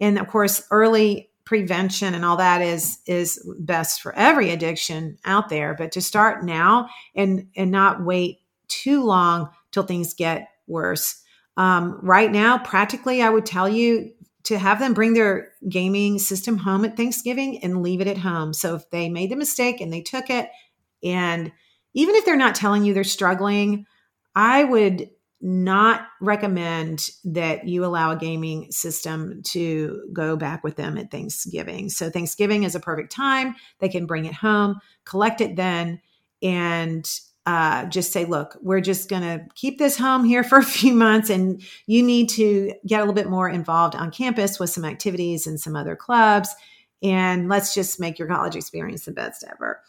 And 0.00 0.18
of 0.18 0.26
course, 0.28 0.62
early 0.70 1.30
prevention 1.44 2.14
and 2.14 2.24
all 2.24 2.36
that 2.38 2.62
is 2.62 2.98
is 3.06 3.46
best 3.58 4.00
for 4.00 4.14
every 4.14 4.50
addiction 4.50 5.18
out 5.24 5.50
there, 5.50 5.74
but 5.74 5.92
to 5.92 6.00
start 6.00 6.44
now 6.44 6.88
and 7.14 7.48
and 7.56 7.70
not 7.70 8.02
wait 8.02 8.38
too 8.68 9.04
long 9.04 9.50
till 9.72 9.82
things 9.82 10.14
get 10.14 10.48
worse. 10.66 11.22
Um, 11.56 11.98
right 12.02 12.30
now, 12.30 12.58
practically, 12.58 13.22
I 13.22 13.30
would 13.30 13.46
tell 13.46 13.68
you 13.68 14.12
to 14.44 14.58
have 14.58 14.78
them 14.78 14.94
bring 14.94 15.14
their 15.14 15.52
gaming 15.68 16.18
system 16.18 16.56
home 16.56 16.84
at 16.84 16.96
Thanksgiving 16.96 17.62
and 17.62 17.82
leave 17.82 18.00
it 18.00 18.06
at 18.06 18.18
home. 18.18 18.52
So 18.52 18.76
if 18.76 18.88
they 18.90 19.08
made 19.08 19.30
the 19.30 19.36
mistake 19.36 19.80
and 19.80 19.92
they 19.92 20.00
took 20.00 20.30
it, 20.30 20.48
and 21.02 21.52
even 21.94 22.14
if 22.14 22.24
they're 22.24 22.36
not 22.36 22.54
telling 22.54 22.84
you 22.84 22.94
they're 22.94 23.04
struggling, 23.04 23.86
I 24.34 24.64
would 24.64 25.10
not 25.40 26.06
recommend 26.20 27.10
that 27.24 27.66
you 27.66 27.84
allow 27.84 28.10
a 28.10 28.16
gaming 28.16 28.70
system 28.72 29.42
to 29.44 30.08
go 30.12 30.36
back 30.36 30.64
with 30.64 30.76
them 30.76 30.98
at 30.98 31.10
Thanksgiving. 31.10 31.88
So, 31.90 32.10
Thanksgiving 32.10 32.64
is 32.64 32.74
a 32.74 32.80
perfect 32.80 33.12
time. 33.12 33.54
They 33.78 33.88
can 33.88 34.06
bring 34.06 34.24
it 34.24 34.34
home, 34.34 34.80
collect 35.04 35.40
it 35.40 35.56
then, 35.56 36.00
and 36.42 37.08
uh, 37.48 37.86
just 37.86 38.12
say, 38.12 38.26
look, 38.26 38.58
we're 38.60 38.82
just 38.82 39.08
going 39.08 39.22
to 39.22 39.42
keep 39.54 39.78
this 39.78 39.96
home 39.96 40.22
here 40.22 40.44
for 40.44 40.58
a 40.58 40.62
few 40.64 40.92
months, 40.92 41.30
and 41.30 41.62
you 41.86 42.02
need 42.02 42.28
to 42.28 42.74
get 42.86 42.98
a 42.98 43.02
little 43.02 43.14
bit 43.14 43.30
more 43.30 43.48
involved 43.48 43.94
on 43.94 44.10
campus 44.10 44.60
with 44.60 44.68
some 44.68 44.84
activities 44.84 45.46
and 45.46 45.58
some 45.58 45.74
other 45.74 45.96
clubs. 45.96 46.54
And 47.02 47.48
let's 47.48 47.72
just 47.72 47.98
make 47.98 48.18
your 48.18 48.28
college 48.28 48.54
experience 48.54 49.06
the 49.06 49.12
best 49.12 49.44
ever. 49.50 49.80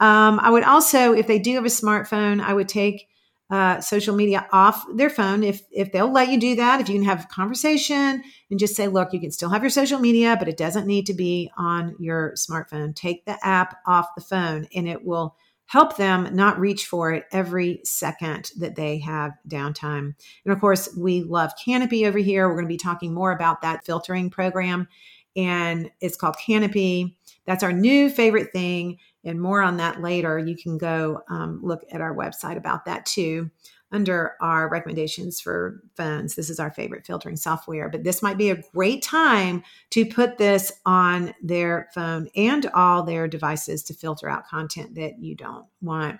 Um, 0.00 0.40
I 0.40 0.50
would 0.50 0.64
also, 0.64 1.12
if 1.12 1.28
they 1.28 1.38
do 1.38 1.54
have 1.54 1.64
a 1.64 1.68
smartphone, 1.68 2.40
I 2.40 2.52
would 2.52 2.68
take 2.68 3.06
uh, 3.48 3.80
social 3.80 4.16
media 4.16 4.48
off 4.50 4.84
their 4.96 5.10
phone 5.10 5.44
if 5.44 5.62
if 5.70 5.92
they'll 5.92 6.10
let 6.10 6.30
you 6.30 6.40
do 6.40 6.56
that 6.56 6.80
if 6.80 6.88
you 6.88 6.94
can 6.94 7.04
have 7.04 7.24
a 7.24 7.28
conversation 7.28 8.24
and 8.50 8.58
just 8.58 8.74
say 8.74 8.88
look 8.88 9.12
you 9.12 9.20
can 9.20 9.30
still 9.30 9.50
have 9.50 9.62
your 9.62 9.68
social 9.68 9.98
media 10.00 10.34
but 10.38 10.48
it 10.48 10.56
doesn't 10.56 10.86
need 10.86 11.04
to 11.04 11.12
be 11.12 11.50
on 11.58 11.94
your 12.00 12.32
smartphone 12.32 12.96
take 12.96 13.26
the 13.26 13.36
app 13.46 13.76
off 13.86 14.08
the 14.16 14.22
phone 14.22 14.66
and 14.74 14.88
it 14.88 15.04
will 15.04 15.36
help 15.66 15.96
them 15.96 16.28
not 16.34 16.58
reach 16.58 16.86
for 16.86 17.12
it 17.12 17.24
every 17.32 17.80
second 17.84 18.50
that 18.58 18.76
they 18.76 18.98
have 18.98 19.32
downtime. 19.48 20.14
And 20.44 20.52
of 20.52 20.60
course 20.60 20.94
we 20.96 21.22
love 21.22 21.52
canopy 21.62 22.06
over 22.06 22.18
here. 22.18 22.48
We're 22.48 22.54
going 22.54 22.66
to 22.66 22.68
be 22.68 22.76
talking 22.76 23.14
more 23.14 23.32
about 23.32 23.62
that 23.62 23.84
filtering 23.84 24.30
program 24.30 24.88
and 25.36 25.90
it's 26.00 26.16
called 26.16 26.36
canopy. 26.44 27.16
That's 27.46 27.62
our 27.62 27.72
new 27.72 28.08
favorite 28.08 28.52
thing 28.52 28.98
and 29.24 29.40
more 29.40 29.62
on 29.62 29.78
that 29.78 30.00
later. 30.00 30.38
You 30.38 30.56
can 30.56 30.78
go 30.78 31.22
um, 31.28 31.60
look 31.62 31.82
at 31.90 32.00
our 32.00 32.14
website 32.14 32.56
about 32.56 32.84
that 32.84 33.06
too 33.06 33.50
under 33.94 34.34
our 34.40 34.68
recommendations 34.68 35.40
for 35.40 35.82
phones. 35.96 36.34
This 36.34 36.50
is 36.50 36.58
our 36.58 36.70
favorite 36.70 37.06
filtering 37.06 37.36
software, 37.36 37.88
but 37.88 38.04
this 38.04 38.22
might 38.22 38.36
be 38.36 38.50
a 38.50 38.62
great 38.74 39.02
time 39.02 39.62
to 39.90 40.04
put 40.04 40.38
this 40.38 40.72
on 40.84 41.34
their 41.42 41.88
phone 41.94 42.28
and 42.36 42.66
all 42.74 43.02
their 43.02 43.28
devices 43.28 43.82
to 43.84 43.94
filter 43.94 44.28
out 44.28 44.46
content 44.46 44.94
that 44.96 45.18
you 45.18 45.34
don't 45.34 45.66
want. 45.80 46.18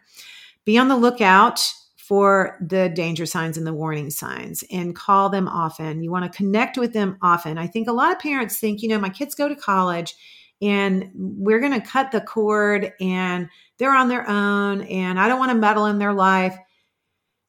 Be 0.65 0.79
on 0.79 0.89
the 0.89 0.97
lookout 0.97 1.73
for 1.97 2.59
the 2.61 2.91
danger 2.91 3.25
signs 3.25 3.57
and 3.57 3.67
the 3.67 3.73
warning 3.73 4.11
signs 4.11 4.63
and 4.71 4.95
call 4.95 5.31
them 5.31 5.49
often. 5.49 6.03
You 6.03 6.11
want 6.11 6.31
to 6.31 6.37
connect 6.37 6.77
with 6.77 6.93
them 6.93 7.17
often. 7.23 7.57
I 7.57 7.67
think 7.67 7.89
a 7.89 7.93
lot 7.93 8.13
of 8.13 8.19
parents 8.19 8.59
think, 8.59 8.83
you 8.83 8.89
know, 8.89 8.99
my 8.99 9.09
kids 9.09 9.35
go 9.35 9.49
to 9.49 9.57
college 9.57 10.15
and 10.61 11.11
we're 11.15 11.61
going 11.61 11.73
to 11.73 11.87
cut 11.87 12.13
the 12.13 12.21
cord 12.21 12.93
and 13.01 13.49
they're 13.79 13.95
on 13.95 14.09
their 14.09 14.29
own 14.29 14.83
and 14.83 15.19
I 15.19 15.29
don't 15.29 15.39
want 15.39 15.53
to 15.53 15.59
meddle 15.59 15.87
in 15.87 15.99
their 15.99 16.13
life. 16.13 16.57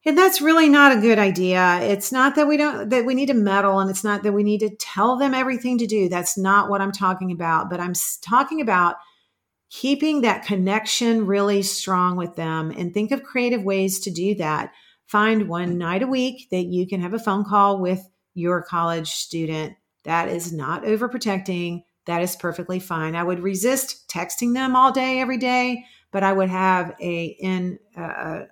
And 0.06 0.18
that's 0.18 0.41
really 0.41 0.70
not 0.70 0.95
a 0.95 1.01
good 1.01 1.18
idea. 1.18 1.80
It's 1.82 2.12
not 2.12 2.36
that 2.36 2.47
we 2.47 2.58
don't 2.58 2.89
that 2.89 3.06
we 3.06 3.16
need 3.16 3.28
to 3.28 3.34
meddle 3.34 3.80
and 3.80 3.89
it's 3.89 4.03
not 4.03 4.22
that 4.24 4.34
we 4.34 4.43
need 4.43 4.60
to 4.60 4.76
tell 4.76 5.18
them 5.18 5.34
everything 5.34 5.78
to 5.80 5.88
do. 5.88 6.10
That's 6.10 6.38
not 6.38 6.70
what 6.70 6.82
I'm 6.82 6.91
talking 6.91 7.32
about, 7.32 7.70
but 7.70 7.80
I'm 7.80 7.93
talking 8.22 8.62
about 8.62 8.97
keeping 9.72 10.22
that 10.22 10.45
connection 10.45 11.26
really 11.26 11.64
strong 11.64 12.18
with 12.18 12.36
them 12.36 12.72
and 12.72 12.93
think 12.93 13.12
of 13.12 13.24
creative 13.24 13.64
ways 13.64 13.99
to 14.01 14.12
do 14.12 14.36
that. 14.36 14.72
Find 15.08 15.49
one 15.49 15.78
night 15.78 16.03
a 16.03 16.08
week 16.08 16.49
that 16.51 16.66
you 16.66 16.88
can 16.88 17.01
have 17.01 17.14
a 17.14 17.20
phone 17.20 17.43
call 17.43 17.82
with 17.82 18.08
your 18.36 18.62
college 18.62 19.10
student. 19.10 19.74
That 20.03 20.30
is 20.30 20.53
not 20.53 20.84
overprotecting 20.84 21.82
that 22.06 22.22
is 22.22 22.36
perfectly 22.36 22.80
fine. 22.80 23.16
I 23.16 23.24
would 23.24 23.39
resist 23.39 24.08
texting 24.08 24.53
them 24.53 24.76
all 24.76 24.91
day, 24.91 25.20
every 25.20 25.38
day, 25.38 25.86
but 26.12 26.24
I 26.24 26.32
would 26.34 26.49
have 26.49 26.95
a 27.01 27.26
in 27.39 27.80
a, 27.97 28.01
uh, 28.01 28.06
uh, 28.06 28.45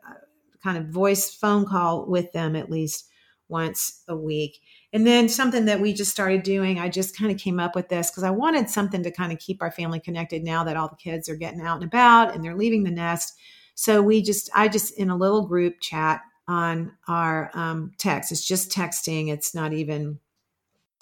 kind 0.64 0.78
of 0.78 0.88
voice 0.88 1.34
phone 1.34 1.66
call 1.66 2.05
with 2.07 2.32
them 2.32 2.55
at 2.55 2.72
least 2.72 3.09
once 3.49 4.03
a 4.07 4.16
week. 4.16 4.59
And 4.93 5.05
then 5.05 5.28
something 5.28 5.66
that 5.66 5.82
we 5.82 5.93
just 5.93 6.11
started 6.11 6.43
doing, 6.43 6.80
I 6.80 6.89
just 6.89 7.18
kind 7.18 7.32
of 7.32 7.38
came 7.38 7.59
up 7.59 7.76
with 7.76 7.89
this 7.89 8.09
because 8.09 8.24
I 8.24 8.30
wanted 8.30 8.70
something 8.70 9.03
to 9.03 9.11
kind 9.11 9.32
of 9.32 9.39
keep 9.39 9.61
our 9.61 9.72
family 9.72 9.99
connected 9.99 10.43
now 10.43 10.64
that 10.64 10.78
all 10.78 10.88
the 10.88 10.95
kids 10.95 11.28
are 11.30 11.36
getting 11.36 11.61
out 11.61 11.76
and 11.76 11.84
about 11.84 12.34
and 12.34 12.43
they're 12.43 12.55
leaving 12.55 12.84
the 12.84 12.91
nest. 12.91 13.34
So 13.76 14.01
we 14.01 14.22
just, 14.22 14.49
I 14.55 14.68
just 14.68 14.97
in 14.97 15.09
a 15.09 15.18
little 15.18 15.45
group 15.47 15.76
chat 15.82 16.22
on 16.47 16.93
our 17.07 17.49
um, 17.53 17.91
text. 17.97 18.32
It's 18.32 18.45
just 18.45 18.72
texting. 18.72 19.30
It's 19.30 19.55
not 19.55 19.74
even 19.74 20.20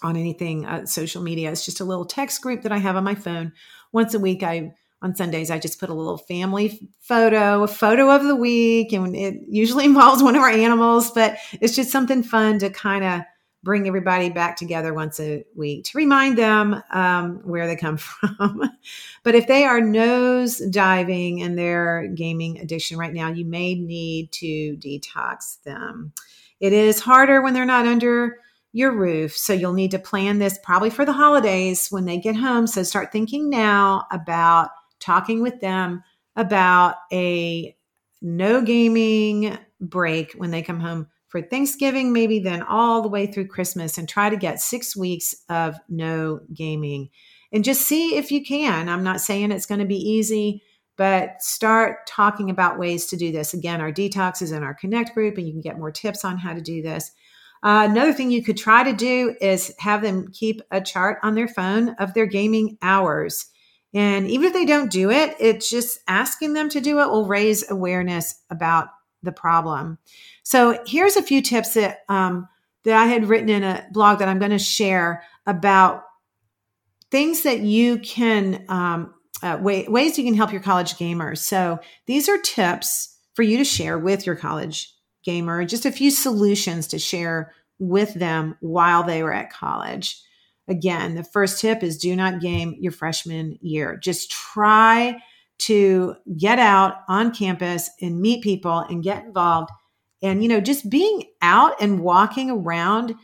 on 0.03 0.15
anything 0.15 0.65
uh, 0.65 0.85
social 0.85 1.21
media. 1.21 1.51
It's 1.51 1.65
just 1.65 1.79
a 1.79 1.85
little 1.85 2.05
text 2.05 2.41
group 2.41 2.63
that 2.63 2.71
I 2.71 2.77
have 2.77 2.95
on 2.95 3.03
my 3.03 3.15
phone. 3.15 3.53
Once 3.91 4.13
a 4.13 4.19
week, 4.19 4.41
I 4.43 4.73
on 5.01 5.15
Sundays 5.15 5.49
I 5.49 5.59
just 5.59 5.79
put 5.79 5.89
a 5.89 5.93
little 5.93 6.17
family 6.17 6.89
photo, 6.99 7.63
a 7.63 7.67
photo 7.67 8.09
of 8.09 8.23
the 8.23 8.35
week, 8.35 8.93
and 8.93 9.15
it 9.15 9.35
usually 9.47 9.85
involves 9.85 10.21
one 10.21 10.35
of 10.35 10.41
our 10.41 10.49
animals. 10.49 11.11
But 11.11 11.37
it's 11.53 11.75
just 11.75 11.91
something 11.91 12.23
fun 12.23 12.59
to 12.59 12.69
kind 12.69 13.03
of 13.03 13.21
bring 13.63 13.87
everybody 13.87 14.29
back 14.29 14.55
together 14.55 14.93
once 14.93 15.19
a 15.19 15.45
week 15.55 15.85
to 15.85 15.97
remind 15.97 16.35
them 16.35 16.81
um, 16.91 17.41
where 17.43 17.67
they 17.67 17.75
come 17.75 17.97
from. 17.97 18.63
but 19.23 19.35
if 19.35 19.47
they 19.47 19.65
are 19.65 19.81
nose 19.81 20.57
diving 20.71 21.39
in 21.39 21.55
their 21.55 22.07
gaming 22.07 22.59
addiction 22.59 22.97
right 22.97 23.13
now, 23.13 23.29
you 23.29 23.45
may 23.45 23.75
need 23.75 24.31
to 24.31 24.75
detox 24.77 25.61
them. 25.63 26.11
It 26.59 26.73
is 26.73 26.99
harder 26.99 27.41
when 27.41 27.53
they're 27.53 27.65
not 27.65 27.87
under 27.87 28.37
your 28.73 28.91
roof. 28.93 29.35
So 29.35 29.53
you'll 29.53 29.73
need 29.73 29.91
to 29.91 29.99
plan 29.99 30.39
this 30.39 30.57
probably 30.63 30.89
for 30.89 31.05
the 31.05 31.13
holidays 31.13 31.89
when 31.89 32.05
they 32.05 32.17
get 32.17 32.35
home. 32.35 32.67
So 32.67 32.83
start 32.83 33.11
thinking 33.11 33.49
now 33.49 34.05
about 34.11 34.69
talking 35.01 35.41
with 35.41 35.59
them 35.59 36.03
about 36.35 36.95
a 37.11 37.75
no 38.21 38.61
gaming 38.61 39.57
break 39.79 40.33
when 40.33 40.51
they 40.51 40.61
come 40.61 40.79
home 40.79 41.07
for 41.27 41.41
Thanksgiving, 41.41 42.13
maybe 42.13 42.39
then 42.39 42.61
all 42.61 43.01
the 43.01 43.09
way 43.09 43.25
through 43.25 43.47
Christmas, 43.47 43.97
and 43.97 44.07
try 44.07 44.29
to 44.29 44.35
get 44.35 44.61
six 44.61 44.95
weeks 44.95 45.33
of 45.49 45.75
no 45.89 46.41
gaming 46.53 47.09
and 47.51 47.63
just 47.63 47.81
see 47.81 48.15
if 48.15 48.31
you 48.31 48.43
can. 48.43 48.89
I'm 48.89 49.03
not 49.03 49.21
saying 49.21 49.51
it's 49.51 49.65
going 49.65 49.79
to 49.79 49.85
be 49.85 49.97
easy, 49.97 50.63
but 50.97 51.41
start 51.41 52.05
talking 52.07 52.49
about 52.49 52.79
ways 52.79 53.07
to 53.07 53.17
do 53.17 53.31
this. 53.31 53.53
Again, 53.53 53.81
our 53.81 53.91
detox 53.91 54.41
is 54.41 54.51
in 54.51 54.63
our 54.63 54.73
Connect 54.73 55.13
group, 55.13 55.37
and 55.37 55.47
you 55.47 55.53
can 55.53 55.61
get 55.61 55.79
more 55.79 55.91
tips 55.91 56.23
on 56.23 56.37
how 56.37 56.53
to 56.53 56.61
do 56.61 56.81
this. 56.81 57.11
Uh, 57.63 57.87
another 57.89 58.13
thing 58.13 58.31
you 58.31 58.43
could 58.43 58.57
try 58.57 58.83
to 58.83 58.93
do 58.93 59.35
is 59.39 59.73
have 59.79 60.01
them 60.01 60.27
keep 60.31 60.61
a 60.71 60.81
chart 60.81 61.19
on 61.23 61.35
their 61.35 61.47
phone 61.47 61.89
of 61.99 62.13
their 62.13 62.25
gaming 62.25 62.77
hours. 62.81 63.45
And 63.93 64.29
even 64.29 64.47
if 64.47 64.53
they 64.53 64.65
don't 64.65 64.91
do 64.91 65.11
it, 65.11 65.35
it's 65.39 65.69
just 65.69 65.99
asking 66.07 66.53
them 66.53 66.69
to 66.69 66.81
do 66.81 66.99
it 66.99 67.09
will 67.09 67.27
raise 67.27 67.69
awareness 67.69 68.35
about 68.49 68.87
the 69.23 69.31
problem. 69.31 69.97
So 70.43 70.81
here's 70.85 71.17
a 71.17 71.23
few 71.23 71.41
tips 71.41 71.73
that 71.73 71.99
um, 72.09 72.47
that 72.83 72.95
I 72.95 73.05
had 73.05 73.27
written 73.27 73.49
in 73.49 73.63
a 73.63 73.85
blog 73.91 74.19
that 74.19 74.29
I'm 74.29 74.39
going 74.39 74.51
to 74.51 74.59
share 74.59 75.23
about 75.45 76.03
things 77.11 77.43
that 77.43 77.59
you 77.59 77.99
can 77.99 78.65
um, 78.69 79.13
uh, 79.43 79.59
way, 79.61 79.85
ways 79.87 80.17
you 80.17 80.23
can 80.23 80.33
help 80.33 80.51
your 80.51 80.61
college 80.61 80.95
gamers. 80.95 81.39
So 81.39 81.79
these 82.07 82.29
are 82.29 82.37
tips 82.37 83.17
for 83.35 83.43
you 83.43 83.57
to 83.57 83.63
share 83.63 83.99
with 83.99 84.25
your 84.25 84.35
college 84.35 84.93
gamer, 85.23 85.65
just 85.65 85.85
a 85.85 85.91
few 85.91 86.09
solutions 86.09 86.87
to 86.87 86.99
share 86.99 87.53
with 87.79 88.13
them 88.13 88.55
while 88.59 89.03
they 89.03 89.23
were 89.23 89.33
at 89.33 89.51
college. 89.51 90.21
Again, 90.71 91.15
the 91.15 91.23
first 91.25 91.59
tip 91.59 91.83
is 91.83 91.97
do 91.97 92.15
not 92.15 92.39
game 92.39 92.77
your 92.79 92.93
freshman 92.93 93.57
year. 93.61 93.97
Just 93.97 94.31
try 94.31 95.21
to 95.59 96.15
get 96.37 96.59
out 96.59 96.95
on 97.09 97.33
campus 97.33 97.89
and 98.01 98.21
meet 98.21 98.41
people 98.41 98.79
and 98.79 99.03
get 99.03 99.25
involved. 99.25 99.69
And, 100.23 100.41
you 100.41 100.47
know, 100.47 100.61
just 100.61 100.89
being 100.89 101.25
out 101.41 101.73
and 101.81 101.99
walking 101.99 102.49
around, 102.49 103.15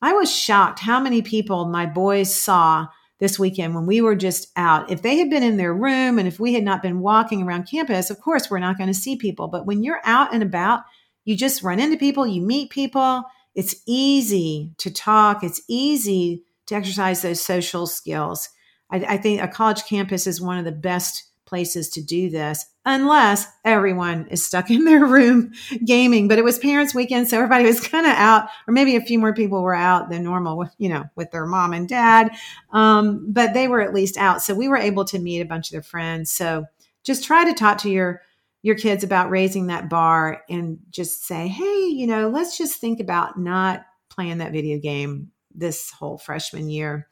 I 0.00 0.14
was 0.14 0.34
shocked 0.34 0.80
how 0.80 0.98
many 0.98 1.20
people 1.20 1.66
my 1.66 1.84
boys 1.84 2.34
saw 2.34 2.86
this 3.20 3.38
weekend 3.38 3.74
when 3.74 3.84
we 3.84 4.00
were 4.00 4.16
just 4.16 4.48
out. 4.56 4.90
If 4.90 5.02
they 5.02 5.18
had 5.18 5.28
been 5.28 5.42
in 5.42 5.58
their 5.58 5.74
room 5.74 6.18
and 6.18 6.26
if 6.26 6.40
we 6.40 6.54
had 6.54 6.64
not 6.64 6.82
been 6.82 7.00
walking 7.00 7.42
around 7.42 7.68
campus, 7.68 8.08
of 8.08 8.18
course, 8.20 8.50
we're 8.50 8.60
not 8.60 8.78
going 8.78 8.88
to 8.88 8.94
see 8.94 9.16
people. 9.16 9.48
But 9.48 9.66
when 9.66 9.82
you're 9.82 10.00
out 10.04 10.32
and 10.32 10.42
about, 10.42 10.84
you 11.26 11.36
just 11.36 11.62
run 11.62 11.80
into 11.80 11.98
people, 11.98 12.26
you 12.26 12.40
meet 12.40 12.70
people. 12.70 13.24
It's 13.54 13.76
easy 13.86 14.72
to 14.78 14.90
talk, 14.90 15.44
it's 15.44 15.60
easy 15.68 16.44
to 16.66 16.74
exercise 16.74 17.22
those 17.22 17.40
social 17.40 17.86
skills. 17.86 18.48
I, 18.90 19.04
I 19.08 19.16
think 19.16 19.40
a 19.40 19.48
college 19.48 19.84
campus 19.84 20.26
is 20.26 20.40
one 20.40 20.58
of 20.58 20.64
the 20.64 20.72
best 20.72 21.24
places 21.46 21.90
to 21.90 22.02
do 22.02 22.30
this, 22.30 22.64
unless 22.84 23.46
everyone 23.64 24.26
is 24.28 24.44
stuck 24.44 24.70
in 24.70 24.84
their 24.84 25.04
room 25.04 25.52
gaming. 25.84 26.28
But 26.28 26.38
it 26.38 26.44
was 26.44 26.58
parents' 26.58 26.94
weekend, 26.94 27.28
so 27.28 27.36
everybody 27.36 27.64
was 27.64 27.86
kind 27.86 28.06
of 28.06 28.12
out, 28.12 28.48
or 28.66 28.72
maybe 28.72 28.96
a 28.96 29.00
few 29.00 29.18
more 29.18 29.34
people 29.34 29.62
were 29.62 29.74
out 29.74 30.10
than 30.10 30.24
normal, 30.24 30.68
you 30.78 30.88
know, 30.88 31.04
with 31.16 31.30
their 31.30 31.46
mom 31.46 31.72
and 31.72 31.88
dad. 31.88 32.30
Um, 32.72 33.26
but 33.32 33.54
they 33.54 33.68
were 33.68 33.80
at 33.80 33.94
least 33.94 34.16
out, 34.16 34.42
so 34.42 34.54
we 34.54 34.68
were 34.68 34.76
able 34.76 35.04
to 35.06 35.18
meet 35.18 35.40
a 35.40 35.46
bunch 35.46 35.68
of 35.68 35.72
their 35.72 35.82
friends. 35.82 36.32
So 36.32 36.66
just 37.02 37.24
try 37.24 37.44
to 37.44 37.54
talk 37.54 37.78
to 37.78 37.90
your 37.90 38.22
your 38.62 38.74
kids 38.74 39.04
about 39.04 39.28
raising 39.28 39.66
that 39.66 39.90
bar 39.90 40.42
and 40.48 40.78
just 40.90 41.26
say, 41.26 41.48
hey, 41.48 41.86
you 41.88 42.06
know, 42.06 42.30
let's 42.30 42.56
just 42.56 42.80
think 42.80 42.98
about 42.98 43.38
not 43.38 43.84
playing 44.08 44.38
that 44.38 44.52
video 44.52 44.78
game 44.78 45.30
this 45.54 45.90
whole 45.90 46.18
freshman 46.18 46.68
year. 46.68 47.08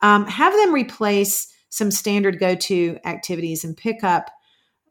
Um, 0.00 0.26
have 0.26 0.52
them 0.52 0.72
replace 0.72 1.52
some 1.70 1.90
standard 1.90 2.38
go 2.38 2.54
to 2.54 2.98
activities 3.04 3.64
and 3.64 3.76
pick 3.76 4.04
up 4.04 4.30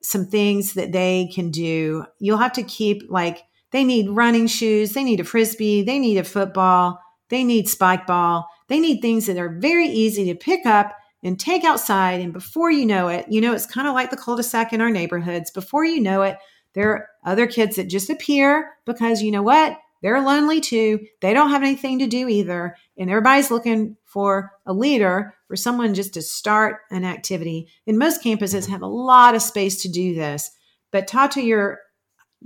some 0.01 0.25
things 0.25 0.73
that 0.73 0.91
they 0.91 1.29
can 1.33 1.49
do. 1.51 2.05
You'll 2.19 2.37
have 2.37 2.53
to 2.53 2.63
keep 2.63 3.03
like 3.09 3.43
They 3.71 3.83
need 3.83 4.09
running 4.09 4.47
shoes. 4.47 4.93
They 4.93 5.03
need 5.03 5.19
a 5.19 5.25
frisbee. 5.25 5.83
They 5.83 5.99
need 5.99 6.17
a 6.17 6.23
football. 6.23 6.99
They 7.29 7.43
need 7.43 7.67
spike 7.67 8.07
ball. 8.07 8.47
They 8.69 8.79
need 8.79 9.01
things 9.01 9.25
that 9.25 9.37
are 9.37 9.57
very 9.59 9.87
easy 9.87 10.25
to 10.25 10.35
pick 10.35 10.65
up 10.65 10.95
and 11.23 11.39
take 11.39 11.63
outside. 11.63 12.21
And 12.21 12.31
before 12.31 12.71
you 12.71 12.85
know 12.85 13.09
it, 13.09 13.25
you 13.29 13.41
know, 13.41 13.53
it's 13.53 13.65
kind 13.65 13.87
of 13.87 13.93
like 13.93 14.09
the 14.09 14.17
cul 14.17 14.35
de 14.37 14.43
sac 14.43 14.71
in 14.71 14.81
our 14.81 14.91
neighborhoods. 14.91 15.51
Before 15.51 15.83
you 15.83 15.99
know 15.99 16.21
it, 16.21 16.37
there 16.73 16.91
are 16.91 17.07
other 17.25 17.47
kids 17.47 17.75
that 17.75 17.89
just 17.89 18.09
appear 18.09 18.71
because 18.85 19.21
you 19.21 19.31
know 19.31 19.41
what? 19.41 19.77
They're 20.01 20.21
lonely 20.21 20.61
too. 20.61 20.99
They 21.21 21.33
don't 21.33 21.49
have 21.49 21.63
anything 21.63 21.99
to 21.99 22.07
do 22.07 22.27
either. 22.27 22.75
And 22.97 23.09
everybody's 23.09 23.51
looking 23.51 23.97
for 24.05 24.51
a 24.65 24.73
leader, 24.73 25.35
for 25.47 25.55
someone 25.55 25.93
just 25.93 26.13
to 26.13 26.21
start 26.21 26.81
an 26.91 27.03
activity. 27.03 27.69
And 27.87 27.97
most 27.97 28.23
campuses 28.23 28.69
have 28.69 28.81
a 28.81 28.87
lot 28.87 29.35
of 29.35 29.41
space 29.41 29.81
to 29.83 29.89
do 29.89 30.13
this. 30.13 30.51
But 30.91 31.07
talk 31.07 31.31
to 31.31 31.41
your 31.41 31.79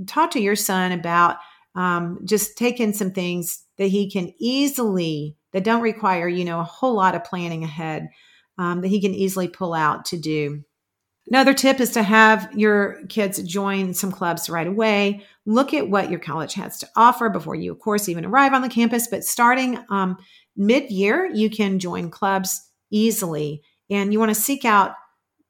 talk 0.06 0.32
to 0.32 0.40
your 0.40 0.56
son 0.56 0.92
about 0.92 1.38
um, 1.76 2.20
just 2.26 2.58
taking 2.58 2.94
some 2.94 3.12
things 3.12 3.64
that 3.78 3.88
he 3.88 4.10
can 4.10 4.34
easily 4.40 5.36
that 5.54 5.64
don't 5.64 5.82
require 5.82 6.28
you 6.28 6.46
know 6.46 6.60
a 6.60 6.66
whole 6.66 6.96
lot 6.96 7.16
of 7.16 7.24
planning 7.24 7.64
ahead 7.64 8.10
um, 8.58 8.82
that 8.82 8.88
he 8.88 9.02
can 9.02 9.14
easily 9.14 9.48
pull 9.48 9.74
out 9.74 10.06
to 10.06 10.18
do 10.18 10.64
another 11.32 11.54
tip 11.54 11.80
is 11.80 11.92
to 11.92 12.04
have 12.04 12.50
your 12.54 13.00
kids 13.08 13.42
join 13.44 13.94
some 13.94 14.12
clubs 14.12 14.50
right 14.50 14.68
away. 14.68 15.26
Look 15.46 15.74
at 15.74 15.90
what 15.90 16.12
your 16.12 16.20
college 16.20 16.54
has 16.56 16.78
to 16.80 16.90
offer 16.96 17.30
before 17.30 17.56
you 17.56 17.72
of 17.72 17.80
course 17.80 18.10
even 18.10 18.26
arrive 18.26 18.54
on 18.54 18.62
the 18.62 18.70
campus. 18.70 19.08
But 19.08 19.24
starting 19.24 19.80
um, 19.90 20.18
mid-year 20.58 21.26
you 21.34 21.50
can 21.50 21.80
join 21.80 22.10
clubs 22.10 22.70
easily. 22.92 23.64
And 23.90 24.12
you 24.12 24.20
want 24.20 24.30
to 24.30 24.42
seek 24.42 24.66
out 24.66 24.96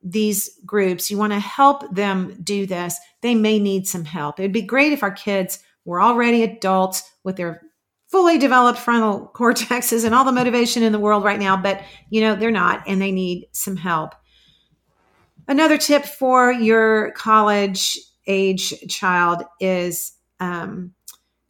these 0.03 0.49
groups. 0.65 1.11
You 1.11 1.17
want 1.17 1.33
to 1.33 1.39
help 1.39 1.93
them 1.93 2.37
do 2.43 2.65
this. 2.65 2.97
They 3.21 3.35
may 3.35 3.59
need 3.59 3.87
some 3.87 4.05
help. 4.05 4.39
It'd 4.39 4.51
be 4.51 4.61
great 4.61 4.93
if 4.93 5.03
our 5.03 5.11
kids 5.11 5.59
were 5.85 6.01
already 6.01 6.43
adults 6.43 7.03
with 7.23 7.37
their 7.37 7.61
fully 8.07 8.37
developed 8.37 8.79
frontal 8.79 9.31
cortexes 9.35 10.05
and 10.05 10.13
all 10.13 10.25
the 10.25 10.31
motivation 10.31 10.83
in 10.83 10.91
the 10.91 10.99
world 10.99 11.23
right 11.23 11.39
now, 11.39 11.57
but 11.57 11.81
you 12.09 12.21
know, 12.21 12.35
they're 12.35 12.51
not 12.51 12.83
and 12.87 13.01
they 13.01 13.11
need 13.11 13.47
some 13.51 13.75
help. 13.75 14.13
Another 15.51 15.77
tip 15.77 16.05
for 16.05 16.49
your 16.49 17.11
college 17.11 17.99
age 18.25 18.73
child 18.87 19.43
is 19.59 20.13
um, 20.39 20.93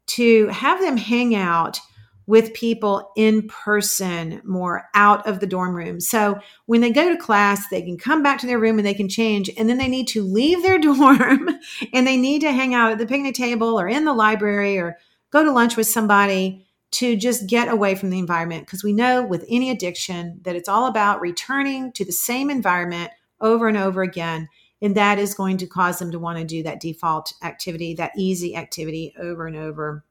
to 0.07 0.47
have 0.47 0.81
them 0.81 0.97
hang 0.97 1.35
out 1.35 1.79
with 2.25 2.51
people 2.55 3.11
in 3.15 3.47
person 3.47 4.41
more 4.43 4.85
out 4.95 5.27
of 5.27 5.39
the 5.39 5.45
dorm 5.45 5.75
room. 5.75 5.99
So 5.99 6.39
when 6.65 6.81
they 6.81 6.89
go 6.89 7.09
to 7.09 7.15
class, 7.15 7.67
they 7.67 7.83
can 7.83 7.95
come 7.95 8.23
back 8.23 8.39
to 8.39 8.47
their 8.47 8.57
room 8.57 8.79
and 8.79 8.87
they 8.87 8.95
can 8.95 9.07
change. 9.07 9.51
And 9.55 9.69
then 9.69 9.77
they 9.77 9.87
need 9.87 10.07
to 10.07 10.23
leave 10.23 10.63
their 10.63 10.79
dorm 10.79 11.49
and 11.93 12.07
they 12.07 12.17
need 12.17 12.41
to 12.41 12.51
hang 12.51 12.73
out 12.73 12.91
at 12.91 12.97
the 12.97 13.05
picnic 13.05 13.35
table 13.35 13.79
or 13.79 13.87
in 13.87 14.05
the 14.05 14.13
library 14.13 14.79
or 14.79 14.97
go 15.29 15.43
to 15.43 15.51
lunch 15.51 15.77
with 15.77 15.85
somebody 15.85 16.65
to 16.93 17.15
just 17.15 17.47
get 17.47 17.67
away 17.67 17.93
from 17.93 18.09
the 18.09 18.17
environment 18.17 18.65
because 18.65 18.83
we 18.83 18.93
know 18.93 19.21
with 19.21 19.45
any 19.47 19.69
addiction 19.69 20.39
that 20.41 20.55
it's 20.55 20.67
all 20.67 20.87
about 20.87 21.21
returning 21.21 21.91
to 21.91 22.03
the 22.03 22.11
same 22.11 22.49
environment 22.49 23.11
over 23.41 23.67
and 23.67 23.77
over 23.77 24.01
again 24.01 24.47
and 24.81 24.95
that 24.95 25.19
is 25.19 25.35
going 25.35 25.57
to 25.57 25.67
cause 25.67 25.99
them 25.99 26.11
to 26.11 26.19
want 26.19 26.39
to 26.39 26.45
do 26.45 26.63
that 26.63 26.79
default 26.79 27.33
activity 27.43 27.93
that 27.93 28.11
easy 28.17 28.55
activity 28.55 29.13
over 29.19 29.47
and 29.47 29.57
over 29.57 30.03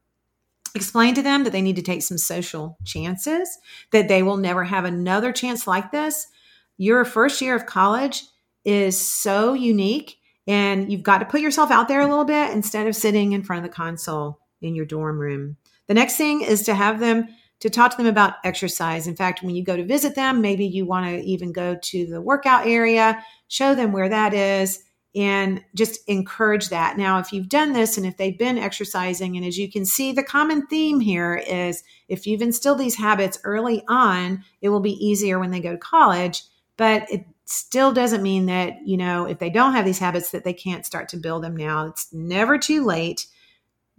explain 0.73 1.13
to 1.13 1.21
them 1.21 1.43
that 1.43 1.51
they 1.51 1.61
need 1.61 1.75
to 1.75 1.81
take 1.81 2.01
some 2.01 2.17
social 2.17 2.77
chances 2.85 3.59
that 3.91 4.07
they 4.07 4.23
will 4.23 4.37
never 4.37 4.63
have 4.63 4.85
another 4.85 5.31
chance 5.31 5.67
like 5.67 5.91
this 5.91 6.27
your 6.77 7.05
first 7.05 7.41
year 7.41 7.55
of 7.55 7.65
college 7.65 8.23
is 8.65 8.99
so 8.99 9.53
unique 9.53 10.17
and 10.47 10.91
you've 10.91 11.03
got 11.03 11.19
to 11.19 11.25
put 11.25 11.41
yourself 11.41 11.71
out 11.71 11.87
there 11.87 12.01
a 12.01 12.07
little 12.07 12.25
bit 12.25 12.51
instead 12.51 12.87
of 12.87 12.95
sitting 12.95 13.33
in 13.33 13.43
front 13.43 13.63
of 13.63 13.69
the 13.69 13.75
console 13.75 14.39
in 14.61 14.75
your 14.75 14.85
dorm 14.85 15.19
room. 15.19 15.57
The 15.87 15.93
next 15.93 16.17
thing 16.17 16.41
is 16.41 16.63
to 16.63 16.75
have 16.75 16.99
them 16.99 17.27
to 17.61 17.69
talk 17.69 17.91
to 17.91 17.97
them 17.97 18.07
about 18.07 18.35
exercise. 18.43 19.07
In 19.07 19.15
fact, 19.15 19.41
when 19.41 19.55
you 19.55 19.63
go 19.63 19.77
to 19.77 19.85
visit 19.85 20.15
them, 20.15 20.41
maybe 20.41 20.65
you 20.65 20.85
want 20.85 21.05
to 21.05 21.21
even 21.21 21.51
go 21.51 21.77
to 21.81 22.05
the 22.07 22.21
workout 22.21 22.67
area, 22.67 23.23
show 23.47 23.73
them 23.73 23.91
where 23.91 24.09
that 24.09 24.33
is, 24.33 24.83
and 25.15 25.63
just 25.75 25.99
encourage 26.07 26.69
that. 26.69 26.97
Now, 26.97 27.19
if 27.19 27.31
you've 27.31 27.49
done 27.49 27.73
this 27.73 27.97
and 27.97 28.05
if 28.05 28.17
they've 28.17 28.37
been 28.37 28.57
exercising, 28.57 29.37
and 29.37 29.45
as 29.45 29.57
you 29.57 29.71
can 29.71 29.85
see, 29.85 30.11
the 30.11 30.23
common 30.23 30.65
theme 30.67 30.99
here 30.99 31.35
is 31.35 31.83
if 32.07 32.25
you've 32.25 32.41
instilled 32.41 32.79
these 32.79 32.95
habits 32.95 33.39
early 33.43 33.83
on, 33.87 34.43
it 34.61 34.69
will 34.69 34.79
be 34.79 35.05
easier 35.05 35.37
when 35.37 35.51
they 35.51 35.59
go 35.59 35.71
to 35.71 35.77
college. 35.77 36.43
But 36.77 37.11
it 37.11 37.25
still 37.45 37.91
doesn't 37.91 38.23
mean 38.23 38.47
that, 38.47 38.87
you 38.87 38.97
know, 38.97 39.25
if 39.25 39.37
they 39.37 39.49
don't 39.49 39.73
have 39.73 39.85
these 39.85 39.99
habits, 39.99 40.31
that 40.31 40.43
they 40.43 40.53
can't 40.53 40.85
start 40.85 41.09
to 41.09 41.17
build 41.17 41.43
them 41.43 41.55
now. 41.55 41.87
It's 41.87 42.11
never 42.11 42.57
too 42.57 42.85
late 42.85 43.27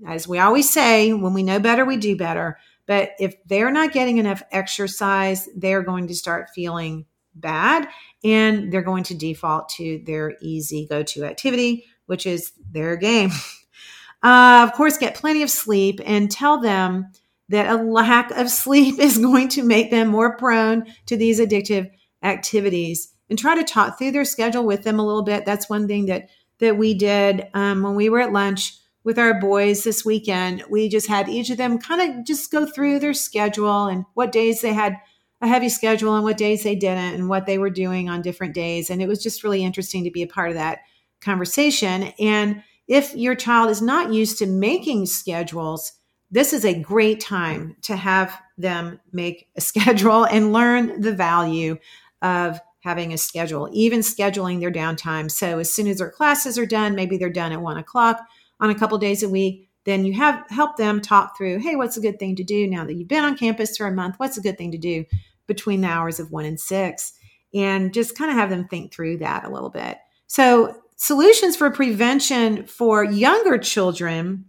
as 0.07 0.27
we 0.27 0.39
always 0.39 0.71
say, 0.71 1.13
when 1.13 1.35
we 1.35 1.43
know 1.43 1.61
better, 1.61 1.85
we 1.85 1.97
do 1.97 2.17
better. 2.17 2.59
But 2.87 3.11
if 3.19 3.35
they're 3.47 3.71
not 3.71 3.93
getting 3.93 4.19
enough 4.19 4.43
exercise, 4.51 5.49
they're 5.57 5.83
going 5.83 6.09
to 6.09 6.15
start 6.15 6.51
feeling 6.55 7.07
bad 7.35 7.89
and 8.25 8.73
they're 8.73 8.83
going 8.83 9.05
to 9.05 9.15
default 9.15 9.69
to 9.71 10.03
their 10.05 10.37
easy 10.43 10.87
go 10.89 11.03
to 11.03 11.25
activity, 11.25 11.85
which 12.07 12.27
is 12.27 12.53
their 12.71 12.97
game. 12.97 13.31
Uh, 14.25 14.65
of 14.69 14.73
course, 14.75 14.99
get 14.99 15.17
plenty 15.17 15.43
of 15.43 15.51
sleep 15.51 16.01
and 16.05 16.31
tell 16.31 16.61
them 16.61 17.11
that 17.49 17.69
a 17.69 17.83
lack 17.83 18.31
of 18.31 18.49
sleep 18.49 18.99
is 19.01 19.19
going 19.19 19.49
to 19.49 19.65
make 19.65 19.91
them 19.91 20.09
more 20.09 20.37
prone 20.37 20.85
to 21.07 21.17
these 21.17 21.41
addictive 21.41 21.91
activities 22.23 23.13
and 23.29 23.39
try 23.39 23.57
to 23.57 23.65
talk 23.65 23.99
through 23.99 24.13
their 24.13 24.25
schedule 24.25 24.65
with 24.65 24.85
them 24.85 24.99
a 24.99 25.05
little 25.05 25.25
bit. 25.25 25.45
That's 25.45 25.69
one 25.69 25.89
thing 25.89 26.07
that 26.07 26.29
that 26.61 26.77
we 26.77 26.95
did 26.95 27.49
um, 27.55 27.83
when 27.83 27.97
we 27.97 28.09
were 28.09 28.21
at 28.21 28.33
lunch 28.33 28.77
with 29.05 29.19
our 29.19 29.39
boys 29.41 29.85
this 29.85 30.05
weekend. 30.05 30.65
We 30.71 30.89
just 30.89 31.09
had 31.09 31.29
each 31.29 31.51
of 31.51 31.57
them 31.57 31.79
kind 31.79 32.19
of 32.19 32.25
just 32.25 32.51
go 32.51 32.67
through 32.67 33.01
their 33.01 33.15
schedule 33.15 33.87
and 33.87 34.05
what 34.15 34.33
days 34.33 34.61
they 34.61 34.73
had 34.73 34.97
a 35.41 35.49
heavy 35.49 35.69
schedule 35.69 36.15
and 36.15 36.25
what 36.25 36.37
days 36.37 36.63
they 36.63 36.77
didn't 36.77 37.15
and 37.15 37.29
what 37.29 37.47
they 37.47 37.59
were 37.59 37.71
doing 37.71 38.09
on 38.09 38.23
different 38.23 38.55
days. 38.55 38.91
And 38.91 39.03
it 39.03 39.09
was 39.09 39.23
just 39.23 39.43
really 39.43 39.65
interesting 39.65 40.05
to 40.05 40.11
be 40.11 40.23
a 40.23 40.29
part 40.29 40.51
of 40.51 40.55
that 40.55 40.79
conversation. 41.21 42.13
And 42.21 42.63
if 42.87 43.15
your 43.15 43.35
child 43.35 43.71
is 43.71 43.83
not 43.83 44.13
used 44.13 44.39
to 44.39 44.47
making 44.47 45.07
schedules, 45.07 45.93
this 46.31 46.53
is 46.53 46.65
a 46.65 46.79
great 46.79 47.21
time 47.21 47.77
to 47.83 47.97
have 47.97 48.41
them 48.57 49.01
make 49.13 49.49
a 49.57 49.61
schedule 49.61 50.25
and 50.25 50.53
learn 50.53 51.01
the 51.01 51.15
value 51.15 51.77
of 52.23 52.61
having 52.81 53.13
a 53.13 53.19
schedule, 53.19 53.69
even 53.73 54.01
scheduling 54.01 54.61
their 54.61 54.71
downtime. 54.71 55.31
So 55.31 55.59
as 55.59 55.73
soon 55.73 55.87
as 55.89 55.99
their 55.99 56.11
classes 56.11 56.59
are 56.59 56.67
done, 56.67 56.95
maybe 56.95 57.17
they're 57.17 57.31
done 57.31 57.53
at 57.53 57.61
one 57.61 57.79
o'clock 57.79 58.21
on 58.63 58.71
a 58.71 58.75
couple 58.75 58.97
days 58.97 59.23
a 59.23 59.29
week, 59.29 59.69
then 59.85 60.05
you 60.05 60.15
have 60.15 60.45
help 60.49 60.77
them 60.77 61.01
talk 61.01 61.37
through, 61.37 61.59
hey, 61.59 61.75
what's 61.75 61.97
a 61.97 62.01
good 62.01 62.19
thing 62.19 62.37
to 62.37 62.45
do 62.45 62.69
now 62.69 62.85
that 62.85 62.95
you've 62.95 63.09
been 63.09 63.25
on 63.25 63.37
campus 63.37 63.77
for 63.77 63.87
a 63.87 63.93
month? 63.93 64.15
What's 64.19 64.39
a 64.39 64.41
good 64.41 64.57
thing 64.57 64.71
to 64.71 64.79
do 64.79 65.05
between 65.49 65.81
the 65.81 65.89
hours 65.89 66.21
of 66.21 66.31
one 66.31 66.45
and 66.45 66.59
six? 66.59 67.13
And 67.53 67.93
just 67.93 68.17
kind 68.17 68.31
of 68.31 68.37
have 68.37 68.49
them 68.49 68.69
think 68.69 68.95
through 68.95 69.19
that 69.19 69.45
a 69.45 69.51
little 69.51 69.69
bit. 69.69 69.99
So, 70.29 70.77
solutions 70.97 71.57
for 71.57 71.69
prevention 71.71 72.65
for 72.65 73.05
younger 73.05 73.59
children 73.59 74.47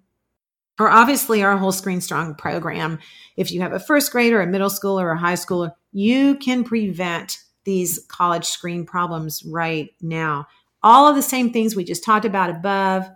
are 0.79 0.89
obviously 0.89 1.43
our 1.43 1.57
whole 1.57 1.71
ScreenStrong 1.71 2.37
program. 2.37 2.99
If 3.35 3.51
you 3.51 3.61
have 3.61 3.73
a 3.73 3.79
first 3.79 4.11
grader, 4.11 4.41
a 4.41 4.47
middle 4.47 4.69
schooler, 4.69 5.01
or 5.01 5.11
a 5.11 5.19
high 5.19 5.33
schooler, 5.33 5.71
you 5.91 6.35
can 6.35 6.63
prevent 6.63 7.39
these 7.65 8.05
college 8.07 8.45
screen 8.45 8.85
problems 8.85 9.43
right 9.45 9.89
now. 10.01 10.47
All 10.83 11.07
of 11.07 11.15
the 11.15 11.21
same 11.21 11.51
things 11.51 11.75
we 11.75 11.83
just 11.83 12.03
talked 12.03 12.25
about 12.25 12.49
above 12.49 13.09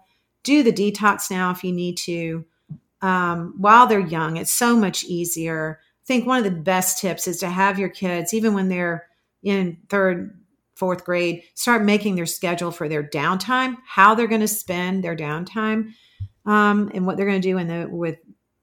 do 0.47 0.63
the 0.63 0.71
detox 0.71 1.29
now 1.29 1.51
if 1.51 1.63
you 1.63 1.73
need 1.73 1.97
to 1.97 2.45
um, 3.01 3.53
while 3.57 3.85
they're 3.85 3.99
young. 3.99 4.37
It's 4.37 4.51
so 4.51 4.75
much 4.75 5.03
easier. 5.03 5.79
I 5.81 6.05
think 6.05 6.25
one 6.25 6.37
of 6.39 6.45
the 6.45 6.61
best 6.61 6.99
tips 6.99 7.27
is 7.27 7.39
to 7.39 7.49
have 7.49 7.77
your 7.77 7.89
kids, 7.89 8.33
even 8.33 8.53
when 8.53 8.69
they're 8.69 9.07
in 9.43 9.77
third, 9.89 10.39
fourth 10.75 11.03
grade, 11.03 11.43
start 11.53 11.83
making 11.83 12.15
their 12.15 12.25
schedule 12.25 12.71
for 12.71 12.87
their 12.87 13.03
downtime, 13.03 13.75
how 13.85 14.15
they're 14.15 14.27
going 14.27 14.41
to 14.41 14.47
spend 14.47 15.03
their 15.03 15.15
downtime, 15.15 15.91
um, 16.45 16.89
and 16.93 17.05
what 17.05 17.17
they're 17.17 17.27
going 17.27 17.41
to 17.41 17.47
do 17.47 17.57
in 17.57 17.67
the 17.67 17.87
with 17.89 18.17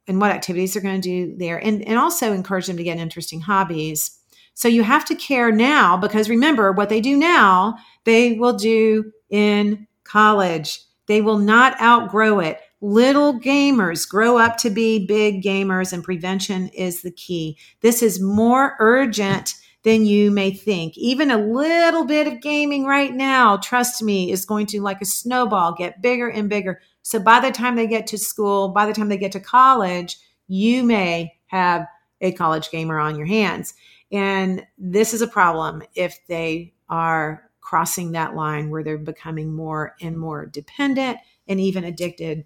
and 0.06 0.20
what 0.20 0.30
activities 0.30 0.74
they're 0.74 0.82
going 0.82 1.00
to 1.00 1.08
do 1.08 1.36
there, 1.36 1.58
and 1.58 1.82
and 1.86 1.98
also 1.98 2.32
encourage 2.32 2.66
them 2.66 2.78
to 2.78 2.84
get 2.84 2.96
interesting 2.98 3.40
hobbies. 3.40 4.18
So 4.54 4.68
you 4.68 4.82
have 4.84 5.04
to 5.06 5.14
care 5.14 5.52
now 5.52 5.96
because 5.96 6.28
remember 6.30 6.72
what 6.72 6.88
they 6.88 7.00
do 7.00 7.16
now, 7.16 7.76
they 8.04 8.32
will 8.32 8.56
do 8.56 9.12
in 9.28 9.86
college. 10.04 10.80
They 11.06 11.20
will 11.20 11.38
not 11.38 11.80
outgrow 11.80 12.40
it. 12.40 12.60
Little 12.80 13.40
gamers 13.40 14.08
grow 14.08 14.36
up 14.38 14.56
to 14.58 14.70
be 14.70 15.06
big 15.06 15.42
gamers, 15.42 15.92
and 15.92 16.04
prevention 16.04 16.68
is 16.68 17.02
the 17.02 17.10
key. 17.10 17.58
This 17.80 18.02
is 18.02 18.20
more 18.20 18.76
urgent 18.78 19.54
than 19.84 20.06
you 20.06 20.30
may 20.30 20.50
think. 20.50 20.96
Even 20.96 21.30
a 21.30 21.38
little 21.38 22.04
bit 22.04 22.26
of 22.26 22.40
gaming 22.40 22.84
right 22.84 23.14
now, 23.14 23.58
trust 23.58 24.02
me, 24.02 24.32
is 24.32 24.46
going 24.46 24.66
to, 24.66 24.80
like 24.80 25.00
a 25.00 25.06
snowball, 25.06 25.74
get 25.74 26.02
bigger 26.02 26.28
and 26.28 26.48
bigger. 26.48 26.80
So 27.02 27.18
by 27.18 27.40
the 27.40 27.52
time 27.52 27.76
they 27.76 27.86
get 27.86 28.06
to 28.08 28.18
school, 28.18 28.70
by 28.70 28.86
the 28.86 28.94
time 28.94 29.08
they 29.08 29.18
get 29.18 29.32
to 29.32 29.40
college, 29.40 30.18
you 30.48 30.82
may 30.82 31.34
have 31.46 31.86
a 32.20 32.32
college 32.32 32.70
gamer 32.70 32.98
on 32.98 33.16
your 33.16 33.26
hands. 33.26 33.74
And 34.10 34.64
this 34.78 35.12
is 35.12 35.20
a 35.20 35.26
problem 35.26 35.82
if 35.94 36.18
they 36.28 36.72
are 36.88 37.43
crossing 37.64 38.12
that 38.12 38.36
line 38.36 38.70
where 38.70 38.84
they're 38.84 38.98
becoming 38.98 39.52
more 39.52 39.96
and 40.00 40.16
more 40.16 40.46
dependent 40.46 41.18
and 41.48 41.58
even 41.58 41.82
addicted 41.82 42.44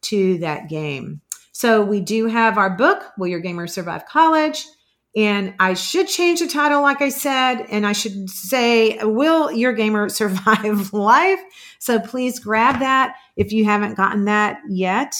to 0.00 0.38
that 0.38 0.68
game. 0.68 1.20
So 1.52 1.84
we 1.84 2.00
do 2.00 2.26
have 2.26 2.58
our 2.58 2.70
book, 2.70 3.04
Will 3.16 3.28
Your 3.28 3.40
Gamer 3.40 3.66
Survive 3.66 4.06
College? 4.06 4.66
And 5.14 5.54
I 5.60 5.74
should 5.74 6.08
change 6.08 6.40
the 6.40 6.48
title, 6.48 6.82
like 6.82 7.00
I 7.00 7.10
said, 7.10 7.66
and 7.70 7.86
I 7.86 7.92
should 7.92 8.28
say, 8.28 8.98
Will 9.02 9.52
Your 9.52 9.72
Gamer 9.72 10.08
Survive 10.08 10.92
Life? 10.92 11.40
So 11.78 12.00
please 12.00 12.40
grab 12.40 12.80
that 12.80 13.14
if 13.36 13.52
you 13.52 13.64
haven't 13.66 13.96
gotten 13.96 14.24
that 14.24 14.58
yet. 14.68 15.14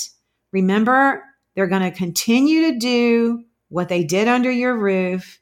Remember, 0.53 1.23
they're 1.55 1.69
going 1.69 1.83
to 1.83 1.97
continue 1.97 2.73
to 2.73 2.79
do 2.79 3.45
what 3.69 3.89
they 3.89 4.05
did 4.05 4.27
under 4.27 4.51
your 4.51 4.77
roof. 4.77 5.39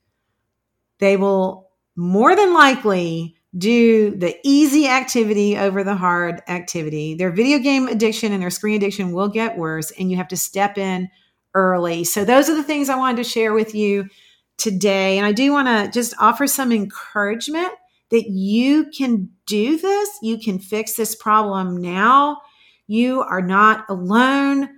They 0.99 1.17
will 1.17 1.71
more 1.97 2.35
than 2.37 2.53
likely 2.53 3.37
do 3.57 4.17
the 4.17 4.37
easy 4.45 4.89
activity 4.89 5.59
over 5.59 5.85
the 5.85 5.95
hard 5.95 6.41
activity. 6.49 7.15
Their 7.15 7.31
video 7.31 7.59
game 7.59 7.87
addiction 7.87 8.33
and 8.33 8.43
their 8.43 8.51
screen 8.51 8.77
addiction 8.77 9.13
will 9.13 9.29
get 9.29 9.59
worse, 9.59 9.91
and 9.93 10.11
you 10.11 10.17
have 10.17 10.29
to 10.29 10.37
step 10.37 10.79
in 10.79 11.09
early. 11.55 12.05
So, 12.05 12.25
those 12.25 12.49
are 12.49 12.55
the 12.55 12.63
things 12.63 12.89
I 12.89 12.97
wanted 12.97 13.19
to 13.23 13.29
share 13.29 13.53
with 13.53 13.75
you 13.75 14.09
today. 14.59 15.19
And 15.19 15.27
I 15.27 15.33
do 15.33 15.53
want 15.53 15.69
to 15.69 15.91
just 15.93 16.15
offer 16.19 16.47
some 16.47 16.73
encouragement 16.73 17.73
that 18.11 18.29
you 18.29 18.91
can 18.97 19.31
do 19.47 19.79
this, 19.79 20.11
you 20.23 20.39
can 20.39 20.59
fix 20.59 20.95
this 20.95 21.15
problem 21.15 21.79
now. 21.79 22.43
You 22.87 23.23
are 23.23 23.41
not 23.41 23.87
alone. 23.89 24.69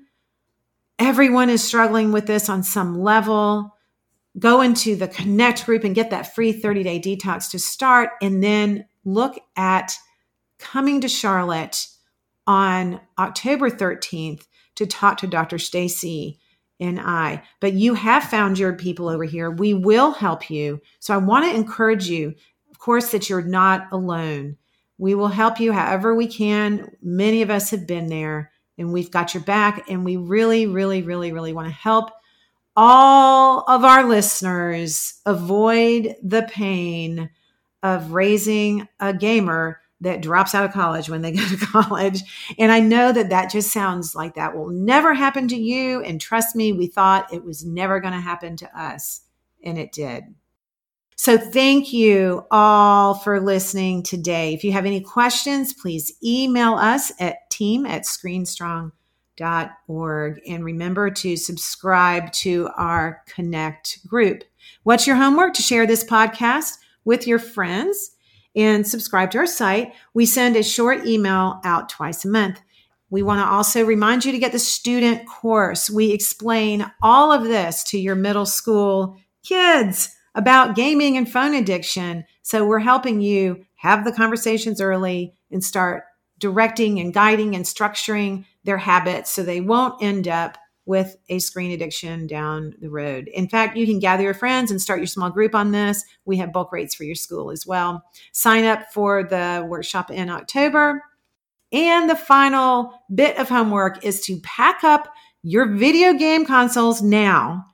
Everyone 1.00 1.50
is 1.50 1.62
struggling 1.62 2.12
with 2.12 2.26
this 2.26 2.48
on 2.48 2.62
some 2.62 3.00
level. 3.00 3.73
Go 4.38 4.60
into 4.60 4.96
the 4.96 5.08
Connect 5.08 5.64
group 5.64 5.84
and 5.84 5.94
get 5.94 6.10
that 6.10 6.34
free 6.34 6.52
30 6.52 6.82
day 6.82 7.00
detox 7.00 7.50
to 7.50 7.58
start, 7.58 8.10
and 8.20 8.42
then 8.42 8.86
look 9.04 9.38
at 9.56 9.96
coming 10.58 11.00
to 11.00 11.08
Charlotte 11.08 11.86
on 12.46 13.00
October 13.18 13.70
13th 13.70 14.46
to 14.76 14.86
talk 14.86 15.18
to 15.18 15.26
Dr. 15.26 15.58
Stacy 15.58 16.38
and 16.80 17.00
I. 17.00 17.42
But 17.60 17.74
you 17.74 17.94
have 17.94 18.24
found 18.24 18.58
your 18.58 18.74
people 18.74 19.08
over 19.08 19.24
here. 19.24 19.50
We 19.50 19.74
will 19.74 20.12
help 20.12 20.50
you. 20.50 20.80
So 20.98 21.14
I 21.14 21.18
want 21.18 21.44
to 21.44 21.56
encourage 21.56 22.08
you, 22.08 22.34
of 22.70 22.78
course, 22.78 23.12
that 23.12 23.28
you're 23.28 23.42
not 23.42 23.86
alone. 23.92 24.56
We 24.98 25.14
will 25.14 25.28
help 25.28 25.60
you 25.60 25.72
however 25.72 26.14
we 26.14 26.26
can. 26.26 26.96
Many 27.02 27.42
of 27.42 27.50
us 27.50 27.70
have 27.70 27.86
been 27.86 28.08
there 28.08 28.52
and 28.76 28.92
we've 28.92 29.10
got 29.10 29.34
your 29.34 29.42
back. 29.42 29.88
And 29.88 30.04
we 30.04 30.16
really, 30.16 30.66
really, 30.66 31.02
really, 31.02 31.32
really 31.32 31.52
want 31.52 31.68
to 31.68 31.74
help 31.74 32.10
all 32.76 33.64
of 33.68 33.84
our 33.84 34.04
listeners 34.04 35.20
avoid 35.26 36.16
the 36.22 36.42
pain 36.42 37.30
of 37.82 38.12
raising 38.12 38.88
a 38.98 39.12
gamer 39.12 39.80
that 40.00 40.22
drops 40.22 40.54
out 40.54 40.64
of 40.64 40.72
college 40.72 41.08
when 41.08 41.22
they 41.22 41.32
go 41.36 41.46
to 41.46 41.56
college. 41.56 42.22
And 42.58 42.72
I 42.72 42.80
know 42.80 43.12
that 43.12 43.30
that 43.30 43.50
just 43.50 43.72
sounds 43.72 44.14
like 44.14 44.34
that 44.34 44.56
will 44.56 44.68
never 44.68 45.14
happen 45.14 45.48
to 45.48 45.56
you. 45.56 46.02
And 46.02 46.20
trust 46.20 46.56
me, 46.56 46.72
we 46.72 46.86
thought 46.86 47.32
it 47.32 47.44
was 47.44 47.64
never 47.64 48.00
going 48.00 48.14
to 48.14 48.20
happen 48.20 48.56
to 48.58 48.80
us, 48.80 49.22
and 49.62 49.78
it 49.78 49.92
did. 49.92 50.24
So 51.16 51.38
thank 51.38 51.92
you 51.92 52.44
all 52.50 53.14
for 53.14 53.40
listening 53.40 54.02
today. 54.02 54.52
If 54.52 54.64
you 54.64 54.72
have 54.72 54.84
any 54.84 55.00
questions, 55.00 55.72
please 55.72 56.12
email 56.22 56.74
us 56.74 57.12
at 57.20 57.48
team 57.50 57.86
at 57.86 58.04
screenstrong.org. 59.36 60.40
And 60.46 60.64
remember 60.64 61.10
to 61.10 61.36
subscribe 61.36 62.32
to 62.32 62.68
our 62.76 63.22
Connect 63.26 64.06
group. 64.06 64.44
What's 64.82 65.06
your 65.06 65.16
homework? 65.16 65.54
To 65.54 65.62
share 65.62 65.86
this 65.86 66.04
podcast 66.04 66.78
with 67.04 67.26
your 67.26 67.38
friends 67.38 68.12
and 68.56 68.86
subscribe 68.86 69.30
to 69.32 69.38
our 69.38 69.46
site. 69.46 69.92
We 70.14 70.26
send 70.26 70.56
a 70.56 70.62
short 70.62 71.06
email 71.06 71.60
out 71.64 71.88
twice 71.88 72.24
a 72.24 72.28
month. 72.28 72.60
We 73.10 73.22
want 73.22 73.40
to 73.40 73.46
also 73.46 73.84
remind 73.84 74.24
you 74.24 74.32
to 74.32 74.38
get 74.38 74.52
the 74.52 74.58
student 74.58 75.28
course. 75.28 75.90
We 75.90 76.12
explain 76.12 76.90
all 77.02 77.32
of 77.32 77.44
this 77.44 77.84
to 77.84 77.98
your 77.98 78.14
middle 78.14 78.46
school 78.46 79.16
kids 79.44 80.14
about 80.34 80.74
gaming 80.74 81.16
and 81.16 81.30
phone 81.30 81.54
addiction. 81.54 82.24
So 82.42 82.66
we're 82.66 82.80
helping 82.80 83.20
you 83.20 83.64
have 83.76 84.04
the 84.04 84.12
conversations 84.12 84.80
early 84.80 85.34
and 85.50 85.62
start 85.62 86.04
directing 86.38 86.98
and 86.98 87.14
guiding 87.14 87.54
and 87.54 87.64
structuring 87.64 88.44
their 88.64 88.78
habits 88.78 89.30
so 89.30 89.42
they 89.42 89.60
won't 89.60 90.02
end 90.02 90.28
up 90.28 90.58
with 90.86 91.16
a 91.28 91.38
screen 91.38 91.70
addiction 91.70 92.26
down 92.26 92.74
the 92.80 92.90
road. 92.90 93.28
In 93.28 93.48
fact, 93.48 93.76
you 93.76 93.86
can 93.86 93.98
gather 93.98 94.22
your 94.22 94.34
friends 94.34 94.70
and 94.70 94.80
start 94.80 95.00
your 95.00 95.06
small 95.06 95.30
group 95.30 95.54
on 95.54 95.72
this. 95.72 96.04
We 96.26 96.36
have 96.38 96.52
bulk 96.52 96.72
rates 96.72 96.94
for 96.94 97.04
your 97.04 97.14
school 97.14 97.50
as 97.50 97.66
well. 97.66 98.04
Sign 98.32 98.64
up 98.64 98.92
for 98.92 99.22
the 99.22 99.64
workshop 99.66 100.10
in 100.10 100.28
October. 100.28 101.02
And 101.72 102.08
the 102.08 102.16
final 102.16 102.92
bit 103.12 103.38
of 103.38 103.48
homework 103.48 104.04
is 104.04 104.20
to 104.26 104.40
pack 104.40 104.84
up 104.84 105.12
your 105.42 105.66
video 105.66 106.12
game 106.14 106.44
consoles 106.44 107.02
now. 107.02 107.66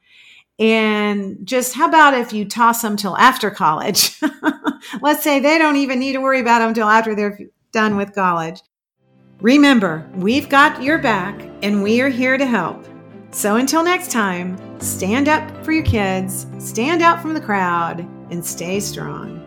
And 0.59 1.39
just 1.45 1.75
how 1.75 1.89
about 1.89 2.15
if 2.15 2.33
you 2.33 2.45
toss 2.45 2.83
them 2.83 2.97
till 2.97 3.17
after 3.17 3.51
college? 3.51 4.21
Let's 5.01 5.25
say 5.25 5.41
they 5.41 5.59
don't 5.59 5.77
even 5.77 5.99
need 5.99 6.13
to 6.13 6.21
worry 6.21 6.41
about 6.41 6.61
them 6.61 6.75
till 6.75 6.89
after 6.89 7.15
they're 7.15 7.39
done 7.73 7.97
with 7.97 8.15
college. 8.15 8.61
Remember, 9.41 10.07
we've 10.17 10.51
got 10.51 10.83
your 10.83 10.99
back 10.99 11.41
and 11.63 11.83
we 11.83 12.03
are 12.03 12.11
here 12.11 12.37
to 12.37 12.45
help. 12.45 12.85
So 13.31 13.57
until 13.57 13.83
next 13.83 14.11
time, 14.11 14.59
stand 14.81 15.29
up 15.29 15.65
for 15.65 15.73
your 15.73 15.85
kids, 15.85 16.47
stand 16.59 17.01
out 17.01 17.23
from 17.23 17.33
the 17.33 17.41
crowd, 17.41 18.01
and 18.31 18.45
stay 18.45 18.81
strong. 18.81 19.40